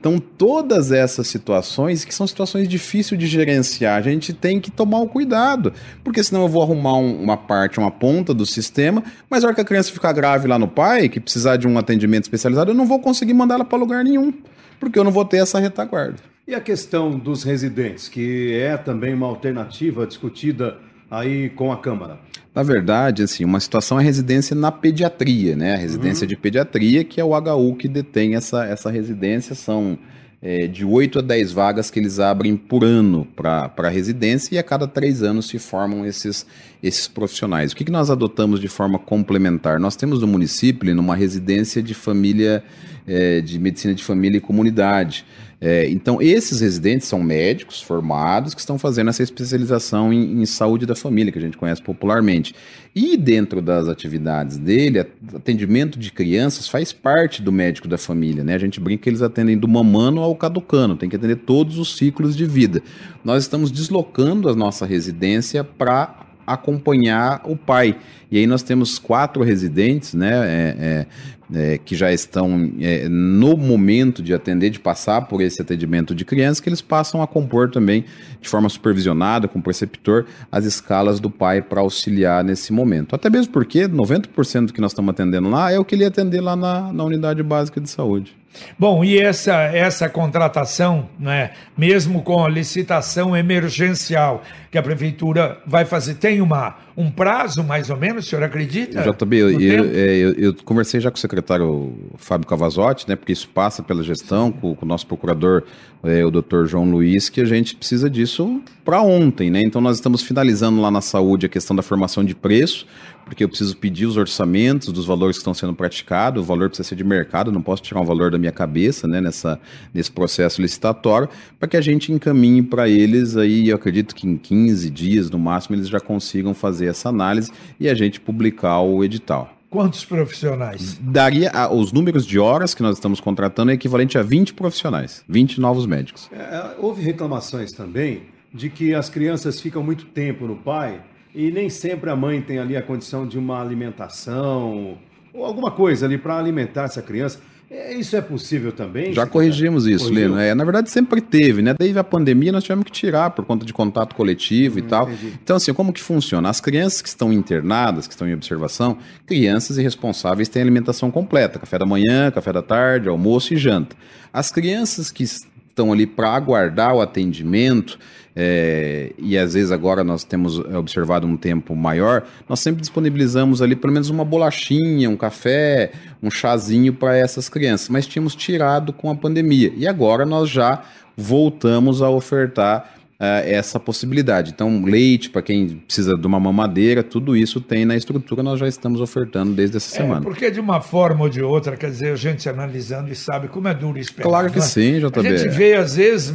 Então, 0.01 0.17
todas 0.17 0.91
essas 0.91 1.27
situações, 1.27 2.03
que 2.03 2.11
são 2.11 2.25
situações 2.25 2.67
difíceis 2.67 3.19
de 3.19 3.27
gerenciar, 3.27 3.99
a 3.99 4.01
gente 4.01 4.33
tem 4.33 4.59
que 4.59 4.71
tomar 4.71 4.99
o 4.99 5.07
cuidado, 5.07 5.71
porque 6.03 6.23
senão 6.23 6.41
eu 6.41 6.47
vou 6.47 6.63
arrumar 6.63 6.97
um, 6.97 7.21
uma 7.21 7.37
parte, 7.37 7.77
uma 7.77 7.91
ponta 7.91 8.33
do 8.33 8.43
sistema, 8.43 9.03
mas 9.29 9.43
na 9.43 9.49
hora 9.49 9.55
que 9.55 9.61
a 9.61 9.63
criança 9.63 9.91
ficar 9.91 10.11
grave 10.11 10.47
lá 10.47 10.57
no 10.57 10.67
pai, 10.67 11.07
que 11.07 11.19
precisar 11.19 11.57
de 11.57 11.67
um 11.67 11.77
atendimento 11.77 12.23
especializado, 12.23 12.71
eu 12.71 12.75
não 12.75 12.87
vou 12.87 12.99
conseguir 12.99 13.35
mandar 13.35 13.53
ela 13.55 13.63
para 13.63 13.77
lugar 13.77 14.03
nenhum, 14.03 14.33
porque 14.79 14.97
eu 14.97 15.03
não 15.03 15.11
vou 15.11 15.23
ter 15.23 15.37
essa 15.37 15.59
retaguarda. 15.59 16.17
E 16.47 16.55
a 16.55 16.59
questão 16.59 17.11
dos 17.11 17.43
residentes, 17.43 18.09
que 18.09 18.55
é 18.55 18.77
também 18.77 19.13
uma 19.13 19.27
alternativa 19.27 20.07
discutida 20.07 20.79
aí 21.11 21.49
com 21.49 21.71
a 21.71 21.77
Câmara? 21.77 22.17
Na 22.55 22.63
verdade, 22.63 23.23
assim, 23.23 23.45
uma 23.45 23.59
situação 23.59 23.99
é 23.99 24.03
residência 24.03 24.55
na 24.55 24.71
pediatria, 24.71 25.55
né? 25.55 25.75
A 25.75 25.77
residência 25.77 26.23
uhum. 26.23 26.29
de 26.29 26.37
pediatria, 26.37 27.03
que 27.03 27.19
é 27.19 27.23
o 27.23 27.37
HU 27.37 27.75
que 27.75 27.87
detém 27.87 28.35
essa, 28.35 28.65
essa 28.65 28.89
residência, 28.89 29.53
são 29.53 29.99
é, 30.41 30.67
de 30.67 30.83
8 30.83 31.19
a 31.19 31.21
10 31.21 31.51
vagas 31.51 31.91
que 31.91 31.99
eles 31.99 32.19
abrem 32.19 32.57
por 32.57 32.83
ano 32.83 33.25
para 33.35 33.71
a 33.77 33.89
residência 33.89 34.55
e 34.55 34.57
a 34.57 34.63
cada 34.63 34.87
três 34.87 35.21
anos 35.21 35.47
se 35.47 35.59
formam 35.59 36.05
esses, 36.05 36.45
esses 36.81 37.07
profissionais. 37.07 37.71
O 37.71 37.75
que, 37.75 37.85
que 37.85 37.91
nós 37.91 38.09
adotamos 38.09 38.59
de 38.59 38.67
forma 38.67 38.97
complementar? 38.97 39.79
Nós 39.79 39.95
temos 39.95 40.21
no 40.21 40.27
município, 40.27 40.93
numa 40.95 41.15
residência 41.15 41.81
de 41.81 41.93
família, 41.93 42.63
é, 43.07 43.41
de 43.41 43.59
medicina 43.59 43.93
de 43.93 44.03
família 44.03 44.37
e 44.37 44.41
comunidade. 44.41 45.25
É, 45.63 45.87
então, 45.91 46.19
esses 46.19 46.59
residentes 46.59 47.07
são 47.07 47.21
médicos 47.21 47.79
formados 47.83 48.55
que 48.55 48.59
estão 48.59 48.79
fazendo 48.79 49.11
essa 49.11 49.21
especialização 49.21 50.11
em, 50.11 50.41
em, 50.41 50.45
saúde 50.47 50.87
da 50.87 50.95
família, 50.95 51.31
que 51.31 51.37
a 51.37 51.41
gente 51.41 51.55
conhece 51.55 51.79
popularmente. 51.83 52.55
E 52.95 53.15
dentro 53.15 53.61
das 53.61 53.87
atividades 53.87 54.57
dele, 54.57 54.97
atendimento 54.97 55.99
de 55.99 56.11
crianças 56.11 56.67
faz 56.67 56.91
parte 56.91 57.43
do 57.43 57.51
médico 57.51 57.87
da 57.87 57.99
família, 57.99 58.43
né? 58.43 58.55
A 58.55 58.57
gente 58.57 58.79
brinca 58.79 59.03
que 59.03 59.09
eles 59.09 59.21
atendem 59.21 59.55
do 59.55 59.67
mamano 59.67 60.21
ao 60.21 60.35
caducano, 60.35 60.95
tem 60.95 61.07
que 61.07 61.15
atender 61.15 61.35
todos 61.35 61.77
os 61.77 61.95
ciclos 61.95 62.35
de 62.35 62.45
vida. 62.47 62.81
Nós 63.23 63.43
estamos 63.43 63.71
deslocando 63.71 64.49
a 64.49 64.55
nossa 64.55 64.83
residência 64.83 65.63
para 65.63 66.20
acompanhar 66.45 67.41
o 67.45 67.55
pai. 67.55 67.97
E 68.31 68.37
aí 68.37 68.47
nós 68.47 68.63
temos 68.63 68.97
quatro 68.97 69.43
residentes, 69.43 70.13
né, 70.13 70.31
é, 70.31 70.75
é, 70.79 71.73
é, 71.73 71.77
que 71.77 71.95
já 71.95 72.11
estão 72.13 72.71
é, 72.79 73.09
no 73.09 73.57
momento 73.57 74.23
de 74.23 74.33
atender, 74.33 74.69
de 74.69 74.79
passar 74.79 75.21
por 75.23 75.41
esse 75.41 75.61
atendimento 75.61 76.15
de 76.15 76.23
crianças, 76.23 76.59
que 76.59 76.69
eles 76.69 76.81
passam 76.81 77.21
a 77.21 77.27
compor 77.27 77.69
também 77.69 78.05
de 78.39 78.47
forma 78.47 78.69
supervisionada, 78.69 79.47
com 79.47 79.59
o 79.59 79.61
preceptor, 79.61 80.25
as 80.51 80.65
escalas 80.65 81.19
do 81.19 81.29
pai 81.29 81.61
para 81.61 81.81
auxiliar 81.81 82.43
nesse 82.43 82.71
momento. 82.71 83.15
Até 83.15 83.29
mesmo 83.29 83.51
porque 83.51 83.87
90% 83.87 84.67
do 84.67 84.73
que 84.73 84.81
nós 84.81 84.91
estamos 84.91 85.09
atendendo 85.09 85.49
lá 85.49 85.71
é 85.71 85.77
o 85.77 85.83
que 85.83 85.95
ele 85.95 86.03
ia 86.03 86.07
atender 86.07 86.41
lá 86.41 86.55
na, 86.55 86.93
na 86.93 87.03
unidade 87.03 87.43
básica 87.43 87.81
de 87.81 87.89
saúde. 87.89 88.40
Bom, 88.77 89.03
e 89.03 89.17
essa, 89.19 89.53
essa 89.63 90.09
contratação, 90.09 91.09
né, 91.19 91.51
mesmo 91.77 92.21
com 92.21 92.43
a 92.43 92.49
licitação 92.49 93.35
emergencial 93.35 94.43
que 94.69 94.77
a 94.77 94.83
prefeitura 94.83 95.59
vai 95.65 95.85
fazer, 95.85 96.15
tem 96.15 96.41
uma, 96.41 96.77
um 96.95 97.09
prazo 97.09 97.63
mais 97.63 97.89
ou 97.89 97.97
menos, 97.97 98.25
o 98.25 98.29
senhor 98.29 98.43
acredita? 98.43 99.01
JB, 99.01 99.37
eu, 99.37 99.61
eu, 99.61 99.85
é, 99.85 100.15
eu, 100.15 100.33
eu, 100.33 100.53
conversei 100.65 100.99
já 100.99 101.09
com 101.09 101.17
o 101.17 101.19
secretário 101.19 101.93
Fábio 102.17 102.47
Cavazotti, 102.47 103.07
né, 103.07 103.15
porque 103.15 103.31
isso 103.31 103.49
passa 103.49 103.81
pela 103.83 104.03
gestão, 104.03 104.51
com, 104.51 104.75
com 104.75 104.85
o 104.85 104.87
nosso 104.87 105.05
procurador, 105.07 105.63
é, 106.03 106.25
o 106.25 106.31
doutor 106.31 106.67
João 106.67 106.89
Luiz, 106.89 107.29
que 107.29 107.41
a 107.41 107.45
gente 107.45 107.75
precisa 107.75 108.09
disso 108.09 108.61
para 108.83 109.01
ontem, 109.01 109.51
né? 109.51 109.61
Então 109.61 109.79
nós 109.79 109.97
estamos 109.97 110.23
finalizando 110.23 110.81
lá 110.81 110.89
na 110.89 111.01
saúde 111.01 111.45
a 111.45 111.49
questão 111.49 111.75
da 111.75 111.83
formação 111.83 112.23
de 112.23 112.33
preço, 112.33 112.87
porque 113.31 113.45
eu 113.45 113.47
preciso 113.47 113.77
pedir 113.77 114.05
os 114.05 114.17
orçamentos 114.17 114.91
dos 114.91 115.05
valores 115.05 115.37
que 115.37 115.39
estão 115.39 115.53
sendo 115.53 115.73
praticados, 115.73 116.43
o 116.43 116.45
valor 116.45 116.67
precisa 116.67 116.89
ser 116.89 116.95
de 116.95 117.03
mercado, 117.05 117.49
não 117.49 117.61
posso 117.61 117.81
tirar 117.81 118.01
um 118.01 118.05
valor 118.05 118.29
da 118.29 118.37
minha 118.37 118.51
cabeça, 118.51 119.07
né, 119.07 119.21
nessa, 119.21 119.57
nesse 119.93 120.11
processo 120.11 120.61
licitatório, 120.61 121.29
para 121.57 121.69
que 121.69 121.77
a 121.77 121.81
gente 121.81 122.11
encaminhe 122.11 122.61
para 122.61 122.89
eles 122.89 123.37
aí, 123.37 123.69
eu 123.69 123.77
acredito 123.77 124.13
que 124.13 124.27
em 124.27 124.35
15 124.35 124.89
dias, 124.89 125.29
no 125.29 125.39
máximo, 125.39 125.77
eles 125.77 125.87
já 125.87 126.01
consigam 126.01 126.53
fazer 126.53 126.87
essa 126.87 127.07
análise 127.07 127.49
e 127.79 127.87
a 127.87 127.93
gente 127.93 128.19
publicar 128.19 128.81
o 128.81 129.01
edital. 129.01 129.55
Quantos 129.69 130.03
profissionais? 130.03 130.99
Daria 131.01 131.51
a, 131.51 131.73
os 131.73 131.93
números 131.93 132.25
de 132.25 132.37
horas 132.37 132.73
que 132.73 132.83
nós 132.83 132.97
estamos 132.97 133.21
contratando 133.21 133.71
é 133.71 133.75
equivalente 133.75 134.17
a 134.17 134.21
20 134.21 134.53
profissionais, 134.55 135.23
20 135.29 135.61
novos 135.61 135.85
médicos. 135.85 136.29
É, 136.33 136.75
houve 136.77 137.01
reclamações 137.01 137.71
também 137.71 138.23
de 138.53 138.69
que 138.69 138.93
as 138.93 139.09
crianças 139.09 139.61
ficam 139.61 139.81
muito 139.81 140.03
tempo 140.07 140.45
no 140.45 140.57
pai 140.57 141.01
e 141.33 141.51
nem 141.51 141.69
sempre 141.69 142.09
a 142.09 142.15
mãe 142.15 142.41
tem 142.41 142.59
ali 142.59 142.75
a 142.75 142.81
condição 142.81 143.27
de 143.27 143.37
uma 143.37 143.61
alimentação 143.61 144.97
ou 145.33 145.45
alguma 145.45 145.71
coisa 145.71 146.05
ali 146.05 146.17
para 146.17 146.37
alimentar 146.37 146.83
essa 146.83 147.01
criança. 147.01 147.39
É, 147.73 147.93
isso 147.93 148.17
é 148.17 148.21
possível 148.21 148.73
também? 148.73 149.13
Já 149.13 149.25
corrigimos 149.25 149.87
isso, 149.87 150.09
Corrigiu? 150.09 150.31
Leno. 150.31 150.41
É, 150.41 150.53
na 150.53 150.65
verdade, 150.65 150.89
sempre 150.89 151.21
teve, 151.21 151.61
né? 151.61 151.73
Daí 151.79 151.97
a 151.97 152.03
pandemia 152.03 152.51
nós 152.51 152.65
tivemos 152.65 152.83
que 152.83 152.91
tirar 152.91 153.29
por 153.29 153.45
conta 153.45 153.65
de 153.65 153.71
contato 153.71 154.13
coletivo 154.13 154.75
hum, 154.75 154.79
e 154.79 154.81
tal. 154.81 155.09
Entendi. 155.09 155.39
Então, 155.41 155.55
assim, 155.55 155.73
como 155.73 155.93
que 155.93 156.01
funciona? 156.01 156.49
As 156.49 156.59
crianças 156.59 157.01
que 157.01 157.07
estão 157.07 157.31
internadas, 157.31 158.07
que 158.07 158.13
estão 158.13 158.27
em 158.27 158.33
observação, 158.33 158.97
crianças 159.25 159.77
irresponsáveis 159.77 160.49
têm 160.49 160.61
alimentação 160.61 161.09
completa: 161.09 161.59
café 161.59 161.79
da 161.79 161.85
manhã, 161.85 162.29
café 162.29 162.51
da 162.51 162.61
tarde, 162.61 163.07
almoço 163.07 163.53
e 163.53 163.57
janta. 163.57 163.95
As 164.33 164.51
crianças 164.51 165.09
que 165.09 165.23
estão 165.23 165.93
ali 165.93 166.05
para 166.05 166.29
aguardar 166.29 166.93
o 166.93 166.99
atendimento, 166.99 167.97
é, 168.35 169.11
e 169.17 169.37
às 169.37 169.53
vezes 169.53 169.71
agora 169.71 170.03
nós 170.03 170.23
temos 170.23 170.57
observado 170.57 171.27
um 171.27 171.35
tempo 171.35 171.75
maior, 171.75 172.25
nós 172.47 172.59
sempre 172.59 172.81
disponibilizamos 172.81 173.61
ali 173.61 173.75
pelo 173.75 173.91
menos 173.91 174.09
uma 174.09 174.23
bolachinha, 174.23 175.09
um 175.09 175.17
café, 175.17 175.91
um 176.23 176.31
chazinho 176.31 176.93
para 176.93 177.17
essas 177.17 177.49
crianças, 177.49 177.89
mas 177.89 178.07
tínhamos 178.07 178.35
tirado 178.35 178.93
com 178.93 179.09
a 179.09 179.15
pandemia. 179.15 179.73
E 179.75 179.87
agora 179.87 180.25
nós 180.25 180.49
já 180.49 180.81
voltamos 181.17 182.01
a 182.01 182.09
ofertar 182.09 183.00
uh, 183.21 183.47
essa 183.47 183.79
possibilidade. 183.79 184.51
Então, 184.51 184.83
leite, 184.83 185.29
para 185.29 185.43
quem 185.43 185.77
precisa 185.85 186.17
de 186.17 186.25
uma 186.25 186.39
mamadeira, 186.39 187.03
tudo 187.03 187.37
isso 187.37 187.61
tem 187.61 187.85
na 187.85 187.95
estrutura, 187.95 188.41
nós 188.41 188.59
já 188.59 188.67
estamos 188.67 188.99
ofertando 188.99 189.53
desde 189.53 189.77
essa 189.77 189.95
é, 189.95 190.01
semana. 190.01 190.21
Porque 190.21 190.49
de 190.49 190.59
uma 190.59 190.81
forma 190.81 191.23
ou 191.23 191.29
de 191.29 191.43
outra, 191.43 191.77
quer 191.77 191.91
dizer, 191.91 192.13
a 192.13 192.15
gente 192.15 192.49
analisando 192.49 193.11
e 193.11 193.15
sabe 193.15 193.47
como 193.47 193.67
é 193.67 193.73
duro 193.73 193.99
esperar. 193.99 194.27
Claro 194.27 194.51
que 194.51 194.57
é? 194.57 194.61
sim, 194.61 194.99
JB. 194.99 195.19
A 195.19 195.37
gente 195.37 195.49
vê, 195.49 195.75
às 195.75 195.95
vezes, 195.95 196.33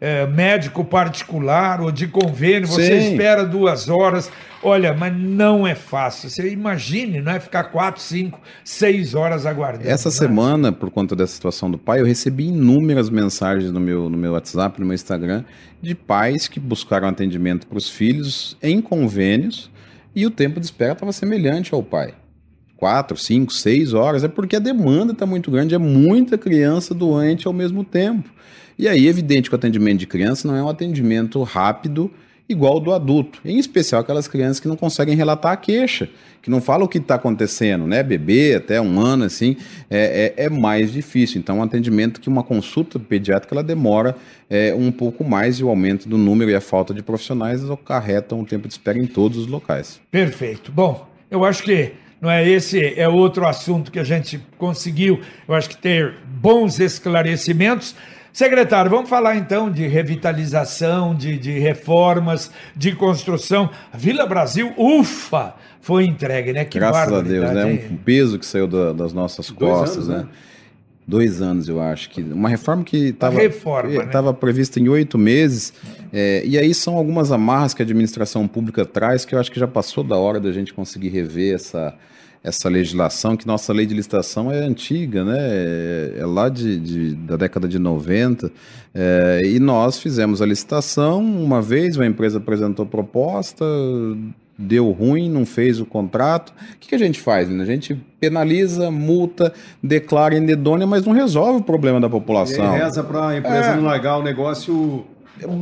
é, 0.00 0.26
médico 0.26 0.84
particular 0.84 1.80
ou 1.80 1.90
de 1.90 2.06
convênio, 2.06 2.68
você 2.68 3.00
sim. 3.00 3.12
espera 3.12 3.44
duas 3.44 3.88
horas. 3.88 4.30
Olha, 4.64 4.94
mas 4.94 5.14
não 5.14 5.66
é 5.66 5.74
fácil. 5.74 6.30
Você 6.30 6.50
imagine, 6.50 7.20
não 7.20 7.32
é 7.32 7.38
ficar 7.38 7.64
quatro, 7.64 8.00
cinco, 8.00 8.40
seis 8.64 9.14
horas 9.14 9.44
aguardando. 9.44 9.86
Essa 9.86 10.08
né? 10.08 10.14
semana, 10.14 10.72
por 10.72 10.90
conta 10.90 11.14
dessa 11.14 11.34
situação 11.34 11.70
do 11.70 11.76
pai, 11.76 12.00
eu 12.00 12.06
recebi 12.06 12.48
inúmeras 12.48 13.10
mensagens 13.10 13.70
no 13.70 13.78
meu, 13.78 14.08
no 14.08 14.16
meu 14.16 14.32
WhatsApp, 14.32 14.80
no 14.80 14.86
meu 14.86 14.94
Instagram, 14.94 15.44
de 15.82 15.94
pais 15.94 16.48
que 16.48 16.58
buscaram 16.58 17.06
atendimento 17.06 17.66
para 17.66 17.76
os 17.76 17.90
filhos 17.90 18.56
em 18.62 18.80
convênios 18.80 19.70
e 20.14 20.24
o 20.24 20.30
tempo 20.30 20.58
de 20.58 20.64
espera 20.64 20.94
estava 20.94 21.12
semelhante 21.12 21.74
ao 21.74 21.82
pai. 21.82 22.14
Quatro, 22.74 23.18
cinco, 23.18 23.52
seis 23.52 23.92
horas. 23.92 24.24
É 24.24 24.28
porque 24.28 24.56
a 24.56 24.60
demanda 24.60 25.12
está 25.12 25.26
muito 25.26 25.50
grande, 25.50 25.74
é 25.74 25.78
muita 25.78 26.38
criança 26.38 26.94
doente 26.94 27.46
ao 27.46 27.52
mesmo 27.52 27.84
tempo. 27.84 28.30
E 28.78 28.88
aí, 28.88 29.06
é 29.06 29.10
evidente 29.10 29.50
que 29.50 29.54
o 29.54 29.58
atendimento 29.58 29.98
de 29.98 30.06
criança 30.06 30.48
não 30.48 30.56
é 30.56 30.62
um 30.62 30.68
atendimento 30.68 31.42
rápido 31.42 32.10
igual 32.48 32.78
do 32.78 32.92
adulto, 32.92 33.40
em 33.44 33.58
especial 33.58 34.02
aquelas 34.02 34.28
crianças 34.28 34.60
que 34.60 34.68
não 34.68 34.76
conseguem 34.76 35.16
relatar 35.16 35.52
a 35.52 35.56
queixa, 35.56 36.10
que 36.42 36.50
não 36.50 36.60
falam 36.60 36.84
o 36.84 36.88
que 36.88 36.98
está 36.98 37.14
acontecendo, 37.14 37.86
né? 37.86 38.02
Bebê 38.02 38.54
até 38.54 38.78
um 38.80 39.00
ano, 39.00 39.24
assim, 39.24 39.56
é, 39.88 40.34
é, 40.36 40.44
é, 40.44 40.50
mais 40.50 40.92
difícil. 40.92 41.38
Então, 41.38 41.58
um 41.58 41.62
atendimento 41.62 42.20
que 42.20 42.28
uma 42.28 42.42
consulta 42.42 42.98
pediátrica 42.98 43.54
ela 43.54 43.62
demora 43.62 44.14
é, 44.50 44.74
um 44.74 44.92
pouco 44.92 45.24
mais 45.24 45.58
e 45.58 45.64
o 45.64 45.70
aumento 45.70 46.06
do 46.06 46.18
número 46.18 46.50
e 46.50 46.54
a 46.54 46.60
falta 46.60 46.92
de 46.92 47.02
profissionais 47.02 47.68
acarretam 47.70 48.40
o 48.40 48.44
tempo 48.44 48.68
de 48.68 48.74
espera 48.74 48.98
em 48.98 49.06
todos 49.06 49.38
os 49.38 49.46
locais. 49.46 49.98
Perfeito. 50.10 50.70
Bom, 50.70 51.08
eu 51.30 51.46
acho 51.46 51.62
que 51.62 51.92
não 52.20 52.30
é 52.30 52.46
esse 52.46 52.98
é 52.98 53.08
outro 53.08 53.46
assunto 53.46 53.90
que 53.90 53.98
a 53.98 54.04
gente 54.04 54.40
conseguiu, 54.58 55.20
eu 55.48 55.54
acho 55.54 55.68
que 55.68 55.76
ter 55.76 56.14
bons 56.26 56.78
esclarecimentos. 56.78 57.94
Secretário, 58.34 58.90
vamos 58.90 59.08
falar 59.08 59.36
então 59.36 59.70
de 59.70 59.86
revitalização, 59.86 61.14
de, 61.14 61.38
de 61.38 61.56
reformas, 61.56 62.50
de 62.74 62.92
construção. 62.92 63.70
A 63.92 63.96
Vila 63.96 64.26
Brasil, 64.26 64.74
ufa, 64.76 65.54
foi 65.80 66.04
entregue, 66.04 66.52
né? 66.52 66.64
Que 66.64 66.80
Graças 66.80 67.12
a 67.12 67.22
Deus, 67.22 67.52
né? 67.52 67.64
Um 67.64 67.96
peso 67.96 68.36
que 68.36 68.44
saiu 68.44 68.66
da, 68.66 68.92
das 68.92 69.12
nossas 69.12 69.48
Dois 69.52 69.78
costas, 69.78 70.08
anos, 70.08 70.08
né? 70.08 70.18
né? 70.24 70.28
Dois 71.06 71.40
anos, 71.40 71.68
eu 71.68 71.80
acho. 71.80 72.10
que 72.10 72.22
Uma 72.22 72.48
reforma 72.48 72.82
que 72.82 73.10
estava 73.10 74.32
né? 74.32 74.38
prevista 74.40 74.80
em 74.80 74.88
oito 74.88 75.16
meses. 75.16 75.72
É, 76.12 76.42
e 76.44 76.58
aí 76.58 76.74
são 76.74 76.96
algumas 76.96 77.30
amarras 77.30 77.72
que 77.72 77.82
a 77.82 77.84
administração 77.84 78.48
pública 78.48 78.84
traz 78.84 79.24
que 79.24 79.36
eu 79.36 79.38
acho 79.38 79.52
que 79.52 79.60
já 79.60 79.68
passou 79.68 80.02
da 80.02 80.16
hora 80.16 80.40
da 80.40 80.50
gente 80.50 80.74
conseguir 80.74 81.10
rever 81.10 81.54
essa, 81.54 81.94
essa 82.44 82.68
legislação, 82.68 83.38
que 83.38 83.46
nossa 83.46 83.72
lei 83.72 83.86
de 83.86 83.94
licitação 83.94 84.52
é 84.52 84.58
antiga, 84.58 85.24
né? 85.24 85.38
É, 85.38 86.16
é 86.18 86.26
lá 86.26 86.50
de, 86.50 86.78
de, 86.78 87.14
da 87.14 87.36
década 87.36 87.66
de 87.66 87.78
90. 87.78 88.52
É, 88.94 89.40
e 89.42 89.58
nós 89.58 89.98
fizemos 89.98 90.42
a 90.42 90.46
licitação 90.46 91.24
uma 91.24 91.62
vez, 91.62 91.96
uma 91.96 92.04
empresa 92.04 92.36
apresentou 92.36 92.84
proposta, 92.84 93.64
deu 94.58 94.90
ruim, 94.90 95.30
não 95.30 95.46
fez 95.46 95.80
o 95.80 95.86
contrato. 95.86 96.50
O 96.50 96.78
que, 96.78 96.88
que 96.88 96.94
a 96.94 96.98
gente 96.98 97.18
faz? 97.18 97.48
Né? 97.48 97.62
A 97.62 97.66
gente 97.66 97.98
penaliza, 98.20 98.90
multa, 98.90 99.50
declara 99.82 100.36
indedônia, 100.36 100.86
mas 100.86 101.06
não 101.06 101.14
resolve 101.14 101.60
o 101.60 101.62
problema 101.62 101.98
da 101.98 102.10
população. 102.10 102.76
E 102.76 102.78
reza 102.78 103.02
para 103.02 103.28
a 103.28 103.38
empresa 103.38 103.68
é. 103.68 103.76
não 103.76 103.84
largar 103.84 104.18
o 104.18 104.22
negócio 104.22 105.02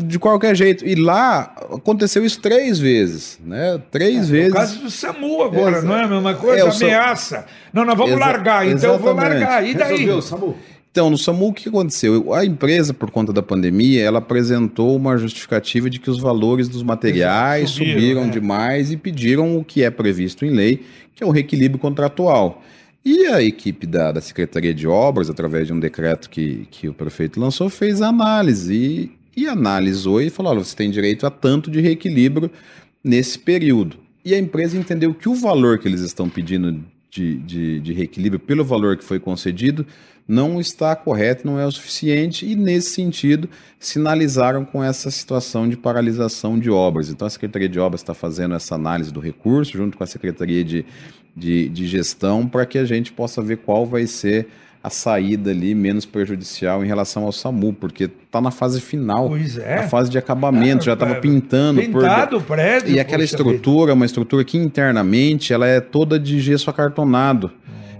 de 0.04 0.18
qualquer 0.18 0.54
jeito. 0.54 0.86
E 0.86 0.94
lá 0.94 1.54
aconteceu 1.72 2.24
isso 2.24 2.40
três 2.40 2.78
vezes, 2.78 3.38
né? 3.44 3.80
Três 3.90 4.28
é, 4.28 4.32
vezes. 4.32 4.50
No 4.50 4.56
caso 4.56 4.78
do 4.80 4.90
SAMU 4.90 5.42
agora, 5.42 5.78
Exa 5.78 5.86
não 5.86 5.96
é 5.96 6.04
a 6.04 6.08
mesma 6.08 6.34
coisa? 6.34 6.66
É, 6.66 6.70
Ameaça. 6.70 7.46
Não, 7.72 7.84
nós 7.84 7.96
vamos 7.96 8.12
Exa 8.12 8.20
largar, 8.20 8.66
então 8.66 8.94
Exatamente. 8.94 9.06
eu 9.06 9.14
vou 9.14 9.14
largar. 9.14 9.66
E 9.66 9.74
daí? 9.74 9.90
Resolveu, 9.98 10.22
SAMU. 10.22 10.56
Então, 10.90 11.08
no 11.08 11.16
SAMU, 11.16 11.48
o 11.48 11.52
que 11.54 11.70
aconteceu? 11.70 12.34
A 12.34 12.44
empresa, 12.44 12.92
por 12.92 13.10
conta 13.10 13.32
da 13.32 13.42
pandemia, 13.42 14.02
ela 14.02 14.18
apresentou 14.18 14.94
uma 14.94 15.16
justificativa 15.16 15.88
de 15.88 15.98
que 15.98 16.10
os 16.10 16.20
valores 16.20 16.68
dos 16.68 16.82
materiais 16.82 17.70
subiram, 17.70 17.94
subiram 17.94 18.22
é. 18.24 18.28
demais 18.28 18.92
e 18.92 18.96
pediram 18.98 19.56
o 19.56 19.64
que 19.64 19.82
é 19.82 19.90
previsto 19.90 20.44
em 20.44 20.50
lei, 20.50 20.84
que 21.14 21.24
é 21.24 21.26
o 21.26 21.30
reequilíbrio 21.30 21.80
contratual. 21.80 22.62
E 23.02 23.26
a 23.26 23.42
equipe 23.42 23.86
da, 23.86 24.12
da 24.12 24.20
Secretaria 24.20 24.74
de 24.74 24.86
Obras, 24.86 25.30
através 25.30 25.66
de 25.66 25.72
um 25.72 25.80
decreto 25.80 26.28
que, 26.28 26.68
que 26.70 26.88
o 26.90 26.92
prefeito 26.92 27.40
lançou, 27.40 27.70
fez 27.70 28.02
a 28.02 28.08
análise 28.08 28.74
e 28.74 29.21
e 29.36 29.46
analisou 29.46 30.20
e 30.20 30.30
falou: 30.30 30.52
olha, 30.52 30.64
você 30.64 30.76
tem 30.76 30.90
direito 30.90 31.26
a 31.26 31.30
tanto 31.30 31.70
de 31.70 31.80
reequilíbrio 31.80 32.50
nesse 33.02 33.38
período. 33.38 33.96
E 34.24 34.34
a 34.34 34.38
empresa 34.38 34.78
entendeu 34.78 35.12
que 35.12 35.28
o 35.28 35.34
valor 35.34 35.78
que 35.78 35.88
eles 35.88 36.00
estão 36.00 36.28
pedindo 36.28 36.84
de, 37.10 37.36
de, 37.38 37.80
de, 37.80 37.92
reequilíbrio, 37.92 38.40
pelo 38.40 38.64
valor 38.64 38.96
que 38.96 39.04
foi 39.04 39.18
concedido, 39.18 39.84
não 40.26 40.60
está 40.60 40.94
correto, 40.96 41.46
não 41.46 41.58
é 41.58 41.66
o 41.66 41.70
suficiente, 41.70 42.46
e 42.46 42.54
nesse 42.54 42.94
sentido 42.94 43.50
sinalizaram 43.78 44.64
com 44.64 44.82
essa 44.82 45.10
situação 45.10 45.68
de 45.68 45.76
paralisação 45.76 46.58
de 46.58 46.70
obras. 46.70 47.10
Então 47.10 47.26
a 47.26 47.30
Secretaria 47.30 47.68
de 47.68 47.78
Obras 47.78 48.00
está 48.00 48.14
fazendo 48.14 48.54
essa 48.54 48.76
análise 48.76 49.12
do 49.12 49.20
recurso, 49.20 49.76
junto 49.76 49.98
com 49.98 50.04
a 50.04 50.06
Secretaria 50.06 50.64
de, 50.64 50.86
de, 51.36 51.68
de 51.68 51.86
Gestão, 51.86 52.46
para 52.46 52.64
que 52.64 52.78
a 52.78 52.84
gente 52.84 53.12
possa 53.12 53.42
ver 53.42 53.58
qual 53.58 53.84
vai 53.84 54.06
ser 54.06 54.46
a 54.82 54.90
saída 54.90 55.50
ali 55.50 55.74
menos 55.74 56.04
prejudicial 56.04 56.84
em 56.84 56.88
relação 56.88 57.24
ao 57.24 57.30
SAMU, 57.32 57.72
porque 57.72 58.04
está 58.04 58.40
na 58.40 58.50
fase 58.50 58.80
final, 58.80 59.28
Pois 59.28 59.56
é. 59.56 59.76
na 59.76 59.82
fase 59.84 60.10
de 60.10 60.18
acabamento, 60.18 60.84
já 60.84 60.94
estava 60.94 61.12
é, 61.12 61.20
pintando. 61.20 61.80
pintado 61.80 62.38
o 62.38 62.42
prédio, 62.42 62.92
E 62.92 62.98
aquela 62.98 63.22
estrutura, 63.22 63.94
uma 63.94 64.04
estrutura 64.06 64.44
que 64.44 64.58
internamente 64.58 65.52
ela 65.52 65.66
é 65.66 65.80
toda 65.80 66.18
de 66.18 66.40
gesso 66.40 66.68
acartonado. 66.68 67.50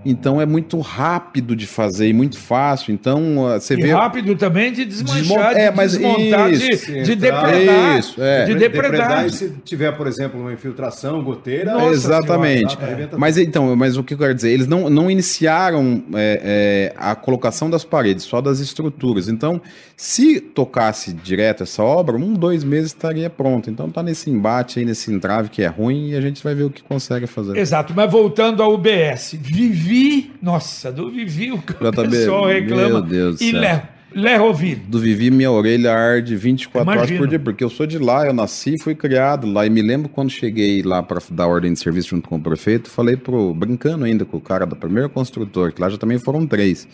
Então 0.04 0.40
é 0.40 0.46
muito 0.46 0.78
rápido 0.80 1.54
de 1.54 1.66
fazer 1.66 2.08
e 2.08 2.12
muito 2.12 2.38
fácil. 2.38 2.92
Então 2.92 3.46
ah, 3.46 3.60
você 3.60 3.74
E 3.74 3.82
vê. 3.82 3.92
rápido 3.92 4.34
também 4.36 4.72
de 4.72 4.84
Desmon- 4.84 5.14
desmanchar, 5.14 5.56
é, 5.56 5.70
de 5.70 5.76
mas 5.76 5.92
desmontar, 5.92 6.50
isso, 6.52 6.86
de, 6.92 7.02
de 7.02 7.14
depredar. 7.14 7.98
Isso, 7.98 8.22
é. 8.22 8.44
De 8.46 8.54
Depredar 8.54 8.90
depredar. 8.92 9.26
e 9.26 9.30
se 9.30 9.50
tiver, 9.64 9.92
por 9.92 10.06
exemplo, 10.06 10.40
uma 10.40 10.52
infiltração, 10.52 11.22
goteira. 11.22 11.72
Nossa 11.72 11.90
Exatamente. 11.92 12.76
senhora, 12.76 13.10
Mas 13.16 13.38
então, 13.38 13.74
mas 13.76 13.96
o 13.96 14.02
que 14.02 14.14
eu 14.14 14.18
quero 14.18 14.34
dizer? 14.34 14.50
Eles 14.50 14.66
não, 14.66 14.88
não 14.90 15.10
iniciaram 15.10 16.02
é, 16.14 16.92
é, 16.92 16.94
a 16.96 17.14
colocação 17.14 17.70
das 17.70 17.84
paredes, 17.84 18.24
só 18.24 18.40
das 18.40 18.58
estruturas. 18.60 19.28
Então, 19.28 19.60
se 19.96 20.40
tocasse 20.40 21.12
direto 21.12 21.62
essa 21.62 21.82
obra, 21.82 22.16
um, 22.16 22.34
dois 22.34 22.64
meses 22.64 22.86
estaria 22.88 23.30
pronto. 23.30 23.70
Então 23.70 23.88
tá 23.90 24.02
nesse 24.02 24.28
embate 24.30 24.78
aí, 24.78 24.84
nesse 24.84 25.12
entrave 25.12 25.48
que 25.48 25.62
é 25.62 25.66
ruim 25.68 26.10
e 26.10 26.16
a 26.16 26.20
gente 26.20 26.42
vai 26.42 26.54
ver 26.54 26.64
o 26.64 26.70
que 26.70 26.82
consegue 26.82 27.26
fazer. 27.26 27.56
Exato, 27.56 27.92
mas 27.94 28.10
voltando 28.10 28.62
ao 28.62 28.74
UBS, 28.74 29.36
Vivi, 29.40 29.91
nossa, 30.40 30.90
do 30.92 31.10
Vivi 31.10 31.52
o 31.52 31.58
JB, 31.58 32.08
pessoal 32.10 32.46
reclama. 32.46 32.88
meu 32.88 33.02
Deus 33.02 33.40
e 33.40 33.50
céu. 33.50 33.60
Lé, 33.60 33.88
Lé 34.14 34.36
Roville. 34.36 34.76
do 34.76 34.98
Vivi, 34.98 35.30
minha 35.30 35.50
orelha 35.50 35.92
arde 35.92 36.36
24 36.36 36.88
horas 36.88 37.02
Imagino. 37.02 37.18
por 37.18 37.28
dia, 37.28 37.38
porque 37.38 37.64
eu 37.64 37.70
sou 37.70 37.86
de 37.86 37.98
lá, 37.98 38.26
eu 38.26 38.32
nasci, 38.32 38.78
fui 38.78 38.94
criado 38.94 39.50
lá, 39.50 39.66
e 39.66 39.70
me 39.70 39.80
lembro 39.80 40.08
quando 40.08 40.30
cheguei 40.30 40.82
lá 40.82 41.02
para 41.02 41.20
dar 41.30 41.46
ordem 41.46 41.72
de 41.72 41.78
serviço 41.78 42.10
junto 42.10 42.28
com 42.28 42.36
o 42.36 42.40
prefeito, 42.40 42.90
falei 42.90 43.16
pro, 43.16 43.54
brincando 43.54 44.04
ainda 44.04 44.24
com 44.24 44.36
o 44.36 44.40
cara 44.40 44.66
da 44.66 44.76
primeira 44.76 45.08
construtora, 45.08 45.72
que 45.72 45.80
lá 45.80 45.88
já 45.88 45.96
também 45.96 46.18
foram 46.18 46.46
três. 46.46 46.86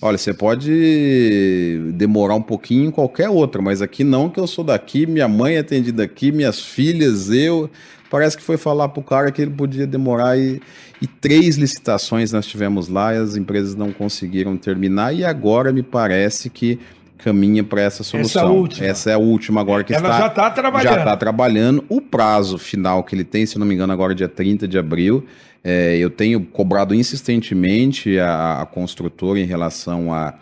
Olha, 0.00 0.18
você 0.18 0.34
pode 0.34 1.92
demorar 1.94 2.34
um 2.34 2.42
pouquinho 2.42 2.88
em 2.88 2.90
qualquer 2.90 3.28
outra, 3.28 3.60
mas 3.62 3.80
aqui 3.80 4.04
não, 4.04 4.28
que 4.28 4.40
eu 4.40 4.46
sou 4.46 4.64
daqui, 4.64 5.06
minha 5.06 5.28
mãe 5.28 5.56
é 5.56 5.58
atendida 5.58 6.02
aqui, 6.02 6.32
minhas 6.32 6.60
filhas, 6.60 7.30
eu. 7.30 7.70
Parece 8.10 8.36
que 8.36 8.42
foi 8.42 8.56
falar 8.56 8.90
pro 8.90 9.02
cara 9.02 9.32
que 9.32 9.42
ele 9.42 9.50
podia 9.50 9.86
demorar 9.86 10.38
e, 10.38 10.60
e 11.04 11.06
três 11.06 11.56
licitações 11.56 12.32
nós 12.32 12.46
tivemos 12.46 12.88
lá 12.88 13.14
e 13.14 13.18
as 13.18 13.36
empresas 13.36 13.74
não 13.74 13.92
conseguiram 13.92 14.56
terminar 14.56 15.14
e 15.14 15.22
agora 15.22 15.70
me 15.70 15.82
parece 15.82 16.48
que 16.48 16.80
caminha 17.18 17.62
para 17.62 17.82
essa 17.82 18.02
solução. 18.02 18.56
última. 18.56 18.86
Essa 18.86 19.10
é 19.10 19.12
a 19.12 19.18
última 19.18 19.60
agora 19.60 19.84
que 19.84 19.92
Ela 19.92 20.08
está 20.08 20.18
já 20.18 20.30
tá 20.30 20.50
trabalhando. 20.50 20.94
Já 20.94 20.98
está 20.98 21.16
trabalhando. 21.18 21.84
O 21.90 22.00
prazo 22.00 22.56
final 22.56 23.04
que 23.04 23.14
ele 23.14 23.22
tem, 23.22 23.44
se 23.44 23.58
não 23.58 23.66
me 23.66 23.74
engano, 23.74 23.92
agora 23.92 24.14
é 24.14 24.16
dia 24.16 24.28
30 24.30 24.66
de 24.66 24.78
abril. 24.78 25.26
É, 25.62 25.98
eu 25.98 26.08
tenho 26.08 26.40
cobrado 26.40 26.94
insistentemente 26.94 28.18
a, 28.18 28.62
a 28.62 28.66
construtora 28.66 29.38
em 29.38 29.44
relação 29.44 30.10
a, 30.10 30.34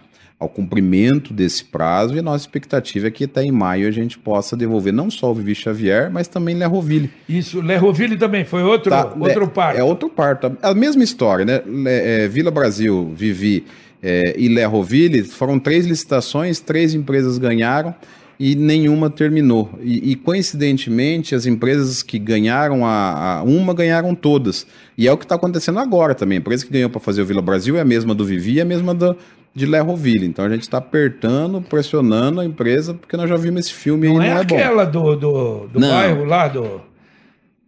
ao 0.42 0.48
cumprimento 0.48 1.32
desse 1.32 1.64
prazo 1.64 2.14
e 2.14 2.18
a 2.18 2.22
nossa 2.22 2.42
expectativa 2.44 3.06
é 3.06 3.10
que 3.10 3.24
até 3.24 3.42
em 3.44 3.52
maio 3.52 3.86
a 3.86 3.90
gente 3.90 4.18
possa 4.18 4.56
devolver 4.56 4.92
não 4.92 5.10
só 5.10 5.30
o 5.30 5.34
Vivi 5.34 5.54
Xavier, 5.54 6.10
mas 6.10 6.26
também 6.28 6.54
Lerroville. 6.56 7.10
Isso, 7.28 7.60
Lé 7.60 7.76
Roville 7.76 8.16
também 8.16 8.44
foi 8.44 8.62
outro, 8.62 8.90
Tá, 8.90 9.14
outro 9.18 9.44
é, 9.44 9.46
parto. 9.46 9.78
É 9.78 9.84
outro 9.84 10.08
parto. 10.08 10.56
A 10.60 10.74
mesma 10.74 11.04
história, 11.04 11.44
né? 11.44 11.62
É, 11.86 12.28
Vila 12.28 12.50
Brasil, 12.50 13.12
Vivi 13.14 13.64
é, 14.02 14.34
e 14.36 14.48
Lerroville 14.48 15.22
foram 15.22 15.58
três 15.58 15.86
licitações, 15.86 16.58
três 16.58 16.92
empresas 16.92 17.38
ganharam 17.38 17.94
e 18.40 18.56
nenhuma 18.56 19.08
terminou. 19.08 19.70
E, 19.80 20.10
e, 20.10 20.16
coincidentemente, 20.16 21.34
as 21.34 21.46
empresas 21.46 22.02
que 22.02 22.18
ganharam 22.18 22.84
a, 22.84 23.38
a- 23.38 23.42
uma 23.44 23.72
ganharam 23.72 24.14
todas. 24.14 24.66
E 24.98 25.06
é 25.06 25.12
o 25.12 25.16
que 25.16 25.24
está 25.24 25.36
acontecendo 25.36 25.78
agora 25.78 26.14
também. 26.14 26.38
A 26.38 26.40
empresa 26.40 26.66
que 26.66 26.72
ganhou 26.72 26.90
para 26.90 27.00
fazer 27.00 27.22
o 27.22 27.26
Vila 27.26 27.42
Brasil 27.42 27.76
é 27.76 27.80
a 27.80 27.84
mesma 27.84 28.14
do 28.14 28.24
Vivi 28.24 28.54
e 28.54 28.60
a 28.60 28.64
mesma 28.64 28.92
do, 28.94 29.16
de 29.54 29.66
Lerroville. 29.66 30.26
Então 30.26 30.44
a 30.44 30.48
gente 30.48 30.62
está 30.62 30.78
apertando, 30.78 31.60
pressionando 31.60 32.40
a 32.40 32.44
empresa, 32.44 32.94
porque 32.94 33.16
nós 33.16 33.28
já 33.28 33.36
vimos 33.36 33.66
esse 33.66 33.74
filme 33.74 34.08
Não 34.08 34.22
é, 34.22 34.30
não 34.30 34.38
é 34.40 34.44
bom. 34.44 34.56
aquela 34.56 34.84
do, 34.84 35.16
do, 35.16 35.66
do 35.68 35.80
Não. 35.80 35.88
bairro 35.88 36.24
lá, 36.24 36.48
do. 36.48 36.80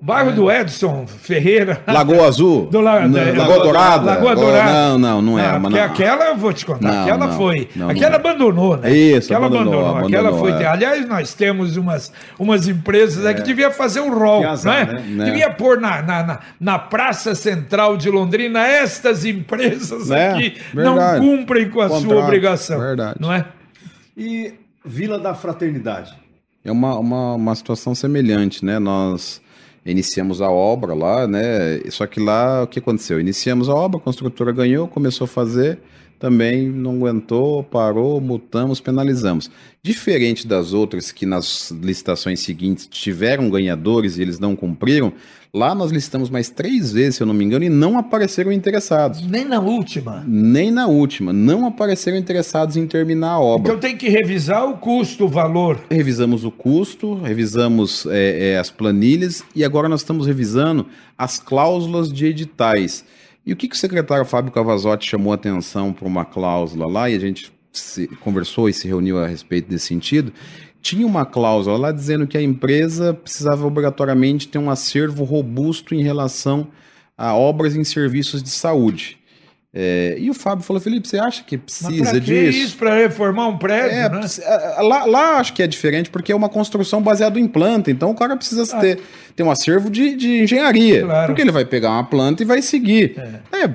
Bairro 0.01 0.33
do 0.33 0.51
Edson 0.51 1.07
Ferreira. 1.07 1.81
Lagoa 1.87 2.27
Azul? 2.29 2.67
Do 2.67 2.79
La- 2.81 3.09
Não, 3.09 3.19
é, 3.19 3.33
Lagoa 3.33 3.59
Dourada? 3.61 4.05
Lagoa 4.05 4.35
Dourada. 4.37 4.73
Não, 4.73 4.99
não, 4.99 5.23
não 5.23 5.39
é. 5.39 5.47
Ah, 5.47 5.53
mas 5.59 5.63
porque 5.63 5.79
não. 5.79 5.85
aquela, 5.87 6.25
eu 6.27 6.37
vou 6.37 6.53
te 6.53 6.67
contar, 6.67 6.93
Não, 6.93 7.03
aquela 7.03 7.27
não, 7.27 7.37
foi. 7.37 7.69
não, 7.75 7.89
aquela 7.89 8.11
não. 8.11 8.17
abandonou, 8.17 8.77
né? 8.77 8.91
Isso, 8.95 9.33
aquela 9.33 9.47
abandonou, 9.47 9.97
Aquela 9.97 10.29
abandonou, 10.29 10.39
foi. 10.39 10.63
é. 10.63 10.67
Aliás, 10.67 11.09
nós 11.09 11.33
temos 11.33 11.79
umas, 11.79 12.13
umas 12.39 12.69
empresas 12.69 13.25
aí 13.25 13.35
que 13.35 13.43
devia 13.43 13.71
fazer 13.71 14.01
um 14.01 14.13
rol, 14.13 14.41
Que 14.41 14.47
azar, 14.47 14.93
né? 14.93 15.01
né? 15.09 15.25
Devia 15.25 15.51
pôr 15.51 15.81
na, 15.81 16.03
na, 16.03 16.23
na, 16.23 16.41
na 16.61 16.79
Praça 16.79 17.35
Central 17.35 17.97
de 17.97 18.11
Londrina 18.11 18.67
estas 18.67 19.25
empresas 19.25 20.11
É, 20.11 20.33
aqui 20.33 20.57
verdade. 20.75 21.25
não 21.25 21.37
cumprem 21.39 21.71
com 21.71 21.81
a 21.81 21.89
sua 21.89 22.01
Contrato, 22.01 22.25
obrigação. 22.25 22.79
verdade. 22.79 23.17
Não 23.19 23.33
é? 23.33 23.47
E 24.15 24.53
Vila 24.85 25.19
da 25.19 25.35
Fraternidade. 25.35 26.13
É 26.63 26.71
uma, 26.71 26.99
uma, 26.99 27.35
uma 27.37 27.55
situação 27.55 27.95
semelhante, 27.95 28.63
né? 28.65 28.79
Nós 28.79 29.41
iniciamos 29.85 30.41
a 30.41 30.51
obra 30.51 30.95
lá, 30.95 31.27
né? 31.27 31.81
Só 31.91 32.07
que 32.07 32.21
lá 32.21 32.63
o 32.63 32.67
que 32.67 32.79
aconteceu? 32.79 33.21
Iniciamos 33.21 33.69
a 33.69 33.75
obra, 33.75 33.99
a 33.99 34.03
construtora 34.03 34.53
ganhou, 34.53 34.89
começou 34.89 35.27
a 35.27 35.29
fazer, 35.29 35.79
também 36.19 36.69
não 36.69 36.97
aguentou, 36.97 37.63
parou, 37.63 38.21
multamos, 38.21 38.81
penalizamos. 38.81 39.51
Diferente 39.83 40.47
das 40.47 40.73
outras 40.73 41.13
que 41.13 41.27
nas 41.27 41.71
licitações 41.71 42.41
seguintes 42.41 42.87
tiveram 42.87 43.51
ganhadores 43.51 44.17
e 44.17 44.23
eles 44.23 44.39
não 44.39 44.57
cumpriram, 44.57 45.13
lá 45.55 45.73
nós 45.73 45.93
licitamos 45.93 46.29
mais 46.29 46.51
três 46.51 46.93
vezes, 46.93 47.17
se 47.17 47.23
eu 47.23 47.27
não 47.27 47.33
me 47.33 47.45
engano, 47.45 47.65
e 47.65 47.69
não 47.69 47.97
apareceram 47.97 48.51
interessados. 48.51 49.25
Nem 49.25 49.45
na 49.45 49.61
última. 49.61 50.25
Nem 50.27 50.71
na 50.73 50.89
última, 50.89 51.33
não 51.33 51.65
apareceram 51.65 52.19
interessados 52.19 52.77
em 52.77 52.87
terminar 52.87 53.35
a 53.35 53.41
obra. 53.41 53.71
Então 53.73 53.81
tem 53.81 53.97
que 53.97 54.09
revisar 54.09 54.69
o 54.69 54.77
custo, 54.77 55.27
o 55.27 55.29
valor. 55.29 55.81
Revisamos 55.89 56.45
o 56.45 56.51
custo, 56.51 57.15
revisamos 57.15 58.05
é, 58.07 58.51
é, 58.51 58.59
as 58.59 58.71
planilhas 58.71 59.45
e 59.55 59.65
agora 59.65 59.89
nós 59.89 60.01
estamos 60.01 60.27
revisando 60.27 60.87
as 61.17 61.39
cláusulas 61.39 62.13
de 62.13 62.27
editais. 62.27 63.05
E 63.47 63.53
o 63.53 63.57
que, 63.57 63.69
que 63.69 63.77
o 63.77 63.79
secretário 63.79 64.25
Fábio 64.25 64.51
Cavazotti 64.51 65.09
chamou 65.09 65.33
atenção 65.33 65.93
para 65.93 66.09
uma 66.09 66.25
cláusula 66.25 66.87
lá, 66.87 67.09
e 67.09 67.15
a 67.15 67.19
gente 67.19 67.53
se 67.71 68.07
conversou 68.21 68.69
e 68.69 68.73
se 68.73 68.87
reuniu 68.87 69.19
a 69.19 69.27
respeito 69.27 69.69
desse 69.69 69.87
sentido, 69.87 70.33
tinha 70.85 71.07
uma 71.07 71.25
cláusula 71.25 71.79
lá 71.79 71.91
dizendo 71.93 72.27
que 72.27 72.37
a 72.37 72.43
empresa 72.43 73.15
precisava 73.15 73.67
obrigatoriamente 73.67 74.47
ter 74.49 74.59
um 74.59 74.69
acervo 74.71 75.25
robusto 75.25 75.95
em 75.95 76.03
relação 76.03 76.69
a 77.17 77.35
obras 77.35 77.75
em 77.75 77.83
serviços 77.83 78.43
de 78.43 78.51
saúde. 78.51 79.17
É, 79.73 80.17
e 80.21 80.29
o 80.31 80.35
Fábio 80.35 80.63
falou, 80.63 80.81
Felipe, 80.81 81.09
você 81.09 81.19
acha 81.19 81.43
que 81.43 81.57
Mas 81.57 81.65
precisa 81.65 82.11
pra 82.13 82.21
que 82.21 82.21
disso? 82.21 82.59
isso? 82.59 82.77
Para 82.77 82.95
reformar 82.97 83.49
um 83.49 83.57
prédio, 83.57 83.97
É, 83.97 84.09
né? 84.11 84.19
precisa- 84.19 84.45
é, 84.47 84.83
lá, 84.83 85.05
lá 85.07 85.39
acho 85.39 85.55
que 85.55 85.63
é 85.63 85.67
diferente 85.67 86.11
porque 86.11 86.31
é 86.31 86.37
uma 86.37 86.51
construção 86.51 87.01
baseada 87.03 87.41
em 87.41 87.49
planta, 87.49 87.91
então 87.91 88.11
o 88.11 88.15
cara 88.15 88.37
precisa 88.37 88.65
ter, 88.79 89.01
ter 89.35 89.43
um 89.43 89.51
acervo 89.51 89.89
de, 89.91 90.15
de 90.15 90.43
engenharia. 90.43 91.03
Ah. 91.03 91.07
Claro. 91.07 91.27
Porque 91.29 91.41
ele 91.43 91.51
vai 91.51 91.65
pegar 91.65 91.91
uma 91.93 92.05
planta 92.05 92.43
e 92.43 92.47
vai 92.47 92.61
seguir. 92.63 93.17
É, 93.53 93.65
é, 93.65 93.75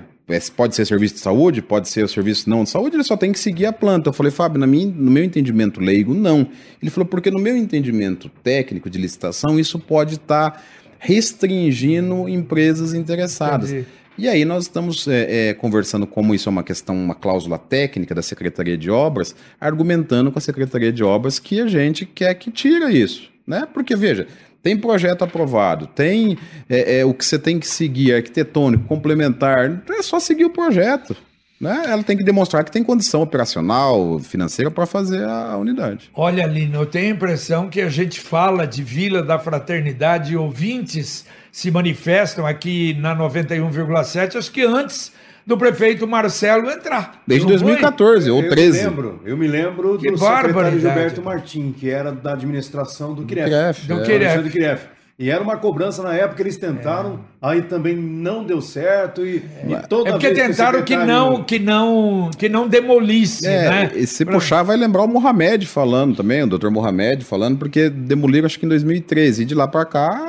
pode 0.56 0.76
ser 0.76 0.86
serviço 0.86 1.16
de 1.16 1.20
saúde, 1.22 1.62
pode 1.62 1.90
ser 1.90 2.04
o 2.04 2.08
serviço 2.08 2.50
não 2.50 2.64
de 2.64 2.70
saúde, 2.70 2.96
ele 2.96 3.04
só 3.04 3.18
tem 3.18 3.32
que 3.32 3.40
seguir 3.40 3.66
a 3.66 3.74
planta. 3.74 4.10
Eu 4.10 4.14
falei, 4.14 4.32
Fábio, 4.32 4.60
na 4.60 4.68
minha, 4.68 4.86
no 4.86 5.10
meu 5.10 5.24
entendimento 5.24 5.80
leigo, 5.80 6.14
não. 6.14 6.48
Ele 6.82 6.92
falou, 6.92 7.08
porque 7.08 7.32
no 7.32 7.40
meu 7.40 7.58
entendimento 7.58 8.30
técnico 8.44 8.90
de 8.90 9.00
licitação, 9.00 9.60
isso 9.60 9.80
pode 9.80 10.16
estar 10.16 10.64
restringindo 11.00 12.30
empresas 12.30 12.94
interessadas. 12.94 13.72
Entendi. 13.72 13.88
E 14.20 14.28
aí 14.28 14.44
nós 14.44 14.64
estamos 14.64 15.08
é, 15.08 15.50
é, 15.50 15.54
conversando 15.54 16.06
como 16.06 16.36
isso 16.36 16.50
é 16.50 16.52
uma 16.52 16.62
questão, 16.62 16.94
uma 16.94 17.16
cláusula 17.16 17.58
técnica 17.58 18.14
da 18.14 18.22
Secretaria 18.22 18.78
de 18.78 18.92
Obras, 18.92 19.34
argumentando 19.62 20.30
com 20.30 20.38
a 20.38 20.42
Secretaria 20.42 20.92
de 20.92 21.02
Obras 21.02 21.40
que 21.40 21.62
a 21.62 21.68
gente 21.68 22.06
quer 22.06 22.34
que 22.34 22.52
tira 22.52 22.92
isso, 22.92 23.32
né? 23.48 23.66
Porque, 23.74 23.96
veja, 23.96 24.28
tem 24.62 24.78
projeto 24.78 25.24
aprovado, 25.24 25.88
tem 25.88 26.38
é, 26.70 26.99
é, 26.99 27.05
o 27.05 27.14
que 27.14 27.24
você 27.24 27.39
tem 27.39 27.60
que 27.60 27.68
seguir, 27.68 28.14
arquitetônico, 28.14 28.86
complementar, 28.86 29.82
é 29.89 30.01
só 30.01 30.20
seguir 30.20 30.45
o 30.45 30.49
projeto. 30.49 31.16
Né? 31.60 31.84
Ela 31.88 32.03
tem 32.03 32.16
que 32.16 32.24
demonstrar 32.24 32.64
que 32.64 32.72
tem 32.72 32.84
condição 32.84 33.22
operacional, 33.22 34.18
financeira 34.20 34.72
para 34.72 34.86
fazer 34.86 35.26
a, 35.26 35.51
a 35.51 35.57
unidade. 35.57 36.10
Olha, 36.14 36.45
Lino, 36.45 36.78
eu 36.78 36.86
tenho 36.86 37.07
a 37.07 37.16
impressão 37.16 37.70
que 37.70 37.82
a 37.82 37.89
gente 37.89 38.20
fala 38.20 38.66
de 38.66 38.82
Vila 38.82 39.22
da 39.22 39.38
Fraternidade 39.38 40.34
e 40.34 40.38
ouvintes 40.38 41.26
se 41.51 41.70
manifestam 41.70 42.45
aqui 42.45 42.93
na 42.99 43.14
91,7, 43.16 44.38
acho 44.38 44.51
que 44.51 44.62
antes 44.62 45.12
do 45.46 45.58
prefeito 45.58 46.08
Marcelo 46.08 46.70
entrar. 46.70 47.22
Desde 47.26 47.46
Não 47.46 47.54
foi? 47.58 47.60
2014 47.68 48.30
ou 48.32 48.42
eu 48.44 48.50
13. 48.50 48.78
Me 48.80 48.84
lembro, 48.86 49.22
eu 49.26 49.38
me 49.38 49.48
lembro 49.48 49.98
Que 49.98 50.12
do 50.12 50.18
secretário. 50.18 50.80
Gilberto 50.80 51.22
Martim, 51.22 51.72
que 51.78 51.90
era 51.90 52.12
da 52.12 52.34
administração 52.34 53.14
do 53.14 53.24
CREF. 53.24 53.50
CREF, 53.50 53.88
Do 53.88 54.02
é. 54.02 54.50
CREF. 54.50 54.82
E 55.22 55.30
era 55.30 55.44
uma 55.44 55.58
cobrança 55.58 56.02
na 56.02 56.14
época, 56.14 56.42
eles 56.42 56.56
tentaram, 56.56 57.20
aí 57.42 57.62
também 57.64 57.94
não 57.94 58.42
deu 58.42 58.62
certo. 58.62 59.26
E, 59.26 59.44
e 59.68 59.88
toda 59.90 60.08
É 60.08 60.12
porque 60.14 60.30
vez 60.34 60.48
tentaram 60.48 60.82
que 60.82 60.94
secretário- 60.94 61.08
não, 61.14 61.44
que 61.44 61.60
não, 61.60 62.32
que 62.38 62.48
não 62.48 62.70
demolisse, 62.70 63.46
É, 63.46 63.70
né? 63.70 63.92
e 63.96 64.08
se 64.08 64.24
Pra- 64.24 64.36
puxar, 64.36 64.64
vai 64.64 64.78
lembrar 64.78 65.04
o 65.04 65.08
Mohamed 65.10 65.66
falando 65.66 66.16
também, 66.16 66.42
o 66.44 66.48
Dr. 66.48 66.70
Mohamed 66.70 67.26
falando, 67.26 67.58
porque 67.58 67.90
demoliram 67.90 68.46
acho 68.46 68.58
que 68.58 68.66
em 68.66 68.70
2013. 68.70 69.42
E 69.42 69.46
de 69.46 69.54
lá 69.54 69.68
para 69.68 69.84
cá, 69.84 70.29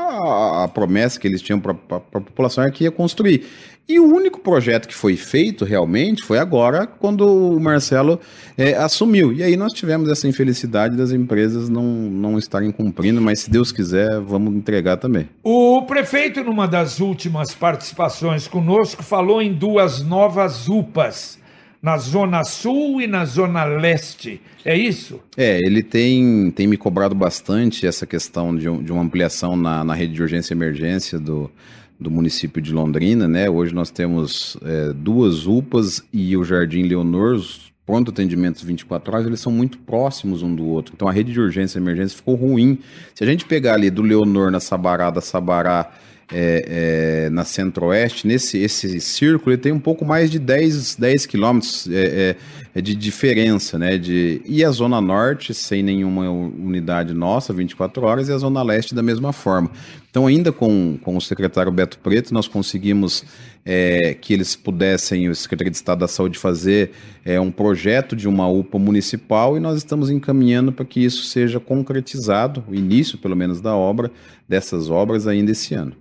a, 0.65 0.69
promessa 0.69 1.19
que 1.19 1.27
eles 1.27 1.43
tinham 1.43 1.61
para 1.61 1.73
a 1.73 2.01
população 2.01 2.65
é 2.65 2.71
que 2.71 2.85
ia 2.85 2.91
construir. 2.91 3.47
E 3.89 3.99
o 3.99 4.05
único 4.05 4.39
projeto 4.41 4.87
que 4.87 4.95
foi 4.95 5.17
feito 5.17 5.65
realmente 5.65 6.23
foi 6.23 6.39
agora, 6.39 6.87
quando 6.87 7.27
o 7.27 7.59
Marcelo 7.59 8.21
é, 8.57 8.75
assumiu. 8.75 9.33
E 9.33 9.43
aí 9.43 9.57
nós 9.57 9.73
tivemos 9.73 10.09
essa 10.09 10.29
infelicidade 10.29 10.97
das 10.97 11.11
empresas 11.11 11.69
não, 11.69 11.83
não 11.83 12.39
estarem 12.39 12.71
cumprindo, 12.71 13.21
mas 13.21 13.41
se 13.41 13.51
Deus 13.51 13.73
quiser, 13.73 14.21
vamos 14.21 14.55
entregar 14.55 14.97
também. 14.97 15.29
O 15.43 15.83
prefeito, 15.83 16.45
numa 16.45 16.69
das 16.69 17.01
últimas 17.01 17.53
participações 17.53 18.47
conosco, 18.47 19.03
falou 19.03 19.43
em 19.43 19.53
duas 19.53 20.05
novas 20.05 20.69
UPAs 20.69 21.40
na 21.83 21.97
Zona 21.97 22.45
Sul 22.45 23.01
e 23.01 23.07
na 23.07 23.25
Zona 23.25 23.65
Leste. 23.65 24.41
É 24.65 24.77
isso? 24.77 25.21
É, 25.37 25.59
ele 25.59 25.83
tem, 25.83 26.51
tem 26.51 26.67
me 26.67 26.77
cobrado 26.77 27.15
bastante 27.15 27.87
essa 27.87 28.07
questão 28.07 28.55
de, 28.55 28.69
um, 28.69 28.83
de 28.83 28.93
uma 28.93 29.03
ampliação 29.03 29.57
na, 29.57 29.83
na 29.83 29.95
rede 29.95 30.13
de 30.13 30.23
urgência 30.23 30.53
e 30.53 30.57
emergência 30.57 31.19
do, 31.19 31.51
do 31.99 32.11
município 32.11 32.61
de 32.61 32.73
Londrina, 32.73 33.27
né? 33.27 33.49
Hoje 33.49 33.75
nós 33.75 33.91
temos 33.91 34.57
é, 34.63 34.93
duas 34.93 35.47
UPAs 35.47 36.03
e 36.13 36.37
o 36.37 36.45
Jardim 36.45 36.83
Leonor, 36.83 37.37
os 37.37 37.71
pronto 37.87 38.11
atendimentos 38.11 38.63
24 38.63 39.13
horas, 39.13 39.27
eles 39.27 39.41
são 39.41 39.51
muito 39.51 39.79
próximos 39.79 40.43
um 40.43 40.55
do 40.55 40.65
outro. 40.65 40.93
Então 40.95 41.09
a 41.09 41.13
rede 41.13 41.33
de 41.33 41.41
urgência 41.41 41.79
e 41.79 41.83
emergência 41.83 42.17
ficou 42.17 42.37
ruim. 42.37 42.79
Se 43.15 43.25
a 43.25 43.27
gente 43.27 43.45
pegar 43.47 43.75
ali 43.75 43.91
do 43.91 44.03
Leonor 44.03 44.51
na 44.51 44.61
Sabará, 44.61 45.11
da 45.11 45.21
Sabará 45.21 45.91
é, 46.33 47.25
é, 47.27 47.31
na 47.31 47.45
Centro-Oeste, 47.45 48.27
nesse 48.27 48.59
esse 48.59 49.01
círculo, 49.01 49.53
ele 49.53 49.61
tem 49.61 49.73
um 49.73 49.81
pouco 49.81 50.05
mais 50.05 50.31
de 50.31 50.39
10, 50.39 50.97
10 50.97 51.27
quilômetros 51.27 51.89
é, 51.91 51.95
é, 51.95 52.37
é, 52.75 52.81
de 52.81 52.95
diferença, 52.95 53.79
né? 53.79 53.99
De, 53.99 54.41
e 54.45 54.65
a 54.65 54.71
Zona 54.71 55.01
Norte, 55.01 55.53
sem 55.53 55.83
nenhuma 55.83 56.31
unidade 56.31 57.13
nossa, 57.13 57.53
24 57.53 58.05
horas, 58.05 58.29
e 58.29 58.33
a 58.33 58.39
Zona 58.39 58.63
Leste 58.63 58.95
da 58.95 59.03
mesma 59.03 59.33
forma. 59.33 59.71
Então, 60.11 60.27
ainda 60.27 60.51
com, 60.51 60.99
com 61.03 61.17
o 61.17 61.21
secretário 61.21 61.71
Beto 61.71 61.97
Preto, 62.01 62.35
nós 62.35 62.49
conseguimos 62.49 63.25
é, 63.65 64.17
que 64.21 64.35
eles 64.35 64.57
pudessem, 64.57 65.29
o 65.29 65.35
secretário 65.37 65.71
de 65.71 65.77
Estado 65.77 66.01
da 66.01 66.09
Saúde, 66.09 66.37
fazer 66.37 66.91
é, 67.25 67.41
um 67.41 67.51
projeto 67.51 68.17
de 68.17 68.27
uma 68.27 68.49
UPA 68.49 68.77
municipal 68.77 69.57
e 69.57 69.61
nós 69.61 69.79
estamos 69.79 70.11
encaminhando 70.11 70.73
para 70.73 70.85
que 70.85 70.99
isso 70.99 71.25
seja 71.27 71.61
concretizado, 71.61 72.65
o 72.69 72.75
início, 72.75 73.19
pelo 73.19 73.37
menos, 73.37 73.61
da 73.61 73.77
obra, 73.77 74.11
dessas 74.49 74.91
obras 74.91 75.29
ainda 75.29 75.53
esse 75.53 75.75
ano. 75.75 75.93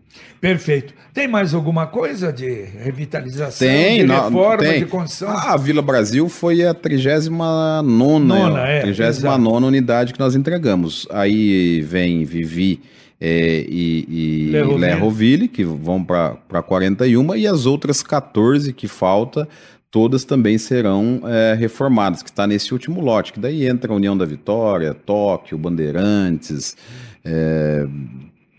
Perfeito. 0.41 0.91
Tem 1.13 1.27
mais 1.27 1.53
alguma 1.53 1.85
coisa 1.85 2.33
de 2.33 2.63
revitalização, 2.63 3.67
tem, 3.67 4.07
de 4.07 4.11
reforma, 4.11 4.57
tem. 4.57 4.79
de 4.79 4.85
construção? 4.87 5.29
Ah, 5.29 5.53
a 5.53 5.57
Vila 5.57 5.83
Brasil 5.83 6.27
foi 6.27 6.65
a 6.65 6.73
39 6.73 7.87
nona, 7.87 8.67
é, 8.67 8.81
39 8.81 9.65
unidade 9.67 10.13
que 10.13 10.19
nós 10.19 10.35
entregamos. 10.35 11.07
Aí 11.11 11.81
vem 11.81 12.23
Vivi 12.23 12.81
é, 13.19 13.65
e, 13.67 14.05
e 14.07 14.77
Lerroville, 14.77 15.47
que 15.47 15.63
vão 15.63 16.03
para 16.03 16.63
41, 16.65 17.35
e 17.35 17.47
as 17.47 17.65
outras 17.65 18.01
14 18.01 18.71
que 18.71 18.87
falta, 18.87 19.47
todas 19.91 20.23
também 20.23 20.57
serão 20.57 21.21
é, 21.25 21.53
reformadas, 21.53 22.23
que 22.23 22.29
está 22.29 22.47
nesse 22.47 22.73
último 22.73 23.01
lote, 23.01 23.33
que 23.33 23.39
daí 23.39 23.67
entra 23.67 23.91
a 23.91 23.95
União 23.95 24.17
da 24.17 24.25
Vitória, 24.25 24.93
Tóquio, 24.93 25.57
Bandeirantes, 25.57 26.77
é, 27.25 27.85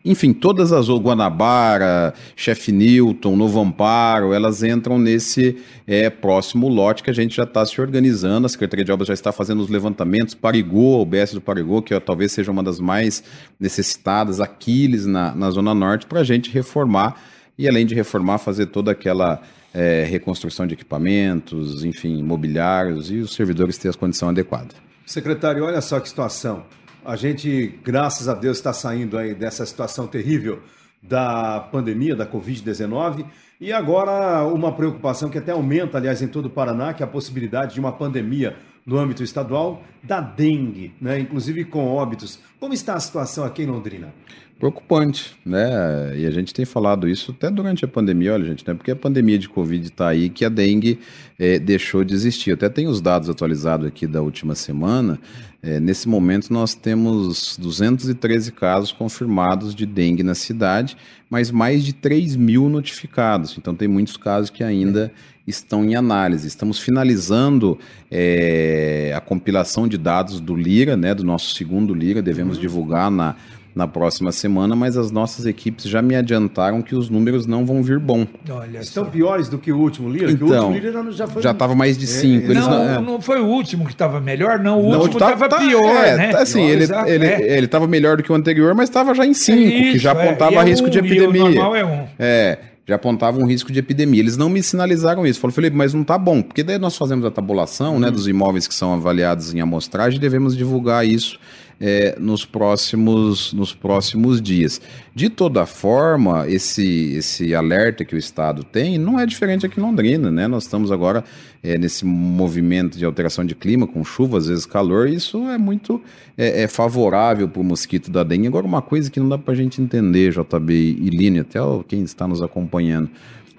enfim, 0.04 0.32
todas 0.32 0.72
as 0.72 0.88
Guanabara, 0.88 2.14
Chef 2.34 2.72
Newton, 2.72 3.36
Novo 3.36 3.60
Amparo, 3.60 4.32
elas 4.32 4.62
entram 4.62 4.98
nesse 4.98 5.58
é, 5.86 6.08
próximo 6.08 6.68
lote 6.68 7.02
que 7.02 7.10
a 7.10 7.12
gente 7.12 7.36
já 7.36 7.44
está 7.44 7.64
se 7.66 7.78
organizando. 7.80 8.46
A 8.46 8.48
Secretaria 8.48 8.84
de 8.84 8.92
Obras 8.92 9.08
já 9.08 9.14
está 9.14 9.30
fazendo 9.30 9.60
os 9.60 9.68
levantamentos. 9.68 10.34
Parigô, 10.34 11.02
o 11.02 11.04
BS 11.04 11.34
do 11.34 11.40
Parigô, 11.40 11.82
que 11.82 11.98
talvez 12.00 12.32
seja 12.32 12.50
uma 12.50 12.62
das 12.62 12.80
mais 12.80 13.22
necessitadas, 13.58 14.40
Aquiles 14.40 15.04
na, 15.04 15.34
na 15.34 15.50
Zona 15.50 15.74
Norte, 15.74 16.06
para 16.06 16.20
a 16.20 16.24
gente 16.24 16.50
reformar 16.50 17.20
e, 17.58 17.68
além 17.68 17.84
de 17.84 17.94
reformar, 17.94 18.38
fazer 18.38 18.66
toda 18.66 18.90
aquela 18.92 19.42
é, 19.74 20.06
reconstrução 20.08 20.66
de 20.66 20.72
equipamentos, 20.72 21.84
enfim, 21.84 22.18
imobiliários 22.18 23.10
e 23.10 23.18
os 23.18 23.34
servidores 23.34 23.76
ter 23.76 23.90
as 23.90 23.96
condições 23.96 24.30
adequadas. 24.30 24.74
Secretário, 25.04 25.64
olha 25.64 25.80
só 25.80 26.00
que 26.00 26.08
situação. 26.08 26.64
A 27.04 27.16
gente, 27.16 27.78
graças 27.82 28.28
a 28.28 28.34
Deus, 28.34 28.58
está 28.58 28.74
saindo 28.74 29.16
aí 29.16 29.34
dessa 29.34 29.64
situação 29.64 30.06
terrível 30.06 30.62
da 31.02 31.60
pandemia, 31.72 32.14
da 32.14 32.26
Covid-19, 32.26 33.24
e 33.58 33.72
agora 33.72 34.44
uma 34.44 34.72
preocupação 34.72 35.30
que 35.30 35.38
até 35.38 35.52
aumenta, 35.52 35.96
aliás, 35.96 36.20
em 36.20 36.28
todo 36.28 36.46
o 36.46 36.50
Paraná, 36.50 36.92
que 36.92 37.02
é 37.02 37.06
a 37.06 37.08
possibilidade 37.08 37.74
de 37.74 37.80
uma 37.80 37.92
pandemia 37.92 38.56
no 38.84 38.98
âmbito 38.98 39.22
estadual 39.22 39.82
da 40.02 40.20
dengue, 40.20 40.94
né? 41.00 41.18
inclusive 41.18 41.64
com 41.64 41.86
óbitos. 41.86 42.38
Como 42.58 42.74
está 42.74 42.94
a 42.94 43.00
situação 43.00 43.44
aqui 43.44 43.62
em 43.62 43.66
Londrina? 43.66 44.12
Preocupante, 44.60 45.34
né? 45.44 46.14
E 46.16 46.26
a 46.26 46.30
gente 46.30 46.52
tem 46.52 46.66
falado 46.66 47.08
isso 47.08 47.34
até 47.36 47.50
durante 47.50 47.82
a 47.82 47.88
pandemia, 47.88 48.34
olha, 48.34 48.44
gente, 48.44 48.62
né? 48.68 48.74
Porque 48.74 48.90
a 48.90 48.96
pandemia 48.96 49.38
de 49.38 49.48
Covid 49.48 49.86
está 49.86 50.08
aí 50.08 50.28
que 50.28 50.44
a 50.44 50.50
dengue 50.50 51.00
é, 51.38 51.58
deixou 51.58 52.04
de 52.04 52.12
existir. 52.14 52.52
Até 52.52 52.68
tem 52.68 52.86
os 52.86 53.00
dados 53.00 53.30
atualizados 53.30 53.86
aqui 53.86 54.06
da 54.06 54.20
última 54.20 54.54
semana. 54.54 55.18
É, 55.62 55.80
nesse 55.80 56.08
momento 56.08 56.52
nós 56.52 56.74
temos 56.74 57.56
213 57.58 58.52
casos 58.52 58.92
confirmados 58.92 59.74
de 59.74 59.86
dengue 59.86 60.22
na 60.22 60.34
cidade, 60.34 60.96
mas 61.28 61.50
mais 61.50 61.82
de 61.82 61.94
3 61.94 62.36
mil 62.36 62.68
notificados. 62.68 63.56
Então 63.56 63.74
tem 63.74 63.88
muitos 63.88 64.18
casos 64.18 64.50
que 64.50 64.62
ainda 64.62 65.10
estão 65.46 65.84
em 65.84 65.96
análise. 65.96 66.46
Estamos 66.46 66.78
finalizando 66.78 67.78
é, 68.10 69.12
a 69.16 69.20
compilação 69.20 69.88
de 69.88 69.96
dados 69.96 70.38
do 70.38 70.54
Lira, 70.54 70.96
né? 70.96 71.14
Do 71.14 71.24
nosso 71.24 71.54
segundo 71.54 71.94
Lira, 71.94 72.20
devemos 72.20 72.56
uhum. 72.56 72.62
divulgar 72.62 73.10
na 73.10 73.36
na 73.74 73.86
próxima 73.86 74.32
semana, 74.32 74.74
mas 74.74 74.96
as 74.96 75.10
nossas 75.10 75.46
equipes 75.46 75.84
já 75.84 76.02
me 76.02 76.16
adiantaram 76.16 76.82
que 76.82 76.94
os 76.94 77.08
números 77.08 77.46
não 77.46 77.64
vão 77.64 77.82
vir 77.82 77.98
bom. 77.98 78.26
Olha 78.48 78.78
Estão 78.78 79.04
só. 79.04 79.10
piores 79.10 79.48
do 79.48 79.58
que 79.58 79.72
o 79.72 79.78
último 79.78 80.08
Lira? 80.08 80.30
Então, 80.30 80.48
o 80.48 80.52
último 80.52 80.72
Lira 80.72 81.12
já, 81.12 81.26
foi... 81.26 81.42
Já 81.42 81.52
estava 81.52 81.74
mais 81.74 81.96
de 81.96 82.06
5. 82.06 82.50
É, 82.50 82.54
não, 82.54 82.68
não, 82.68 82.82
é. 82.82 83.00
não, 83.00 83.20
foi 83.20 83.40
o 83.40 83.46
último 83.46 83.86
que 83.86 83.92
estava 83.92 84.20
melhor, 84.20 84.58
não. 84.58 84.80
O 84.80 84.90
não, 84.90 85.00
último 85.00 85.18
estava 85.18 85.48
tá, 85.48 85.58
pior, 85.58 86.04
é, 86.04 86.16
né? 86.16 86.28
Tá 86.30 86.42
assim, 86.42 86.66
pior, 86.66 86.70
ele 86.70 86.84
estava 86.84 87.10
ele, 87.10 87.26
é. 87.26 87.58
ele 87.58 87.86
melhor 87.88 88.16
do 88.16 88.22
que 88.22 88.32
o 88.32 88.34
anterior, 88.34 88.74
mas 88.74 88.88
estava 88.88 89.14
já 89.14 89.24
em 89.24 89.34
5, 89.34 89.92
que 89.92 89.98
já 89.98 90.10
é. 90.10 90.12
apontava 90.12 90.62
risco 90.62 90.86
um, 90.86 90.90
de 90.90 90.98
epidemia. 90.98 91.44
o 91.44 91.50
normal 91.50 91.76
é 91.76 91.84
um. 91.84 92.06
É, 92.18 92.58
já 92.86 92.96
apontava 92.96 93.38
um 93.38 93.46
risco 93.46 93.70
de 93.72 93.78
epidemia. 93.78 94.20
Eles 94.20 94.36
não 94.36 94.48
me 94.48 94.62
sinalizaram 94.62 95.24
isso. 95.24 95.38
Falou, 95.38 95.54
Felipe, 95.54 95.76
mas 95.76 95.94
não 95.94 96.02
tá 96.02 96.18
bom, 96.18 96.42
porque 96.42 96.64
daí 96.64 96.78
nós 96.78 96.96
fazemos 96.96 97.24
a 97.24 97.30
tabulação 97.30 98.00
né, 98.00 98.08
uhum. 98.08 98.12
dos 98.12 98.26
imóveis 98.26 98.66
que 98.66 98.74
são 98.74 98.92
avaliados 98.92 99.54
em 99.54 99.60
amostragem 99.60 100.18
e 100.18 100.20
devemos 100.20 100.56
divulgar 100.56 101.06
isso 101.06 101.38
é, 101.80 102.14
nos, 102.20 102.44
próximos, 102.44 103.52
nos 103.54 103.72
próximos 103.72 104.42
dias. 104.42 104.80
De 105.14 105.30
toda 105.30 105.64
forma, 105.64 106.46
esse, 106.46 107.14
esse 107.14 107.54
alerta 107.54 108.04
que 108.04 108.14
o 108.14 108.18
Estado 108.18 108.62
tem 108.62 108.98
não 108.98 109.18
é 109.18 109.24
diferente 109.24 109.64
aqui 109.64 109.80
em 109.80 109.82
Londrina, 109.82 110.30
né? 110.30 110.46
Nós 110.46 110.64
estamos 110.64 110.92
agora 110.92 111.24
é, 111.62 111.78
nesse 111.78 112.04
movimento 112.04 112.98
de 112.98 113.04
alteração 113.04 113.44
de 113.44 113.54
clima, 113.54 113.86
com 113.86 114.04
chuva, 114.04 114.36
às 114.36 114.46
vezes 114.46 114.66
calor, 114.66 115.08
e 115.08 115.14
isso 115.14 115.38
é 115.48 115.56
muito 115.56 116.02
é, 116.36 116.62
é 116.62 116.68
favorável 116.68 117.48
para 117.48 117.60
o 117.60 117.64
mosquito 117.64 118.10
da 118.10 118.22
dengue. 118.22 118.46
Agora, 118.46 118.66
uma 118.66 118.82
coisa 118.82 119.10
que 119.10 119.18
não 119.18 119.28
dá 119.28 119.38
para 119.38 119.54
a 119.54 119.56
gente 119.56 119.80
entender, 119.80 120.32
JB 120.32 120.72
e 120.74 121.10
Line, 121.10 121.40
até 121.40 121.58
quem 121.88 122.02
está 122.02 122.28
nos 122.28 122.42
acompanhando, 122.42 123.10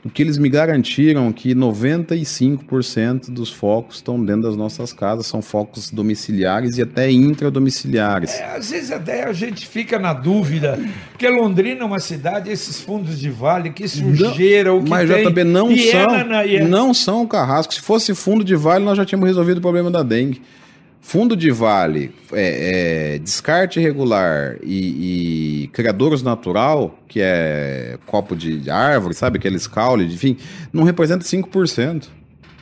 o 0.03 0.09
que 0.09 0.23
eles 0.23 0.37
me 0.37 0.49
garantiram 0.49 1.31
que 1.31 1.53
95% 1.53 3.29
dos 3.29 3.51
focos 3.51 3.97
estão 3.97 4.23
dentro 4.23 4.43
das 4.43 4.57
nossas 4.57 4.91
casas, 4.91 5.27
são 5.27 5.41
focos 5.41 5.91
domiciliares 5.91 6.77
e 6.77 6.81
até 6.81 7.11
intradomiciliares. 7.11 8.33
É, 8.33 8.55
às 8.55 8.71
vezes 8.71 8.91
até 8.91 9.23
a 9.23 9.33
gente 9.33 9.67
fica 9.67 9.99
na 9.99 10.13
dúvida, 10.13 10.79
porque 11.11 11.29
Londrina 11.29 11.81
é 11.81 11.85
uma 11.85 11.99
cidade, 11.99 12.49
esses 12.49 12.81
fundos 12.81 13.19
de 13.19 13.29
vale, 13.29 13.69
que 13.69 13.87
sujeira, 13.87 14.71
não, 14.71 14.79
o 14.79 14.83
que 14.83 14.89
Mas 14.89 15.07
tem. 15.07 15.23
JB 15.27 15.43
não 15.43 15.77
são, 15.77 16.25
na, 16.25 16.67
não 16.67 16.93
são 16.93 17.27
carrasco. 17.27 17.73
Se 17.73 17.81
fosse 17.81 18.15
fundo 18.15 18.43
de 18.43 18.55
vale, 18.55 18.83
nós 18.83 18.97
já 18.97 19.05
tínhamos 19.05 19.27
resolvido 19.27 19.59
o 19.59 19.61
problema 19.61 19.91
da 19.91 20.01
dengue. 20.01 20.41
Fundo 21.03 21.35
de 21.35 21.49
vale, 21.49 22.13
é, 22.31 23.15
é, 23.15 23.19
descarte 23.19 23.79
irregular 23.79 24.57
e, 24.61 25.63
e 25.63 25.67
criadouros 25.69 26.21
natural, 26.21 26.95
que 27.07 27.19
é 27.19 27.97
copo 28.05 28.35
de 28.35 28.69
árvore, 28.69 29.15
sabe? 29.15 29.39
Aqueles 29.39 29.65
caule, 29.65 30.05
enfim, 30.05 30.37
não 30.71 30.83
representa 30.83 31.25
5%. 31.25 32.07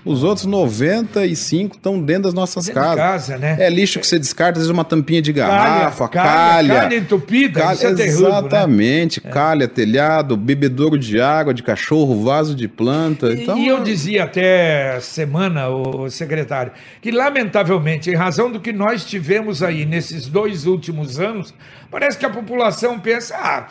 Os 0.05 0.23
outros 0.23 0.45
95 0.45 1.75
estão 1.75 2.01
dentro 2.01 2.23
das 2.23 2.33
nossas 2.33 2.65
dentro 2.65 2.81
casas. 2.81 2.97
casa, 2.97 3.37
né? 3.37 3.57
É 3.59 3.69
lixo 3.69 3.99
que 3.99 4.07
você 4.07 4.17
descarta, 4.17 4.53
às 4.53 4.59
vezes 4.59 4.71
uma 4.71 4.85
tampinha 4.85 5.21
de 5.21 5.33
garrafa, 5.33 6.07
calha. 6.07 6.29
Calha, 6.29 6.75
calha 6.75 6.95
entupida, 6.95 7.59
calha, 7.59 7.73
isso 7.73 7.87
é 7.87 7.93
terrível, 7.93 8.27
Exatamente. 8.27 9.21
Né? 9.23 9.31
Calha, 9.31 9.67
telhado, 9.67 10.37
bebedouro 10.37 10.97
de 10.97 11.19
água, 11.19 11.53
de 11.53 11.63
cachorro, 11.63 12.23
vaso 12.23 12.55
de 12.55 12.67
planta. 12.67 13.33
E, 13.33 13.43
então, 13.43 13.57
e 13.57 13.67
eu 13.67 13.83
dizia 13.83 14.23
até 14.23 14.99
semana, 15.01 15.67
o 15.69 16.09
secretário, 16.09 16.71
que 17.01 17.11
lamentavelmente, 17.11 18.09
em 18.09 18.15
razão 18.15 18.51
do 18.51 18.59
que 18.59 18.71
nós 18.71 19.03
tivemos 19.05 19.61
aí 19.61 19.85
nesses 19.85 20.27
dois 20.27 20.65
últimos 20.65 21.19
anos, 21.19 21.53
parece 21.91 22.17
que 22.17 22.25
a 22.25 22.29
população 22.29 22.99
pensa, 22.99 23.35
ah, 23.35 23.67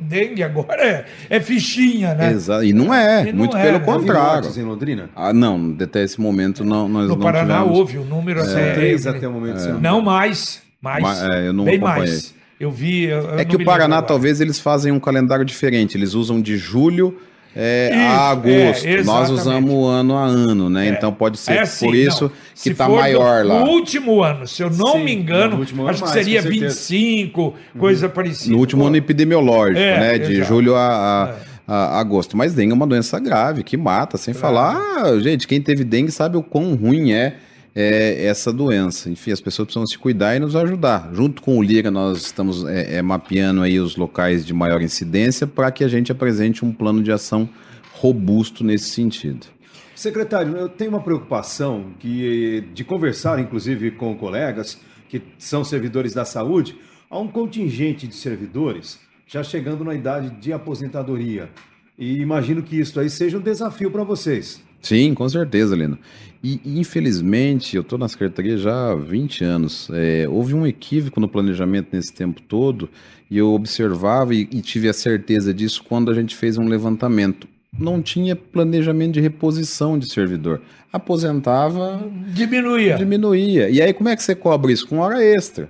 dengue 0.00 0.42
agora 0.42 0.82
é, 0.82 1.04
é 1.30 1.40
fichinha, 1.40 2.14
né? 2.14 2.32
Exato. 2.32 2.64
E 2.64 2.72
não 2.72 2.92
é, 2.92 3.28
e 3.28 3.32
muito 3.32 3.56
não 3.56 3.62
pelo 3.62 3.76
é, 3.76 3.80
contrário. 3.80 4.50
em 4.56 4.62
Londrina? 4.62 5.10
Ah, 5.14 5.32
não, 5.32 5.67
até 5.80 6.02
esse 6.02 6.20
momento 6.20 6.64
não, 6.64 6.88
nós 6.88 7.08
no 7.08 7.16
não 7.16 7.18
Paraná 7.18 7.58
tivemos. 7.58 7.78
houve, 7.78 7.98
o 7.98 8.04
número 8.04 8.40
é, 8.40 8.42
assim, 8.42 8.74
três 8.74 9.06
até 9.06 9.26
o 9.28 9.32
momento. 9.32 9.60
É. 9.60 9.72
Não 9.72 10.00
mais, 10.00 10.62
mais, 10.80 11.22
é, 11.22 11.48
eu 11.48 11.52
não 11.52 11.64
bem 11.64 11.76
acompanhei. 11.76 12.10
mais. 12.10 12.34
Eu 12.58 12.70
vi. 12.70 13.04
Eu 13.04 13.38
é 13.38 13.44
que 13.44 13.56
o 13.56 13.64
Paraná, 13.64 14.02
talvez, 14.02 14.40
eles 14.40 14.58
fazem 14.58 14.90
um 14.90 14.98
calendário 14.98 15.44
diferente. 15.44 15.96
Eles 15.96 16.14
usam 16.14 16.40
de 16.40 16.56
julho 16.56 17.16
é, 17.54 17.90
isso, 17.90 17.98
a 17.98 18.30
agosto. 18.30 18.86
É, 18.86 19.02
Nós 19.02 19.30
usamos 19.30 19.72
o 19.72 19.84
ano 19.86 20.16
a 20.16 20.24
ano, 20.24 20.70
né? 20.70 20.86
É. 20.86 20.90
Então 20.90 21.12
pode 21.12 21.38
ser 21.38 21.54
é 21.54 21.60
assim, 21.60 21.86
por 21.86 21.94
isso 21.94 22.24
não. 22.24 22.32
que 22.54 22.70
está 22.70 22.88
maior 22.88 23.44
lá. 23.44 23.60
No 23.60 23.70
último 23.70 24.22
ano, 24.22 24.46
se 24.46 24.62
eu 24.62 24.70
não 24.70 24.92
Sim, 24.92 25.04
me 25.04 25.14
engano, 25.14 25.60
acho 25.62 25.74
mais, 25.74 26.00
que 26.00 26.08
seria 26.08 26.42
25, 26.42 27.42
uhum. 27.42 27.54
coisa 27.78 28.08
parecida. 28.08 28.52
No 28.52 28.58
último 28.58 28.86
ano 28.86 28.96
epidemiológico, 28.96 29.80
é, 29.80 30.00
né? 30.00 30.18
De 30.18 30.34
exato. 30.34 30.48
julho 30.48 30.76
a, 30.76 31.24
a, 31.24 31.34
a, 31.68 32.00
agosto. 32.00 32.36
Mas 32.36 32.54
dengue 32.54 32.72
é 32.72 32.74
uma 32.74 32.86
doença 32.86 33.20
grave 33.20 33.62
que 33.62 33.76
mata, 33.76 34.16
sem 34.16 34.34
claro. 34.34 34.56
falar. 34.56 35.04
Ah, 35.04 35.20
gente, 35.20 35.46
quem 35.46 35.60
teve 35.60 35.84
dengue 35.84 36.10
sabe 36.10 36.36
o 36.36 36.42
quão 36.42 36.74
ruim 36.74 37.12
é 37.12 37.36
é, 37.78 38.24
essa 38.26 38.52
doença. 38.52 39.08
Enfim, 39.08 39.30
as 39.30 39.40
pessoas 39.40 39.66
precisam 39.66 39.86
se 39.86 39.96
cuidar 39.96 40.34
e 40.34 40.40
nos 40.40 40.56
ajudar. 40.56 41.10
Junto 41.12 41.40
com 41.40 41.56
o 41.56 41.62
Lira, 41.62 41.92
nós 41.92 42.22
estamos 42.22 42.64
é, 42.64 42.96
é, 42.96 43.02
mapeando 43.02 43.62
aí 43.62 43.78
os 43.78 43.96
locais 43.96 44.44
de 44.44 44.52
maior 44.52 44.82
incidência 44.82 45.46
para 45.46 45.70
que 45.70 45.84
a 45.84 45.88
gente 45.88 46.10
apresente 46.10 46.64
um 46.64 46.72
plano 46.72 47.02
de 47.02 47.12
ação 47.12 47.48
robusto 47.92 48.64
nesse 48.64 48.90
sentido. 48.90 49.46
Secretário, 49.94 50.56
eu 50.56 50.68
tenho 50.68 50.90
uma 50.90 51.00
preocupação 51.00 51.92
que 52.00 52.64
de 52.74 52.82
conversar, 52.82 53.38
inclusive, 53.38 53.92
com 53.92 54.14
colegas 54.16 54.78
que 55.08 55.22
são 55.38 55.64
servidores 55.64 56.12
da 56.12 56.24
saúde, 56.24 56.76
há 57.08 57.18
um 57.18 57.28
contingente 57.28 58.06
de 58.06 58.14
servidores 58.14 58.98
já 59.28 59.44
chegando 59.44 59.84
na 59.84 59.94
idade 59.94 60.30
de 60.40 60.52
aposentadoria. 60.52 61.50
E 61.98 62.16
imagino 62.20 62.62
que 62.62 62.80
isso 62.80 62.98
aí 62.98 63.10
seja 63.10 63.38
um 63.38 63.42
desafio 63.42 63.90
para 63.90 64.02
vocês. 64.02 64.60
Sim, 64.80 65.12
com 65.12 65.28
certeza, 65.28 65.76
Lino. 65.76 65.98
E, 66.42 66.60
infelizmente, 66.64 67.76
eu 67.76 67.82
estou 67.82 67.98
na 67.98 68.08
secretaria 68.08 68.56
já 68.56 68.92
há 68.92 68.94
20 68.94 69.44
anos. 69.44 69.90
É, 69.92 70.26
houve 70.28 70.54
um 70.54 70.66
equívoco 70.66 71.20
no 71.20 71.28
planejamento 71.28 71.88
nesse 71.92 72.12
tempo 72.12 72.40
todo, 72.40 72.88
e 73.28 73.36
eu 73.36 73.52
observava 73.52 74.34
e, 74.34 74.48
e 74.50 74.62
tive 74.62 74.88
a 74.88 74.92
certeza 74.92 75.52
disso 75.52 75.84
quando 75.86 76.10
a 76.10 76.14
gente 76.14 76.34
fez 76.34 76.56
um 76.56 76.68
levantamento. 76.68 77.48
Não 77.76 78.00
tinha 78.00 78.34
planejamento 78.34 79.14
de 79.14 79.20
reposição 79.20 79.98
de 79.98 80.10
servidor. 80.10 80.62
Aposentava. 80.92 82.00
Diminuía. 82.28 82.96
Diminuía. 82.96 83.68
E 83.68 83.82
aí, 83.82 83.92
como 83.92 84.08
é 84.08 84.16
que 84.16 84.22
você 84.22 84.34
cobre 84.34 84.72
isso? 84.72 84.86
Com 84.86 84.98
hora 84.98 85.22
extra. 85.22 85.68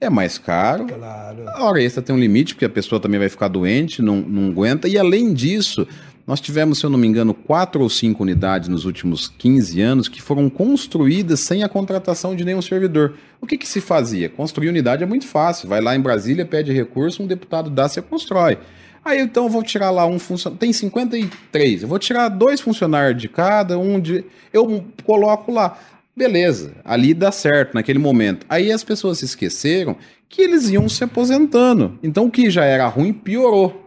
É 0.00 0.10
mais 0.10 0.38
caro. 0.38 0.86
Claro. 0.86 1.48
A 1.48 1.64
hora 1.64 1.82
extra 1.82 2.02
tem 2.02 2.14
um 2.14 2.18
limite, 2.18 2.54
porque 2.54 2.64
a 2.64 2.70
pessoa 2.70 3.00
também 3.00 3.18
vai 3.18 3.28
ficar 3.28 3.48
doente, 3.48 4.02
não, 4.02 4.16
não 4.16 4.50
aguenta. 4.50 4.88
E 4.88 4.98
além 4.98 5.32
disso, 5.32 5.86
nós 6.26 6.40
tivemos, 6.40 6.78
se 6.78 6.86
eu 6.86 6.90
não 6.90 6.98
me 6.98 7.06
engano, 7.06 7.34
quatro 7.34 7.82
ou 7.82 7.88
cinco 7.88 8.22
unidades 8.22 8.68
nos 8.68 8.84
últimos 8.84 9.28
15 9.28 9.80
anos 9.80 10.08
que 10.08 10.22
foram 10.22 10.48
construídas 10.48 11.40
sem 11.40 11.62
a 11.62 11.68
contratação 11.68 12.34
de 12.34 12.44
nenhum 12.44 12.62
servidor. 12.62 13.14
O 13.40 13.46
que, 13.46 13.58
que 13.58 13.68
se 13.68 13.80
fazia? 13.80 14.28
Construir 14.28 14.68
unidade 14.68 15.02
é 15.02 15.06
muito 15.06 15.26
fácil. 15.26 15.68
Vai 15.68 15.80
lá 15.80 15.94
em 15.94 16.00
Brasília, 16.00 16.46
pede 16.46 16.72
recurso, 16.72 17.22
um 17.22 17.26
deputado 17.26 17.68
dá, 17.68 17.88
você 17.88 18.00
constrói. 18.00 18.58
Aí 19.04 19.20
então 19.20 19.44
eu 19.44 19.50
vou 19.50 19.62
tirar 19.62 19.90
lá 19.90 20.06
um 20.06 20.18
funcionário. 20.18 20.58
Tem 20.58 20.72
53. 20.72 21.82
Eu 21.82 21.88
vou 21.88 21.98
tirar 21.98 22.28
dois 22.30 22.58
funcionários 22.58 23.20
de 23.20 23.28
cada, 23.28 23.78
um 23.78 24.00
de. 24.00 24.24
Eu 24.50 24.82
coloco 25.04 25.52
lá. 25.52 25.78
Beleza, 26.16 26.76
ali 26.84 27.12
dá 27.12 27.32
certo 27.32 27.74
naquele 27.74 27.98
momento. 27.98 28.46
Aí 28.48 28.70
as 28.70 28.84
pessoas 28.84 29.18
se 29.18 29.24
esqueceram 29.24 29.96
que 30.28 30.42
eles 30.42 30.68
iam 30.70 30.88
se 30.88 31.02
aposentando. 31.02 31.98
Então 32.02 32.26
o 32.26 32.30
que 32.30 32.50
já 32.50 32.64
era 32.64 32.86
ruim 32.86 33.12
piorou 33.12 33.84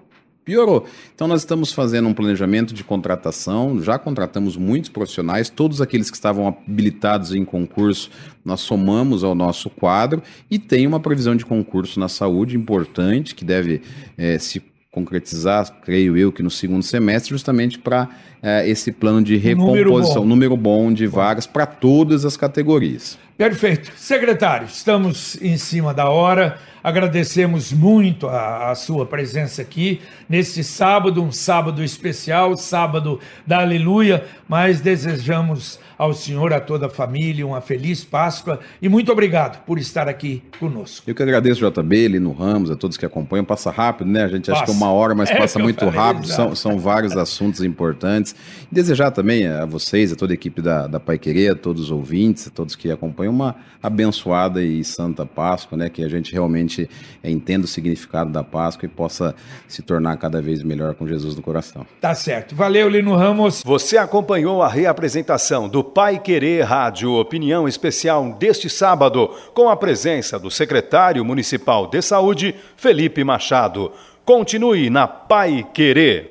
piorou. 0.48 0.86
Então 1.14 1.28
nós 1.28 1.42
estamos 1.42 1.74
fazendo 1.74 2.08
um 2.08 2.14
planejamento 2.14 2.74
de 2.74 2.82
contratação, 2.82 3.84
já 3.84 4.00
contratamos 4.00 4.56
muitos 4.56 4.90
profissionais, 4.90 5.50
todos 5.50 5.82
aqueles 5.82 6.10
que 6.10 6.16
estavam 6.16 6.48
habilitados 6.48 7.36
em 7.36 7.44
concurso, 7.44 8.10
nós 8.46 8.62
somamos 8.62 9.26
ao 9.26 9.36
nosso 9.36 9.70
quadro 9.70 10.24
e 10.50 10.58
tem 10.58 10.88
uma 10.88 11.02
previsão 11.02 11.36
de 11.36 11.46
concurso 11.46 12.00
na 12.00 12.08
saúde 12.08 12.56
importante 12.56 13.36
que 13.36 13.44
deve 13.44 13.82
é, 14.18 14.40
se 14.40 14.64
concretizar, 14.90 15.82
creio 15.82 16.16
eu, 16.16 16.32
que 16.32 16.42
no 16.42 16.50
segundo 16.50 16.82
semestre, 16.82 17.32
justamente 17.32 17.78
para 17.78 18.10
é, 18.42 18.68
esse 18.68 18.92
plano 18.92 19.24
de 19.24 19.38
recomposição, 19.38 20.26
número 20.26 20.56
bom, 20.56 20.58
número 20.58 20.58
bom 20.58 20.94
de 20.94 21.08
vagas 21.08 21.48
para 21.48 21.66
todas 21.66 22.26
as 22.26 22.38
categorias. 22.38 23.18
Perfeito. 23.38 23.92
Secretário, 23.96 24.66
estamos 24.66 25.40
em 25.42 25.58
cima 25.58 25.94
da 25.94 26.10
hora. 26.10 26.58
Agradecemos 26.84 27.72
muito 27.72 28.28
a, 28.28 28.72
a, 28.72 28.76
sua 28.76 29.06
presença 29.06 29.62
aqui 29.62 30.02
neste 30.28 30.64
sábado, 30.64 31.22
um 31.22 31.32
sábado 31.32 31.84
especial, 31.84 32.56
sábado 32.56 33.20
da 33.46 33.60
Aleluia, 33.60 34.26
mas 34.48 34.82
desejamos 34.82 35.80
ao 35.98 36.14
senhor, 36.14 36.54
a 36.54 36.60
toda 36.60 36.86
a 36.86 36.90
família, 36.90 37.46
uma 37.46 37.60
feliz 37.60 38.04
Páscoa 38.04 38.60
e 38.82 38.88
muito 38.88 39.12
obrigado 39.12 39.64
por 39.66 39.80
estar 39.80 40.08
aqui 40.08 40.44
conosco. 40.60 41.10
Eu 41.10 41.16
que 41.16 41.24
agradeço, 41.24 41.68
JB, 41.70 42.08
Lino 42.10 42.32
Ramos, 42.32 42.70
a 42.70 42.76
todos 42.76 42.98
que 42.98 43.06
acompanham. 43.06 43.44
Passa 43.44 43.72
rápido, 43.72 44.10
né? 44.10 44.24
A 44.24 44.28
gente 44.28 44.46
passa. 44.46 44.64
acha 44.64 44.66
que 44.66 44.72
é 44.72 44.74
uma 44.74 44.92
hora, 44.92 45.16
mas 45.16 45.30
é 45.30 45.38
passa 45.38 45.58
muito 45.58 45.80
falei, 45.80 45.96
rápido, 45.96 46.28
são, 46.28 46.56
são, 46.56 46.78
vários 46.80 47.18
assuntos 47.18 47.64
importantes. 47.64 48.27
E 48.72 48.74
desejar 48.74 49.12
também 49.12 49.48
a 49.48 49.66
vocês, 49.66 50.12
a 50.12 50.16
toda 50.16 50.34
a 50.34 50.36
equipe 50.36 50.62
da, 50.62 50.88
da 50.88 51.00
Pai 51.00 51.18
Querer, 51.18 51.52
a 51.52 51.56
todos 51.56 51.84
os 51.84 51.92
ouvintes, 51.92 52.48
a 52.48 52.50
todos 52.50 52.76
que 52.76 52.92
acompanham, 52.92 53.34
uma 53.34 53.56
abençoada 53.82 54.62
e 54.62 54.84
santa 54.84 55.26
Páscoa, 55.26 55.78
né? 55.78 55.90
Que 55.90 56.04
a 56.04 56.10
gente 56.10 56.34
realmente 56.34 56.90
entenda 57.24 57.66
o 57.66 57.68
significado 57.68 58.32
da 58.32 58.44
Páscoa 58.44 58.86
e 58.86 58.90
possa 58.90 59.36
se 59.68 59.82
tornar 59.82 60.18
cada 60.18 60.42
vez 60.42 60.64
melhor 60.64 60.94
com 60.96 61.08
Jesus 61.08 61.36
no 61.36 61.42
coração. 61.42 61.86
Tá 62.02 62.14
certo. 62.16 62.56
Valeu, 62.56 62.90
Lino 62.90 63.16
Ramos. 63.16 63.64
Você 63.66 63.98
acompanhou 63.98 64.62
a 64.62 64.68
reapresentação 64.68 65.70
do 65.70 65.84
Pai 65.84 66.20
Querer 66.20 66.64
Rádio 66.64 67.14
Opinião 67.14 67.68
Especial 67.68 68.34
deste 68.40 68.70
sábado, 68.70 69.30
com 69.54 69.70
a 69.70 69.76
presença 69.76 70.40
do 70.40 70.50
secretário 70.50 71.24
municipal 71.24 71.88
de 71.88 72.02
saúde, 72.02 72.56
Felipe 72.76 73.24
Machado. 73.24 73.92
Continue 74.26 74.90
na 74.90 75.08
Pai 75.08 75.66
Querer. 75.74 76.30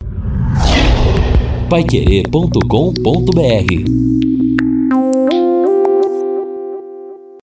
Paiquerê.com.br 1.69 4.26